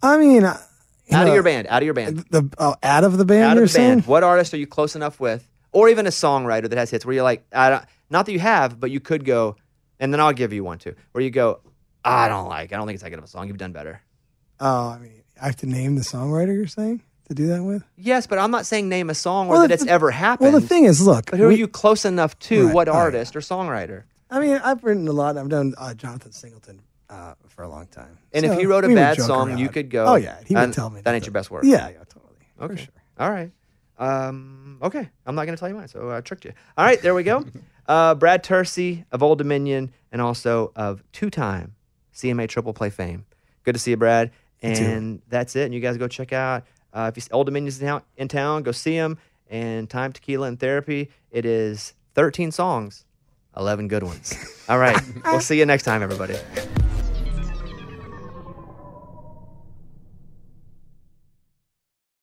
I 0.02 0.16
mean, 0.18 0.44
uh, 0.44 0.58
you 1.06 1.16
out 1.16 1.22
know, 1.24 1.28
of 1.28 1.34
your 1.34 1.42
band. 1.44 1.68
Out 1.68 1.82
of 1.82 1.84
your 1.84 1.94
band. 1.94 2.24
The 2.30 2.50
oh, 2.58 2.74
out 2.82 3.04
of 3.04 3.16
the 3.16 3.24
band. 3.24 3.44
out 3.44 3.54
you're 3.56 3.64
of 3.64 3.72
the 3.72 3.78
band. 3.78 4.02
saying? 4.02 4.10
What 4.10 4.24
artist 4.24 4.52
are 4.54 4.58
you 4.58 4.66
close 4.66 4.96
enough 4.96 5.20
with, 5.20 5.48
or 5.72 5.88
even 5.88 6.06
a 6.06 6.10
songwriter 6.10 6.68
that 6.68 6.78
has 6.78 6.90
hits 6.90 7.04
where 7.06 7.14
you're 7.14 7.22
like, 7.24 7.44
I 7.52 7.70
don't, 7.70 7.84
not 8.10 8.26
that 8.26 8.32
you 8.32 8.40
have, 8.40 8.78
but 8.80 8.90
you 8.90 9.00
could 9.00 9.24
go, 9.24 9.56
and 10.00 10.12
then 10.12 10.20
I'll 10.20 10.32
give 10.32 10.52
you 10.52 10.64
one 10.64 10.78
too, 10.78 10.94
where 11.12 11.22
you 11.22 11.30
go, 11.30 11.60
I 12.04 12.28
don't 12.28 12.48
like, 12.48 12.72
I 12.72 12.76
don't 12.76 12.86
think 12.86 12.94
it's 12.94 13.02
that 13.02 13.10
good 13.10 13.18
of 13.18 13.24
a 13.24 13.28
song. 13.28 13.48
You've 13.48 13.58
done 13.58 13.72
better. 13.72 14.00
Oh, 14.60 14.88
I 14.90 14.98
mean, 14.98 15.22
I 15.40 15.46
have 15.46 15.56
to 15.56 15.66
name 15.66 15.96
the 15.96 16.02
songwriter. 16.02 16.54
You're 16.54 16.66
saying 16.66 17.02
to 17.28 17.34
do 17.34 17.46
that 17.48 17.62
with? 17.62 17.84
Yes, 17.96 18.26
but 18.26 18.38
I'm 18.38 18.50
not 18.50 18.66
saying 18.66 18.88
name 18.88 19.10
a 19.10 19.14
song 19.14 19.48
or 19.48 19.50
Well, 19.52 19.60
that 19.62 19.68
the- 19.68 19.74
it's 19.74 19.86
ever 19.86 20.10
happened. 20.10 20.52
Well, 20.52 20.60
the 20.60 20.66
thing 20.66 20.84
is, 20.84 21.00
look. 21.06 21.30
but 21.30 21.38
who 21.38 21.46
are 21.48 21.52
you 21.52 21.68
close 21.68 22.04
enough 22.04 22.38
to? 22.40 22.66
Right. 22.66 22.74
What 22.74 22.88
artist 22.88 23.36
or 23.36 23.40
songwriter? 23.40 24.04
I 24.30 24.40
mean, 24.40 24.60
I've 24.64 24.82
written 24.84 25.06
a 25.08 25.12
lot. 25.12 25.36
I've 25.36 25.48
done 25.48 25.74
uh, 25.78 25.94
Jonathan 25.94 26.32
Singleton 26.32 26.80
uh, 27.10 27.34
for 27.48 27.62
a 27.62 27.68
long 27.68 27.86
time. 27.86 28.18
And 28.32 28.44
if 28.44 28.52
So 28.52 28.58
he 28.58 28.66
wrote 28.66 28.84
a 28.84 28.88
bad 28.88 29.20
song, 29.20 29.48
around. 29.50 29.58
you 29.58 29.68
could 29.68 29.90
go. 29.90 30.04
Oh 30.06 30.14
yeah, 30.16 30.38
he 30.46 30.54
would 30.54 30.72
tell 30.72 30.90
me 30.90 31.00
that 31.02 31.10
to 31.10 31.14
ain't 31.14 31.26
your 31.26 31.32
best 31.32 31.50
work. 31.50 31.64
Yeah, 31.64 31.88
yeah, 31.88 31.98
totally. 32.08 32.34
Okay. 32.60 32.74
For 32.74 32.78
sure. 32.82 32.94
All 33.18 33.30
right. 33.30 33.50
Um, 33.98 34.78
okay. 34.82 35.08
I'm 35.26 35.34
not 35.34 35.44
going 35.44 35.56
to 35.56 35.60
tell 35.60 35.68
you 35.68 35.74
mine, 35.74 35.88
so 35.88 36.10
I 36.10 36.20
tricked 36.20 36.44
you. 36.44 36.52
All 36.76 36.84
right, 36.84 37.00
there 37.02 37.14
we 37.14 37.22
go. 37.22 37.44
uh, 37.86 38.14
Brad 38.14 38.44
Tursi 38.44 39.04
of 39.12 39.22
Old 39.22 39.38
Dominion 39.38 39.92
and 40.12 40.22
also 40.22 40.72
of 40.76 41.02
two-time 41.12 41.74
CMA 42.14 42.48
Triple 42.48 42.72
Play 42.72 42.90
fame. 42.90 43.26
Good 43.64 43.74
to 43.74 43.78
see 43.78 43.90
you, 43.90 43.96
Brad. 43.96 44.30
You. 44.62 44.70
And 44.70 45.22
that's 45.28 45.54
it. 45.56 45.64
And 45.64 45.74
you 45.74 45.80
guys 45.80 45.96
go 45.96 46.08
check 46.08 46.32
out 46.32 46.64
uh, 46.92 47.08
if 47.10 47.16
you 47.16 47.20
see 47.20 47.30
Old 47.32 47.46
Dominion's 47.46 47.80
in 47.80 47.86
town, 47.86 48.02
in 48.16 48.28
town, 48.28 48.62
go 48.62 48.72
see 48.72 48.94
him. 48.94 49.18
And 49.50 49.88
Time 49.88 50.12
Tequila 50.12 50.46
and 50.48 50.60
Therapy. 50.60 51.10
It 51.30 51.46
is 51.46 51.94
13 52.14 52.50
songs, 52.50 53.04
11 53.56 53.88
good 53.88 54.02
ones. 54.02 54.64
All 54.68 54.78
right. 54.78 55.00
we'll 55.24 55.40
see 55.40 55.58
you 55.58 55.66
next 55.66 55.84
time, 55.84 56.02
everybody. 56.02 56.34